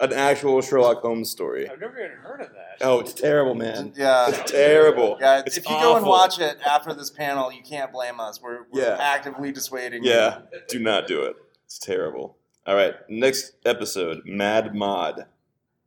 an 0.00 0.12
actual 0.12 0.60
Sherlock 0.62 1.02
Holmes 1.02 1.28
story. 1.28 1.68
I've 1.68 1.80
never 1.80 1.98
even 1.98 2.16
heard 2.18 2.40
of 2.40 2.50
that. 2.52 2.78
Oh, 2.86 3.00
it's 3.00 3.12
terrible, 3.12 3.54
man. 3.56 3.92
Yeah. 3.96 4.28
It's 4.28 4.50
terrible. 4.50 5.18
Yeah, 5.20 5.42
It's 5.44 5.56
if 5.56 5.64
you 5.68 5.74
go 5.74 5.96
and 5.96 6.06
watch 6.06 6.38
it 6.38 6.58
after 6.64 6.94
this 6.94 7.10
panel, 7.10 7.50
you 7.52 7.62
can't 7.62 7.90
blame 7.92 8.20
us. 8.20 8.40
We're, 8.40 8.64
we're 8.70 8.82
Yeah. 8.82 8.96
actively 9.00 9.50
dissuading 9.50 10.04
you. 10.04 10.10
Yeah, 10.10 10.42
do 10.68 10.78
not 10.78 11.08
do 11.08 11.22
it. 11.24 11.34
It's 11.64 11.78
terrible. 11.80 12.36
All 12.66 12.76
right, 12.76 12.94
next 13.08 13.54
episode 13.66 14.22
Mad 14.24 14.72
Mod. 14.74 15.26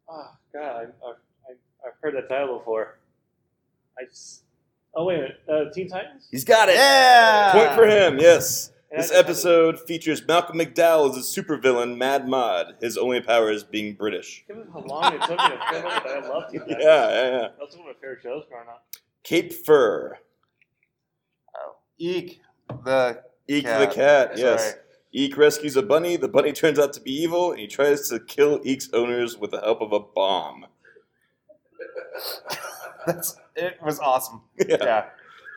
Oh, 0.10 0.28
God. 0.54 0.64
I, 1.04 1.08
I, 1.08 1.10
I, 1.12 1.54
I've 1.88 1.94
heard 2.02 2.16
that 2.16 2.28
title 2.30 2.58
before. 2.60 3.00
I 3.98 4.04
s- 4.04 4.44
oh, 4.98 5.06
wait 5.06 5.16
a 5.16 5.22
minute. 5.22 5.38
Uh, 5.48 5.72
Teen 5.74 5.88
Titans? 5.88 6.28
He's 6.30 6.44
got 6.44 6.68
it. 6.70 6.76
Yeah. 6.76 7.52
Point 7.54 7.74
for 7.74 7.88
him, 7.88 8.20
yes. 8.20 8.72
And 8.92 9.00
This 9.00 9.08
just 9.08 9.14
had 9.16 9.24
to- 9.26 9.30
episode 9.30 9.80
features 9.82 10.22
Malcolm 10.28 10.58
McDowell 10.58 11.10
as 11.10 11.18
a 11.18 11.42
supervillain, 11.42 11.98
Mad 11.98 12.28
Mod. 12.28 12.76
His 12.82 12.98
only 12.98 13.22
power 13.22 13.50
is 13.52 13.64
being 13.64 13.96
British. 13.96 14.44
Given 14.48 14.68
how 14.74 14.80
long 14.80 15.14
it 15.14 15.22
took 15.22 15.32
me 15.32 15.36
to 15.38 15.60
figure 15.72 15.88
out 15.90 16.04
that 16.04 16.24
I 16.24 16.28
love 16.28 16.50
Teen 16.52 16.62
Yeah, 16.68 16.76
Titans. 16.76 16.84
yeah, 16.84 17.30
yeah. 17.32 17.48
That's 17.60 17.76
one 17.78 17.88
of 17.90 17.96
my 17.96 18.02
favorite 18.02 18.20
shows 18.24 18.44
growing 18.50 18.68
up. 18.70 18.86
Cape 19.24 19.54
Fur. 19.54 20.18
Oh. 21.56 21.76
Eek 21.98 22.42
the 22.86 23.24
Eek 23.50 23.66
cat. 23.66 23.80
the 23.90 23.96
cat, 23.96 24.38
yes. 24.38 24.64
Sorry. 24.72 24.82
Eek 25.14 25.38
rescues 25.38 25.76
a 25.76 25.82
bunny. 25.82 26.16
The 26.16 26.28
bunny 26.30 26.52
turns 26.54 26.80
out 26.80 26.94
to 26.94 27.02
be 27.02 27.12
evil, 27.12 27.52
and 27.52 27.60
he 27.60 27.68
tries 27.68 28.08
to 28.10 28.20
kill 28.20 28.62
Eek's 28.64 28.90
owners 28.94 29.38
with 29.38 29.52
the 29.52 29.60
help 29.62 29.82
of 29.82 29.92
a 29.92 30.00
bomb. 30.00 30.66
That's 33.14 33.38
it 33.56 33.78
was 33.82 34.00
awesome. 34.00 34.42
Yeah. 34.60 34.78
Yeah. 34.82 35.06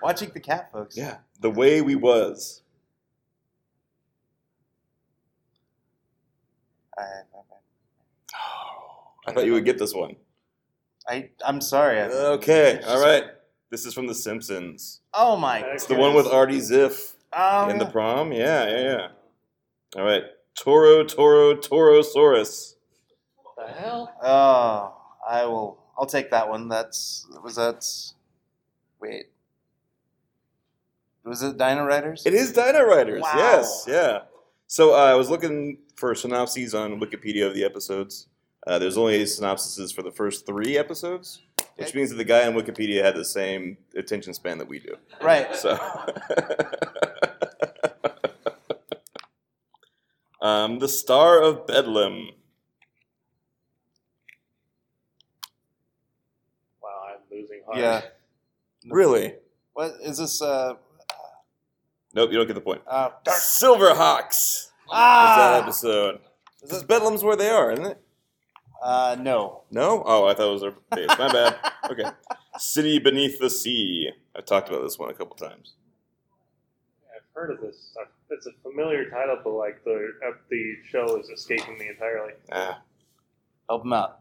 Watch 0.02 0.22
Eek 0.22 0.32
the 0.32 0.40
cat, 0.40 0.70
folks. 0.72 0.96
Yeah. 0.96 1.18
The 1.40 1.50
way 1.50 1.82
we 1.82 1.96
was. 1.96 2.62
I, 6.96 7.02
I 9.26 9.32
thought 9.32 9.44
you 9.46 9.52
would 9.52 9.64
get 9.64 9.78
this 9.78 9.94
one. 9.94 10.16
I, 11.08 11.30
I 11.44 11.48
am 11.48 11.60
sorry. 11.60 12.00
I, 12.00 12.04
Okay, 12.04 12.80
all 12.86 13.02
right. 13.02 13.24
This 13.70 13.84
is 13.84 13.94
from 13.94 14.06
The 14.06 14.14
Simpsons. 14.14 15.00
Oh 15.12 15.36
my. 15.36 15.58
It's 15.58 15.82
It's 15.82 15.86
the 15.86 15.96
one 15.96 16.14
with 16.14 16.26
Artie 16.26 16.58
Ziff 16.58 17.14
Oh, 17.32 17.68
in 17.68 17.78
the 17.78 17.86
prom. 17.86 18.32
Yeah, 18.32 18.68
yeah, 18.68 18.80
yeah. 18.82 19.08
All 19.96 20.04
right. 20.04 20.22
Toro, 20.56 21.04
Toro, 21.04 21.54
Torosaurus. 21.54 22.74
What 23.42 23.66
the 23.66 23.72
hell? 23.72 24.12
Oh, 24.22 24.96
I 25.28 25.44
will. 25.46 25.79
I'll 26.00 26.06
take 26.06 26.30
that 26.30 26.48
one. 26.48 26.68
That's 26.68 27.26
was 27.44 27.56
that. 27.56 27.86
Wait. 29.00 29.26
Was 31.24 31.42
it 31.42 31.58
Dino 31.58 31.84
Riders? 31.84 32.24
It 32.24 32.32
is 32.32 32.52
Dino 32.52 32.82
Riders. 32.82 33.20
Wow. 33.20 33.32
Yes, 33.36 33.84
yeah. 33.86 34.20
So 34.66 34.94
uh, 34.94 34.98
I 34.98 35.14
was 35.14 35.28
looking 35.28 35.76
for 35.96 36.14
synopses 36.14 36.74
on 36.74 36.98
Wikipedia 36.98 37.46
of 37.46 37.52
the 37.54 37.64
episodes. 37.64 38.28
Uh, 38.66 38.78
there's 38.78 38.96
only 38.96 39.22
synopsises 39.24 39.94
for 39.94 40.00
the 40.02 40.10
first 40.10 40.46
three 40.46 40.78
episodes, 40.78 41.42
which 41.76 41.88
Okay. 41.88 41.98
means 41.98 42.08
that 42.10 42.16
the 42.16 42.24
guy 42.24 42.46
on 42.46 42.54
Wikipedia 42.54 43.02
had 43.04 43.14
the 43.14 43.24
same 43.24 43.76
attention 43.94 44.32
span 44.32 44.56
that 44.58 44.68
we 44.68 44.78
do. 44.78 44.96
Right. 45.20 45.54
So, 45.54 45.78
um, 50.40 50.78
the 50.78 50.88
Star 50.88 51.42
of 51.42 51.66
Bedlam. 51.66 52.30
I'm. 57.72 57.78
Yeah. 57.78 58.00
Really? 58.88 59.34
What 59.72 59.92
is 60.02 60.18
this? 60.18 60.40
Uh. 60.42 60.74
Nope, 62.14 62.30
you 62.32 62.38
don't 62.38 62.46
get 62.46 62.54
the 62.54 62.60
point. 62.60 62.82
uh 62.86 63.10
dark. 63.24 63.38
Silverhawks. 63.38 64.32
Is 64.32 64.66
that 64.88 64.92
Ah. 64.92 65.60
episode? 65.62 66.20
Because 66.60 66.82
Bedlam's 66.82 67.22
where 67.22 67.36
they 67.36 67.48
are, 67.50 67.70
isn't 67.72 67.86
it? 67.86 68.00
Uh. 68.82 69.16
No. 69.20 69.62
No? 69.70 70.02
Oh, 70.04 70.26
I 70.26 70.34
thought 70.34 70.48
it 70.48 70.52
was 70.52 70.62
their 70.62 70.74
base. 70.94 71.08
My 71.18 71.30
bad. 71.32 71.56
Okay. 71.90 72.04
City 72.58 72.98
Beneath 72.98 73.38
the 73.38 73.48
Sea. 73.50 74.10
I've 74.36 74.44
talked 74.46 74.68
about 74.68 74.82
this 74.82 74.98
one 74.98 75.10
a 75.10 75.14
couple 75.14 75.36
times. 75.36 75.74
I've 77.14 77.22
heard 77.34 77.50
of 77.52 77.60
this. 77.60 77.94
It's 78.30 78.46
a 78.46 78.52
familiar 78.62 79.08
title, 79.10 79.38
but 79.42 79.50
like 79.50 79.82
the 79.84 80.10
uh, 80.26 80.32
the 80.50 80.74
show 80.88 81.18
is 81.18 81.28
escaping 81.30 81.78
me 81.78 81.88
entirely. 81.88 82.32
Ah, 82.52 82.80
Help 83.68 83.84
him 83.84 83.92
out. 83.92 84.20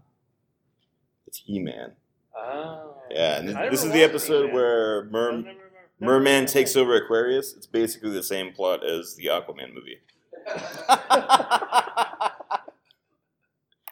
it's 1.28 1.38
He 1.39 1.60
Man. 1.60 1.93
Oh. 2.42 2.96
Yeah, 3.12 3.40
and 3.40 3.58
I 3.58 3.70
this 3.70 3.84
is 3.84 3.92
the 3.92 4.04
episode 4.04 4.42
He-Man. 4.48 4.54
where 4.56 5.04
Mer- 5.06 5.32
never- 5.32 5.44
never- 5.44 5.60
Merman 6.00 6.46
takes 6.46 6.76
over 6.76 6.96
Aquarius. 6.96 7.54
It's 7.56 7.66
basically 7.68 8.12
the 8.12 8.24
same 8.24 8.54
plot 8.54 8.86
as 8.86 9.16
the 9.16 9.26
Aquaman 9.28 9.74
movie. 9.74 10.00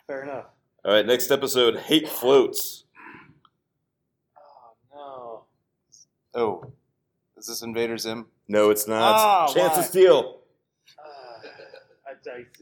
Fair 0.08 0.24
enough. 0.24 0.46
All 0.86 0.94
right, 0.94 1.06
next 1.06 1.32
episode 1.32 1.78
Hate 1.78 2.08
Floats. 2.08 2.86
Oh 4.94 5.46
no. 6.34 6.42
oh. 6.42 6.72
Is 7.38 7.48
this 7.48 7.62
Invader 7.62 7.98
Zim? 7.98 8.28
No, 8.48 8.70
it's 8.70 8.88
not. 8.88 9.14
Ah, 9.16 9.48
Chance 9.54 9.76
why? 9.76 9.82
to 9.82 9.88
Steal. 9.88 10.40
Uh, 10.98 11.48
I, 12.08 12.12
I, 12.38 12.40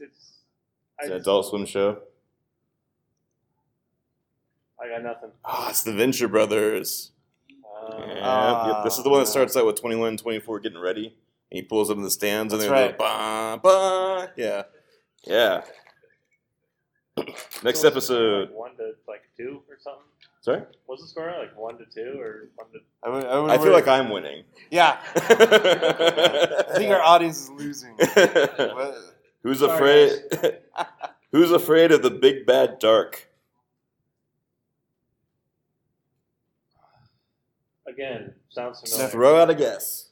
It's 0.98 1.08
an 1.10 1.12
Adult 1.12 1.46
Swim 1.46 1.64
show. 1.66 1.98
I 4.82 4.88
got 4.88 5.02
nothing. 5.02 5.30
Oh, 5.44 5.66
it's 5.70 5.82
the 5.82 5.92
Venture 5.92 6.28
Brothers. 6.28 7.12
Uh, 7.64 7.96
Yeah, 8.08 8.20
Ah, 8.22 8.76
yep. 8.76 8.84
This 8.84 8.98
is 8.98 9.04
the 9.04 9.10
one 9.10 9.20
that 9.20 9.26
starts 9.26 9.56
out 9.56 9.66
with 9.66 9.80
21, 9.80 10.16
24 10.18 10.60
getting 10.60 10.78
ready. 10.78 11.06
And 11.50 11.56
he 11.58 11.62
pulls 11.62 11.90
up 11.90 11.96
in 11.96 12.02
the 12.02 12.10
stands 12.10 12.52
and 12.52 12.60
they're 12.60 12.70
right. 12.70 12.96
bah, 12.98 13.58
bah. 13.62 14.26
Yeah. 14.36 14.64
Yeah. 15.24 15.62
Next 17.62 17.80
so 17.80 17.88
episode. 17.88 18.48
Like 18.50 18.58
one 18.58 18.76
to 18.76 18.92
like 19.08 19.22
two 19.36 19.62
or 19.68 19.78
something. 19.78 20.02
Sorry? 20.42 20.58
Was 20.58 20.66
What's 20.86 21.02
the 21.02 21.08
score? 21.08 21.34
Like 21.38 21.56
one 21.56 21.78
to 21.78 21.84
two 21.86 22.20
or 22.20 22.48
one 22.56 22.66
to? 22.72 22.78
I, 23.02 23.08
would, 23.08 23.24
I, 23.24 23.38
would 23.40 23.50
I 23.50 23.58
feel 23.58 23.72
like 23.72 23.88
I'm 23.88 24.10
winning. 24.10 24.44
Yeah. 24.70 24.98
I 25.14 26.64
think 26.76 26.90
our 26.92 27.02
audience 27.02 27.44
is 27.44 27.50
losing. 27.50 27.96
Who's 29.42 29.60
Sorry, 29.60 30.10
afraid? 30.10 30.58
Who's 31.32 31.50
afraid 31.52 31.92
of 31.92 32.02
the 32.02 32.10
big 32.10 32.44
bad 32.46 32.78
dark? 32.78 33.28
Again, 37.96 38.34
sounds 38.50 38.80
familiar. 38.80 39.08
Throw 39.08 39.40
out 39.40 39.48
a 39.48 39.54
guess. 39.54 40.10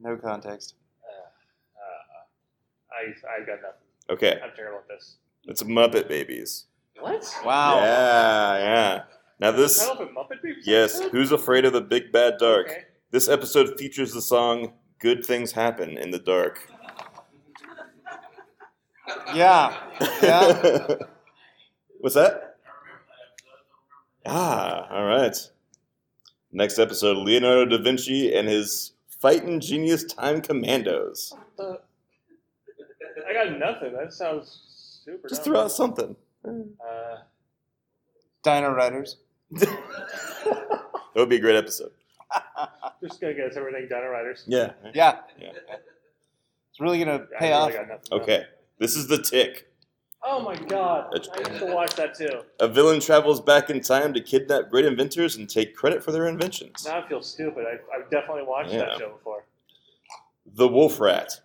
no 0.00 0.16
context. 0.18 0.74
Uh, 1.02 2.92
I 2.92 3.40
I 3.42 3.46
got 3.46 3.62
nothing. 3.62 3.80
Okay, 4.10 4.38
I'm 4.44 4.50
terrible 4.54 4.80
at 4.80 4.88
this. 4.88 5.16
it's 5.44 5.62
Muppet 5.62 6.08
Babies. 6.08 6.66
What? 7.00 7.24
Wow. 7.42 7.76
Yeah, 7.78 8.58
yeah. 8.58 9.02
Now 9.40 9.50
this, 9.52 9.78
Title 9.78 10.02
of 10.02 10.08
a 10.10 10.12
Muppet 10.12 10.42
Babies 10.42 10.66
yes. 10.66 10.96
episode? 10.96 11.12
Who's 11.12 11.32
afraid 11.32 11.64
of 11.64 11.72
the 11.72 11.80
big 11.80 12.12
bad 12.12 12.34
dark? 12.38 12.68
Okay. 12.68 12.84
This 13.10 13.28
episode 13.30 13.78
features 13.78 14.12
the 14.12 14.20
song 14.20 14.74
"Good 14.98 15.24
Things 15.24 15.52
Happen 15.52 15.96
in 15.96 16.10
the 16.10 16.18
Dark." 16.18 16.68
Yeah. 19.34 19.76
Yeah. 20.22 20.86
What's 22.00 22.14
that? 22.14 22.56
Ah, 24.26 24.88
all 24.90 25.04
right. 25.04 25.36
Next 26.54 26.78
episode: 26.78 27.16
Leonardo 27.18 27.66
da 27.76 27.82
Vinci 27.82 28.32
and 28.32 28.46
his 28.48 28.92
fighting 29.08 29.58
genius 29.58 30.04
time 30.04 30.40
commandos. 30.40 31.34
I 31.58 33.32
got 33.32 33.58
nothing. 33.58 33.92
That 33.92 34.12
sounds 34.12 35.00
super. 35.04 35.28
Just 35.28 35.42
throw 35.42 35.62
out 35.62 35.72
something. 35.72 36.14
Uh, 36.46 37.16
Dino 38.44 38.70
Riders. 38.70 39.16
that 39.50 39.76
would 41.16 41.28
be 41.28 41.36
a 41.36 41.40
great 41.40 41.56
episode. 41.56 41.90
just 43.02 43.20
gonna 43.20 43.34
guess 43.34 43.56
everything. 43.56 43.88
Dino 43.88 44.06
Riders. 44.06 44.44
Yeah. 44.46 44.74
Yeah. 44.94 45.18
Yeah. 45.40 45.50
It's 46.70 46.80
really 46.80 47.00
gonna 47.00 47.26
I 47.36 47.40
pay 47.40 47.48
really 47.50 47.62
off. 47.62 47.72
got 47.72 47.88
nothing. 47.88 48.12
Okay. 48.22 48.44
This 48.78 48.94
is 48.94 49.08
the 49.08 49.18
tick. 49.20 49.72
Oh 50.26 50.40
my 50.40 50.56
god! 50.56 51.08
I 51.12 51.16
used 51.50 51.60
to 51.60 51.66
watch 51.66 51.94
that 51.96 52.14
too. 52.14 52.40
A 52.60 52.66
villain 52.66 52.98
travels 53.00 53.42
back 53.42 53.68
in 53.68 53.80
time 53.82 54.14
to 54.14 54.20
kidnap 54.22 54.70
great 54.70 54.86
inventors 54.86 55.36
and 55.36 55.46
take 55.48 55.76
credit 55.76 56.02
for 56.02 56.12
their 56.12 56.26
inventions. 56.28 56.86
Now 56.86 57.02
I 57.04 57.08
feel 57.08 57.20
stupid. 57.22 57.66
I, 57.66 57.76
I've 57.94 58.08
definitely 58.10 58.44
watched 58.44 58.70
Yeah. 58.72 58.86
that 58.86 58.98
show 58.98 59.10
before. 59.10 59.44
The 60.54 60.66
Wolf 60.68 60.98
Rat. 60.98 61.40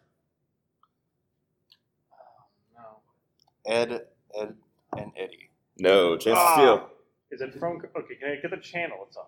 No. 2.74 3.02
Ed, 3.74 4.06
Ed, 4.40 4.56
and 4.98 5.12
Eddie. 5.18 5.50
No, 5.78 6.16
Chance 6.18 6.38
Ah. 6.40 6.56
to 6.56 6.62
Steal. 6.62 6.90
Is 7.32 7.42
it 7.42 7.54
from? 7.60 7.82
Okay, 7.98 8.16
can 8.16 8.30
I 8.32 8.36
get 8.42 8.52
the 8.52 8.58
channel 8.58 8.98
it's 9.08 9.18
on? 9.18 9.26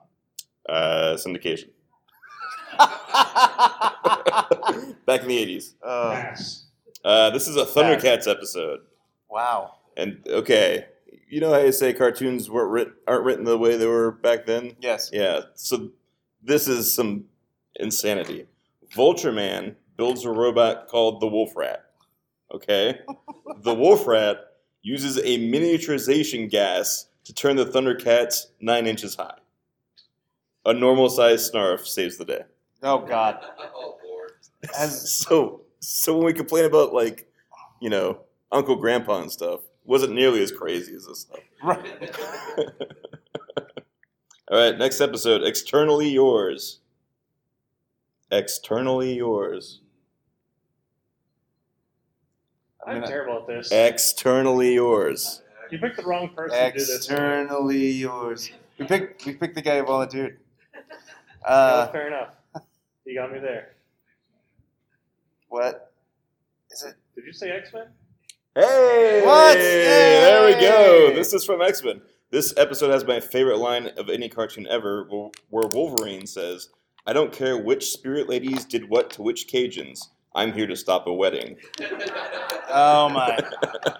Uh, 0.70 1.16
syndication. 1.18 1.70
Back 5.06 5.22
in 5.24 5.28
the 5.28 5.46
80s. 5.46 5.74
Oh, 5.84 6.12
Pass. 6.14 6.66
Uh, 7.04 7.30
this 7.32 7.48
is 7.48 7.56
a 7.58 7.66
Thundercats 7.66 8.28
episode. 8.30 8.82
Wow. 9.32 9.76
And, 9.98 10.24
okay, 10.28 10.86
you 11.30 11.40
know 11.40 11.52
how 11.52 11.60
you 11.60 11.72
say 11.72 11.94
cartoons 11.94 12.50
weren't 12.50 12.72
writ- 12.72 12.94
aren't 13.08 13.24
written 13.24 13.46
the 13.46 13.58
way 13.58 13.78
they 13.78 13.88
were 13.88 14.12
back 14.12 14.46
then? 14.46 14.76
Yes. 14.80 15.10
Yeah, 15.14 15.42
so 15.56 15.90
this 16.44 16.68
is 16.68 16.94
some 16.94 17.26
insanity. 17.76 18.46
Vulture 18.96 19.32
Man 19.32 19.76
builds 19.98 20.26
a 20.26 20.32
robot 20.32 20.88
called 20.88 21.22
the 21.22 21.28
Wolf 21.28 21.56
Rat. 21.56 21.86
Okay? 22.54 23.00
the 23.64 23.74
Wolf 23.74 24.06
Rat 24.08 24.38
uses 24.82 25.18
a 25.18 25.38
miniaturization 25.38 26.50
gas 26.50 27.08
to 27.24 27.34
turn 27.34 27.56
the 27.56 27.66
Thundercats 27.66 28.48
nine 28.60 28.88
inches 28.88 29.16
high. 29.16 29.38
A 30.66 30.74
normal 30.74 31.10
sized 31.10 31.54
snarf 31.54 31.86
saves 31.86 32.18
the 32.18 32.26
day. 32.26 32.42
Oh 32.84 33.00
God. 33.00 33.40
Oh, 33.76 33.98
Lord. 34.06 34.32
As 34.78 35.12
So 35.28 35.62
so 35.80 36.16
when 36.16 36.26
we 36.26 36.34
complain 36.34 36.66
about 36.66 36.94
like, 36.94 37.28
you 37.80 37.90
know, 37.90 38.20
Uncle 38.52 38.76
Grandpa 38.76 39.22
and 39.22 39.32
stuff, 39.32 39.62
wasn't 39.86 40.14
nearly 40.14 40.42
as 40.44 40.52
crazy 40.52 40.94
as 40.96 41.06
this 41.08 41.22
stuff. 41.22 41.40
right. 41.64 42.16
All 44.52 44.58
right, 44.58 44.78
next 44.78 45.00
episode, 45.00 45.44
X-Ternally 45.46 46.10
Yours. 46.10 46.80
X-Ternally 48.32 49.14
Yours. 49.16 49.80
I'm 52.86 52.98
I'm 52.98 53.04
terrible 53.08 53.38
at 53.40 53.48
this. 53.48 53.72
X-Ternally 53.72 54.74
Yours. 54.74 55.42
You 55.70 55.78
picked 55.80 55.98
the 55.98 56.04
wrong 56.04 56.30
person 56.30 56.58
to 56.58 56.72
do 56.72 56.80
this. 56.80 56.96
X-Ternally 57.10 57.92
Yours. 57.92 58.52
We 58.78 58.86
picked. 58.88 59.26
We 59.26 59.34
picked 59.36 59.56
the 59.56 59.62
guy 59.62 59.78
who 59.80 59.86
volunteered. 59.86 60.40
Yeah, 61.44 61.52
Uh, 61.52 61.92
fair 61.92 62.08
enough. 62.08 62.30
You 63.04 63.16
got 63.16 63.32
me 63.34 63.40
there. 63.40 63.70
what 65.50 65.92
is 66.70 66.84
it? 66.84 66.94
Did 67.16 67.26
you 67.26 67.34
say 67.34 67.50
X 67.50 67.74
Men? 67.74 67.88
Hey! 68.56 69.22
What? 69.26 69.58
There 69.58 70.46
we 70.46 70.62
go. 70.62 71.16
This 71.16 71.34
is 71.34 71.46
from 71.46 71.62
X 71.62 71.84
Men. 71.84 72.02
This 72.32 72.54
episode 72.58 72.92
has 72.92 73.06
my 73.06 73.20
favorite 73.20 73.58
line 73.58 73.88
of 73.98 74.10
any 74.10 74.28
cartoon 74.30 74.68
ever, 74.70 75.06
where 75.50 75.68
Wolverine 75.74 76.28
says, 76.28 76.70
"I 77.06 77.14
don't 77.14 77.32
care 77.32 77.58
which 77.58 77.92
spirit 77.92 78.28
ladies 78.28 78.66
did 78.66 78.90
what 78.90 79.10
to 79.12 79.22
which 79.22 79.48
Cajuns. 79.48 80.08
I'm 80.36 80.52
here 80.52 80.68
to 80.68 80.76
stop 80.76 81.08
a 81.08 81.14
wedding." 81.14 81.58
Oh 82.74 83.10
my. 83.10 83.38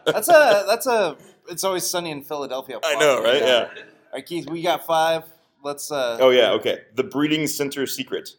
That's 0.06 0.30
a. 0.30 0.64
That's 0.66 0.88
a. 0.88 1.18
It's 1.50 1.66
always 1.66 1.86
sunny 1.86 2.10
in 2.10 2.24
Philadelphia. 2.24 2.80
I 2.82 2.96
know, 2.96 3.22
right? 3.22 3.42
Yeah. 3.42 3.68
All 3.68 3.84
right, 4.14 4.26
Keith. 4.26 4.50
We 4.50 4.62
got 4.62 4.86
five. 4.86 5.24
Let's. 5.62 5.92
uh 5.92 6.18
Oh 6.22 6.30
yeah. 6.30 6.52
Okay. 6.52 6.78
The 6.96 7.04
breeding 7.04 7.48
center 7.48 7.86
secret. 7.86 8.30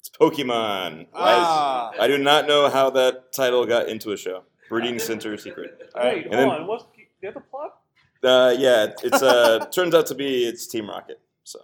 It's 0.00 0.09
Pokemon. 0.20 1.06
I, 1.14 1.32
Ah. 1.34 1.90
I 1.98 2.06
do 2.06 2.18
not 2.18 2.46
know 2.46 2.68
how 2.68 2.90
that 2.90 3.32
title 3.32 3.64
got 3.66 3.88
into 3.88 4.12
a 4.12 4.16
show. 4.16 4.44
Breeding 4.68 4.98
center 4.98 5.36
secret. 5.36 5.90
All 5.94 6.02
right. 6.02 6.16
Wait, 6.16 6.26
and 6.26 6.34
hold 6.34 6.50
then- 6.52 6.60
on. 6.62 6.66
What's 6.66 6.84
the 7.22 7.28
other 7.28 7.40
plot? 7.50 7.76
Uh, 8.22 8.54
yeah, 8.58 8.88
it's 9.02 9.22
uh 9.22 9.64
turns 9.72 9.94
out 9.94 10.06
to 10.06 10.14
be 10.14 10.44
it's 10.44 10.66
Team 10.66 10.88
Rocket. 10.90 11.20
So 11.44 11.58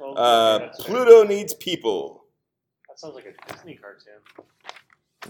Well, 0.00 0.18
uh, 0.18 0.54
okay, 0.56 0.64
that's 0.66 0.84
fair. 0.84 0.94
Pluto 0.94 1.22
needs 1.24 1.54
people. 1.54 2.24
That 2.88 2.98
sounds 2.98 3.14
like 3.14 3.26
a 3.26 3.52
Disney 3.52 3.76
cartoon. 3.76 4.14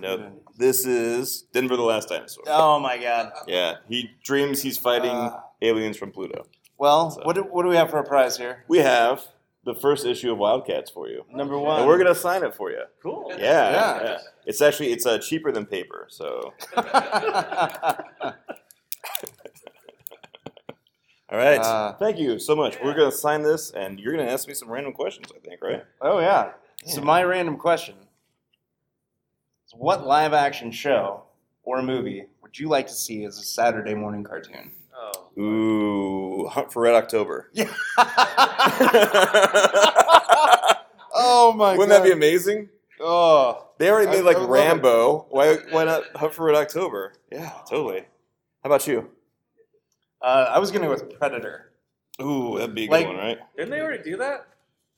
No, 0.00 0.32
this 0.56 0.86
is 0.86 1.42
Denver 1.52 1.76
the 1.76 1.82
Last 1.82 2.08
Dinosaur. 2.08 2.44
Oh 2.46 2.78
my 2.80 2.96
God. 2.96 3.32
Yeah, 3.46 3.76
he 3.88 4.10
dreams 4.24 4.62
he's 4.62 4.78
fighting 4.78 5.10
Uh, 5.10 5.40
aliens 5.60 5.96
from 5.98 6.12
Pluto. 6.12 6.46
Well, 6.78 7.10
So- 7.10 7.22
what 7.24 7.34
do, 7.36 7.42
what 7.42 7.62
do 7.64 7.68
we 7.68 7.76
have 7.76 7.90
for 7.90 7.98
a 7.98 8.04
prize 8.04 8.38
here? 8.38 8.64
We 8.66 8.78
have 8.78 9.22
the 9.72 9.80
first 9.80 10.04
issue 10.04 10.32
of 10.32 10.38
Wildcats 10.38 10.90
for 10.90 11.08
you, 11.08 11.24
Number 11.32 11.56
one. 11.58 11.78
and 11.80 11.86
we're 11.86 11.98
gonna 11.98 12.14
sign 12.14 12.42
it 12.42 12.54
for 12.54 12.70
you. 12.70 12.82
Cool. 13.02 13.26
Yeah, 13.38 13.70
Yeah. 13.70 14.02
yeah. 14.02 14.18
It's 14.46 14.60
actually 14.60 14.92
it's 14.92 15.06
uh, 15.06 15.18
cheaper 15.18 15.52
than 15.52 15.64
paper. 15.66 16.06
So 16.10 16.52
all 16.76 16.82
right, 21.38 21.60
Uh, 21.60 21.92
thank 21.94 22.18
you 22.18 22.38
so 22.38 22.56
much. 22.56 22.76
We're 22.82 22.94
gonna 22.94 23.12
sign 23.12 23.42
this, 23.42 23.70
and 23.70 24.00
you're 24.00 24.12
gonna 24.16 24.28
ask 24.30 24.48
me 24.48 24.54
some 24.54 24.68
random 24.70 24.92
questions. 24.92 25.28
I 25.34 25.38
think, 25.46 25.62
right? 25.62 25.84
oh 26.00 26.18
yeah. 26.18 26.52
So 26.86 26.98
Yeah. 27.00 27.04
my 27.06 27.22
random 27.22 27.56
question 27.56 27.94
is: 29.66 29.74
What 29.76 30.06
live 30.06 30.32
action 30.32 30.72
show 30.72 31.24
or 31.62 31.82
movie 31.82 32.26
would 32.42 32.58
you 32.58 32.68
like 32.68 32.88
to 32.88 32.94
see 32.94 33.24
as 33.24 33.38
a 33.38 33.42
Saturday 33.42 33.94
morning 33.94 34.24
cartoon? 34.24 34.72
Oh. 35.38 35.42
Ooh, 35.42 36.46
Hunt 36.48 36.72
for 36.72 36.82
Red 36.82 36.94
October. 36.94 37.50
Yeah. 37.54 37.68
oh 41.14 41.52
my 41.56 41.72
god 41.72 41.78
Wouldn't 41.78 41.88
god. 41.90 41.98
that 42.00 42.04
be 42.04 42.12
amazing? 42.12 42.68
Oh. 43.00 43.66
They 43.78 43.90
already 43.90 44.08
I- 44.08 44.12
made 44.12 44.22
like 44.24 44.36
I 44.36 44.40
would 44.40 44.48
love 44.50 44.58
it. 44.58 44.68
Rambo. 44.68 45.26
Why 45.30 45.54
why 45.70 45.84
not 45.84 46.04
Hunt 46.16 46.34
for 46.34 46.44
Red 46.46 46.56
October? 46.56 47.12
Yeah, 47.32 47.50
totally. 47.68 48.00
How 48.62 48.68
about 48.70 48.86
you? 48.86 49.10
Uh, 50.22 50.46
I 50.50 50.58
was 50.58 50.70
gonna 50.70 50.84
go 50.86 50.90
with 50.92 51.18
Predator. 51.18 51.70
Ooh, 52.20 52.58
that'd 52.58 52.74
be 52.74 52.84
a 52.84 52.88
good 52.88 52.92
Like- 52.92 53.06
one, 53.06 53.16
right? 53.16 53.38
Didn't 53.56 53.70
they 53.70 53.80
already 53.80 54.02
do 54.02 54.16
that? 54.18 54.46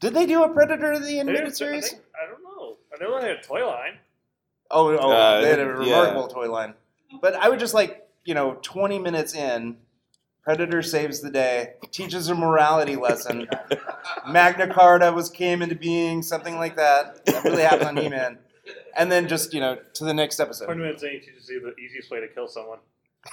Did 0.01 0.15
they 0.15 0.27
do 0.27 0.43
a 0.43 0.49
Predator 0.49 0.93
in 0.95 1.03
the 1.03 1.21
animated 1.21 1.45
didn't- 1.45 1.53
I, 1.55 1.57
series? 1.57 1.91
think, 1.91 2.03
I 2.21 2.27
don't 2.29 2.43
know. 2.43 2.77
I 2.93 3.03
know 3.03 3.21
they 3.21 3.29
had 3.29 3.37
a 3.39 3.43
toy 3.43 3.65
line. 3.67 3.99
Oh, 4.71 4.89
oh 4.97 5.11
Uh, 5.13 5.41
they 5.41 5.51
had 5.51 5.61
a 5.61 5.63
yeah. 5.63 5.69
remarkable 6.01 6.27
toy 6.29 6.51
line. 6.51 6.75
But 7.21 7.35
I 7.37 7.49
would 7.49 7.61
just 7.61 7.75
like, 7.75 8.09
you 8.25 8.35
know, 8.35 8.59
20 8.63 8.99
minutes 8.99 9.35
in, 9.35 9.77
Predator 10.45 10.83
saves 10.83 11.21
the 11.21 11.31
day, 11.31 11.75
teaches 11.93 12.29
a 12.29 12.35
morality 12.35 12.97
lesson. 12.97 13.47
Magna 14.29 14.73
Carta 14.73 15.13
was 15.13 15.31
came 15.31 15.63
into 15.63 15.77
being, 15.77 16.21
something 16.23 16.57
like 16.57 16.77
that. 16.77 17.25
That 17.27 17.45
really 17.45 17.63
happened 17.63 17.91
on 17.91 17.97
He-Man. 17.97 18.39
And 18.97 19.11
then 19.11 19.29
just, 19.29 19.55
you 19.55 19.61
know, 19.61 19.79
to 19.95 20.05
the 20.05 20.13
next 20.13 20.37
Twenty 20.37 20.49
episode. 20.49 20.77
minutes 20.77 21.03
in, 21.05 21.13
you 21.13 21.21
teaches 21.21 21.49
you 21.49 21.61
the 21.61 21.81
easiest 21.81 22.11
way 22.11 22.21
to 22.21 22.29
kill 22.29 22.49
someone. 22.49 22.79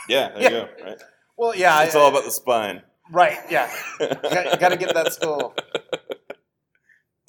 Yeah, 0.08 0.30
there 0.30 0.42
Yeah. 0.42 0.50
you 0.50 0.56
go. 0.78 0.86
Right. 0.86 0.98
Well, 1.38 1.56
yeah. 1.56 1.84
It's 1.84 1.96
I- 1.96 2.00
all 2.00 2.10
about 2.10 2.26
the 2.26 2.32
spine. 2.32 2.84
Right, 3.12 3.40
yeah. 3.50 3.72
Got, 4.00 4.60
got 4.60 4.70
to 4.70 4.78
get 4.78 4.94
that 4.94 5.12
skull. 5.14 5.56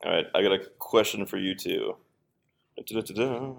All 0.05 0.13
right, 0.13 0.27
I 0.35 0.43
got 0.43 0.53
a 0.53 0.59
question 0.79 1.25
for 1.25 1.39
you 1.39 1.55
too. 1.55 1.97
Da-da-da-da. 2.77 3.55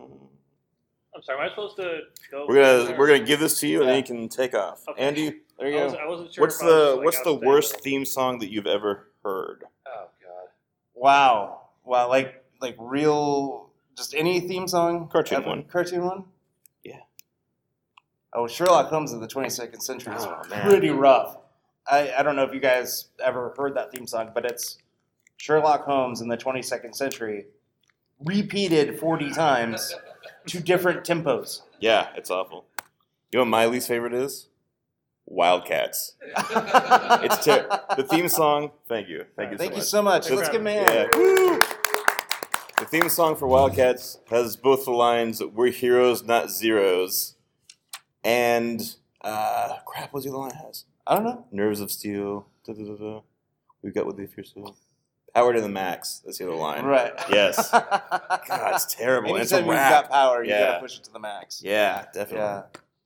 I'm 1.15 1.21
sorry. 1.23 1.39
Am 1.39 1.45
I 1.45 1.49
supposed 1.49 1.77
to 1.77 2.01
go? 2.31 2.45
We're 2.47 2.61
gonna 2.85 2.97
we're 2.97 3.07
gonna 3.07 3.25
give 3.25 3.39
this 3.39 3.59
to 3.61 3.67
you, 3.67 3.81
and 3.81 3.89
then 3.89 3.97
you 3.97 4.03
can 4.03 4.29
take 4.29 4.53
off. 4.53 4.81
Okay. 4.87 5.01
Andy, 5.01 5.41
there 5.61 5.69
you 5.69 5.77
I, 5.79 5.87
go. 5.89 5.95
I 5.95 6.07
wasn't 6.07 6.33
sure. 6.33 6.41
What's 6.43 6.57
if 6.57 6.63
I 6.63 6.65
was 6.65 6.73
the 6.73 6.95
like, 6.95 7.05
what's 7.05 7.17
the 7.17 7.21
outstanding. 7.29 7.47
worst 7.49 7.79
theme 7.81 8.05
song 8.05 8.39
that 8.39 8.51
you've 8.51 8.67
ever 8.67 9.07
heard? 9.23 9.63
Oh 9.87 10.05
god. 10.21 10.49
Wow. 10.95 11.61
Wow. 11.85 12.09
Like 12.09 12.43
like 12.59 12.75
real, 12.79 13.69
just 13.95 14.13
any 14.13 14.39
theme 14.41 14.67
song. 14.67 15.07
Cartoon 15.09 15.39
ever? 15.39 15.47
one. 15.47 15.63
Cartoon 15.63 16.03
one. 16.05 16.23
Yeah. 16.83 16.99
Oh, 18.33 18.47
Sherlock 18.47 18.89
Holmes 18.89 19.11
of 19.13 19.19
the 19.21 19.27
22nd 19.27 19.81
century 19.81 20.15
is 20.15 20.23
Oh, 20.23 20.41
man. 20.49 20.61
pretty 20.69 20.89
rough. 20.89 21.37
I, 21.89 22.13
I 22.13 22.23
don't 22.23 22.35
know 22.35 22.43
if 22.43 22.53
you 22.53 22.59
guys 22.59 23.07
ever 23.23 23.53
heard 23.57 23.75
that 23.75 23.91
theme 23.91 24.05
song, 24.07 24.31
but 24.33 24.45
it's 24.45 24.77
Sherlock 25.37 25.83
Holmes 25.85 26.21
in 26.21 26.27
the 26.27 26.37
22nd 26.37 26.95
century, 26.95 27.45
repeated 28.23 28.99
40 28.99 29.31
times 29.31 29.95
to 30.45 30.59
different 30.61 31.03
tempos. 31.03 31.61
Yeah, 31.79 32.09
it's 32.15 32.29
awful. 32.29 32.65
You 33.31 33.39
know 33.39 33.43
what 33.43 33.49
my 33.49 33.65
least 33.65 33.87
favorite 33.87 34.13
is? 34.13 34.47
Wildcats. 35.31 36.15
It's 37.23 37.45
ter- 37.45 37.67
the 37.95 38.03
theme 38.03 38.27
song. 38.29 38.71
Thank 38.87 39.07
you, 39.09 39.25
thank 39.35 39.51
you. 39.51 39.57
Thank 39.57 39.71
so 39.71 39.75
you 39.75 39.79
much. 39.79 39.87
so 39.87 40.01
much. 40.01 40.27
Thanks 40.27 40.37
Let's 40.37 40.47
for 40.49 40.53
give 40.53 40.61
him 40.61 40.67
a 40.67 40.71
having 40.73 40.93
hand. 40.93 41.09
Yeah. 41.13 41.19
Woo! 41.19 41.59
The 42.79 42.85
theme 42.85 43.09
song 43.09 43.35
for 43.35 43.47
Wildcats 43.47 44.19
has 44.29 44.55
both 44.57 44.85
the 44.85 44.91
lines 44.91 45.41
"We're 45.43 45.71
heroes, 45.71 46.23
not 46.23 46.49
zeros," 46.51 47.35
and 48.23 48.81
uh, 49.21 49.77
crap. 49.85 50.11
What's 50.13 50.25
the 50.25 50.31
other 50.31 50.39
line 50.39 50.51
has? 50.65 50.85
I 51.07 51.15
don't 51.15 51.23
know. 51.23 51.45
Nerves 51.51 51.79
of 51.79 51.91
steel. 51.91 52.47
Da, 52.65 52.73
da, 52.73 52.83
da, 52.83 52.95
da. 52.95 53.21
We've 53.81 53.93
got 53.93 54.05
what 54.05 54.17
they 54.17 54.25
fear 54.27 54.43
so. 54.43 54.75
Power 55.33 55.53
to 55.53 55.61
the 55.61 55.69
max. 55.69 56.21
That's 56.25 56.39
the 56.39 56.45
other 56.47 56.55
line. 56.57 56.83
Right. 56.83 57.13
Yes. 57.29 57.71
God, 57.71 58.73
it's 58.75 58.93
terrible. 58.93 59.35
And 59.35 59.43
it's 59.43 59.51
a 59.53 59.59
you've 59.59 59.67
rap. 59.67 60.03
got 60.03 60.11
power, 60.11 60.43
you 60.43 60.49
Yeah. 60.51 60.59
gotta 60.65 60.79
push 60.81 60.97
it 60.97 61.03
to 61.05 61.13
the 61.13 61.19
max. 61.19 61.61
Yeah, 61.63 62.05
definitely. 62.13 62.37
Yeah. 62.39 62.63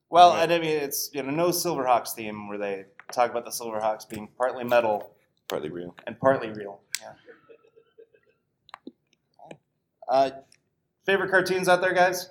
Well, 0.10 0.32
Right. 0.32 0.44
and 0.44 0.54
I 0.54 0.60
mean, 0.60 0.78
it's 0.78 1.10
you 1.14 1.24
know 1.24 1.32
no 1.32 1.50
Silverhawks 1.50 2.14
theme 2.14 2.48
where 2.48 2.58
they 2.58 2.86
talk 3.12 3.32
about 3.32 3.46
the 3.46 3.52
Silverhawks 3.52 4.08
being 4.08 4.28
partly 4.38 4.64
metal 4.64 5.12
Partly 5.48 5.70
real. 5.70 5.96
and 6.08 6.20
partly 6.20 6.50
real. 6.50 6.80
Yeah. 7.02 7.14
Uh, 10.08 10.30
favorite 11.06 11.32
cartoons 11.32 11.68
out 11.68 11.82
there, 11.82 11.94
guys? 11.94 12.30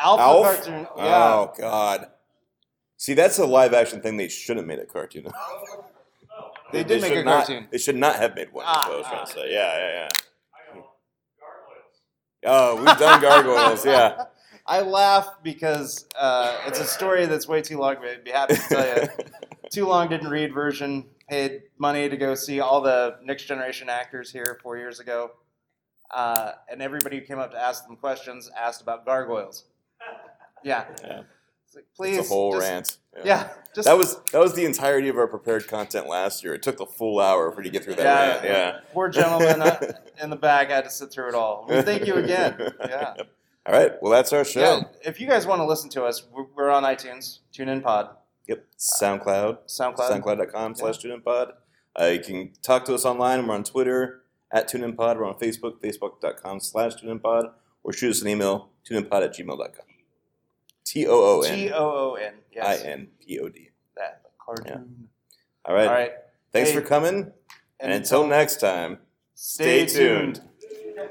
Alpha 0.00 0.22
Alf? 0.22 0.44
cartoon. 0.56 0.86
Yeah. 0.96 1.34
Oh 1.34 1.52
God. 1.58 2.08
See, 2.96 3.14
that's 3.14 3.38
a 3.38 3.46
live 3.46 3.74
action 3.74 4.00
thing 4.00 4.16
they 4.16 4.28
shouldn't 4.28 4.58
have 4.64 4.66
made 4.66 4.82
a 4.82 4.86
cartoon. 4.86 5.26
They 6.72 6.84
did 6.84 7.00
make 7.00 7.10
should 7.10 7.18
a 7.18 7.24
not- 7.24 7.46
cartoon. 7.46 7.68
They 7.70 7.78
should 7.78 7.96
not 7.96 8.16
have 8.16 8.34
made 8.36 8.52
one. 8.52 8.64
Ah, 8.68 8.84
is 8.84 8.88
what 8.88 8.94
I 8.94 8.98
was 8.98 9.06
trying 9.06 9.20
ah. 9.20 9.24
to 9.24 9.32
say. 9.32 9.52
Yeah, 9.52 9.78
yeah, 9.78 9.92
yeah. 9.92 10.08
Oh, 12.44 12.76
we've 12.76 12.98
done 12.98 13.20
gargoyles. 13.22 13.84
Yeah. 13.84 14.24
I 14.66 14.82
laugh 14.82 15.28
because 15.42 16.06
uh, 16.18 16.58
it's 16.66 16.78
a 16.78 16.84
story 16.84 17.26
that's 17.26 17.48
way 17.48 17.62
too 17.62 17.78
long. 17.78 17.96
But 18.00 18.08
I'd 18.08 18.24
be 18.24 18.30
happy 18.30 18.54
to 18.54 18.60
tell 18.68 18.86
you. 18.86 19.08
too 19.70 19.86
long 19.86 20.08
didn't 20.08 20.28
read 20.28 20.52
version. 20.52 21.06
Paid 21.28 21.62
money 21.78 22.08
to 22.08 22.16
go 22.16 22.34
see 22.34 22.60
all 22.60 22.80
the 22.80 23.16
next 23.22 23.44
generation 23.44 23.88
actors 23.88 24.30
here 24.30 24.58
four 24.62 24.78
years 24.78 24.98
ago, 24.98 25.32
uh, 26.10 26.52
and 26.70 26.80
everybody 26.80 27.18
who 27.18 27.24
came 27.26 27.38
up 27.38 27.50
to 27.52 27.58
ask 27.58 27.86
them 27.86 27.96
questions 27.96 28.50
asked 28.58 28.80
about 28.80 29.04
gargoyles. 29.04 29.64
Yeah. 30.64 30.84
Yeah. 31.04 31.22
Like, 31.78 31.86
please. 31.96 32.18
it's 32.18 32.30
a 32.30 32.32
whole 32.32 32.52
just- 32.52 32.68
rant. 32.68 32.96
Yeah. 33.24 33.48
Just 33.74 33.86
That 33.86 33.98
was 33.98 34.20
that 34.32 34.38
was 34.40 34.54
the 34.54 34.64
entirety 34.64 35.08
of 35.08 35.16
our 35.16 35.26
prepared 35.26 35.66
content 35.66 36.08
last 36.08 36.42
year. 36.44 36.54
It 36.54 36.62
took 36.62 36.76
the 36.78 36.86
full 36.86 37.18
hour 37.20 37.50
for 37.52 37.60
you 37.60 37.64
to 37.64 37.70
get 37.70 37.84
through 37.84 37.94
that 37.96 38.04
Yeah, 38.04 38.28
rant. 38.32 38.44
Yeah. 38.44 38.80
Poor 38.92 39.08
gentleman 39.08 39.60
uh, 39.62 39.92
in 40.22 40.30
the 40.30 40.36
back 40.36 40.70
had 40.70 40.84
to 40.84 40.90
sit 40.90 41.10
through 41.10 41.28
it 41.30 41.34
all. 41.34 41.66
Thank 41.68 42.06
you 42.06 42.14
again. 42.14 42.56
Yeah. 42.80 43.14
All 43.66 43.74
right. 43.74 43.92
Well, 44.00 44.10
that's 44.12 44.32
our 44.32 44.44
show. 44.44 44.60
Yeah. 44.60 44.80
If 45.04 45.20
you 45.20 45.26
guys 45.28 45.46
want 45.46 45.60
to 45.60 45.64
listen 45.66 45.90
to 45.90 46.04
us, 46.04 46.24
we're- 46.32 46.72
on 46.72 46.84
iTunes, 46.84 47.40
ToonIn 47.52 47.82
Pod, 47.82 48.10
Yep. 48.46 48.64
SoundCloud. 48.78 49.58
SoundCloud. 49.66 50.22
SoundCloud.com 50.22 50.74
slash 50.76 50.98
ToonInPod. 50.98 51.52
Uh, 52.00 52.04
you 52.06 52.20
can 52.20 52.52
talk 52.62 52.84
to 52.86 52.94
us 52.94 53.04
online. 53.04 53.46
We're 53.46 53.54
on 53.54 53.64
Twitter 53.64 54.22
at 54.52 54.70
ToonInPod. 54.70 55.16
We're 55.16 55.26
on 55.26 55.34
Facebook, 55.38 55.80
Facebook.com 55.82 56.60
slash 56.60 56.94
ToonInPod. 56.94 57.50
Or 57.84 57.92
shoot 57.92 58.10
us 58.10 58.22
an 58.22 58.28
email, 58.28 58.70
ToonInPod 58.88 59.22
at 59.24 59.34
gmail.com. 59.34 59.86
T 60.88 61.06
O 61.06 61.12
O 61.12 61.42
T 61.42 61.66
N 61.68 61.72
O 61.74 62.12
O 62.12 62.14
N. 62.14 62.32
I 62.34 62.72
Yes. 62.72 62.82
N 62.82 63.08
P 63.20 63.38
O 63.40 63.48
D. 63.48 63.70
That 63.96 64.22
cartoon. 64.44 65.08
All 65.64 65.74
right. 65.74 65.86
All 65.86 65.92
right. 65.92 66.12
Thanks 66.52 66.70
Hey. 66.70 66.76
for 66.76 66.82
coming. 66.82 67.32
And, 67.80 67.92
until 67.92 68.26
next 68.26 68.58
time, 68.60 68.98
Stay 69.34 69.86
stay 69.86 69.98
tuned. 70.00 70.34
tuned. 70.36 71.10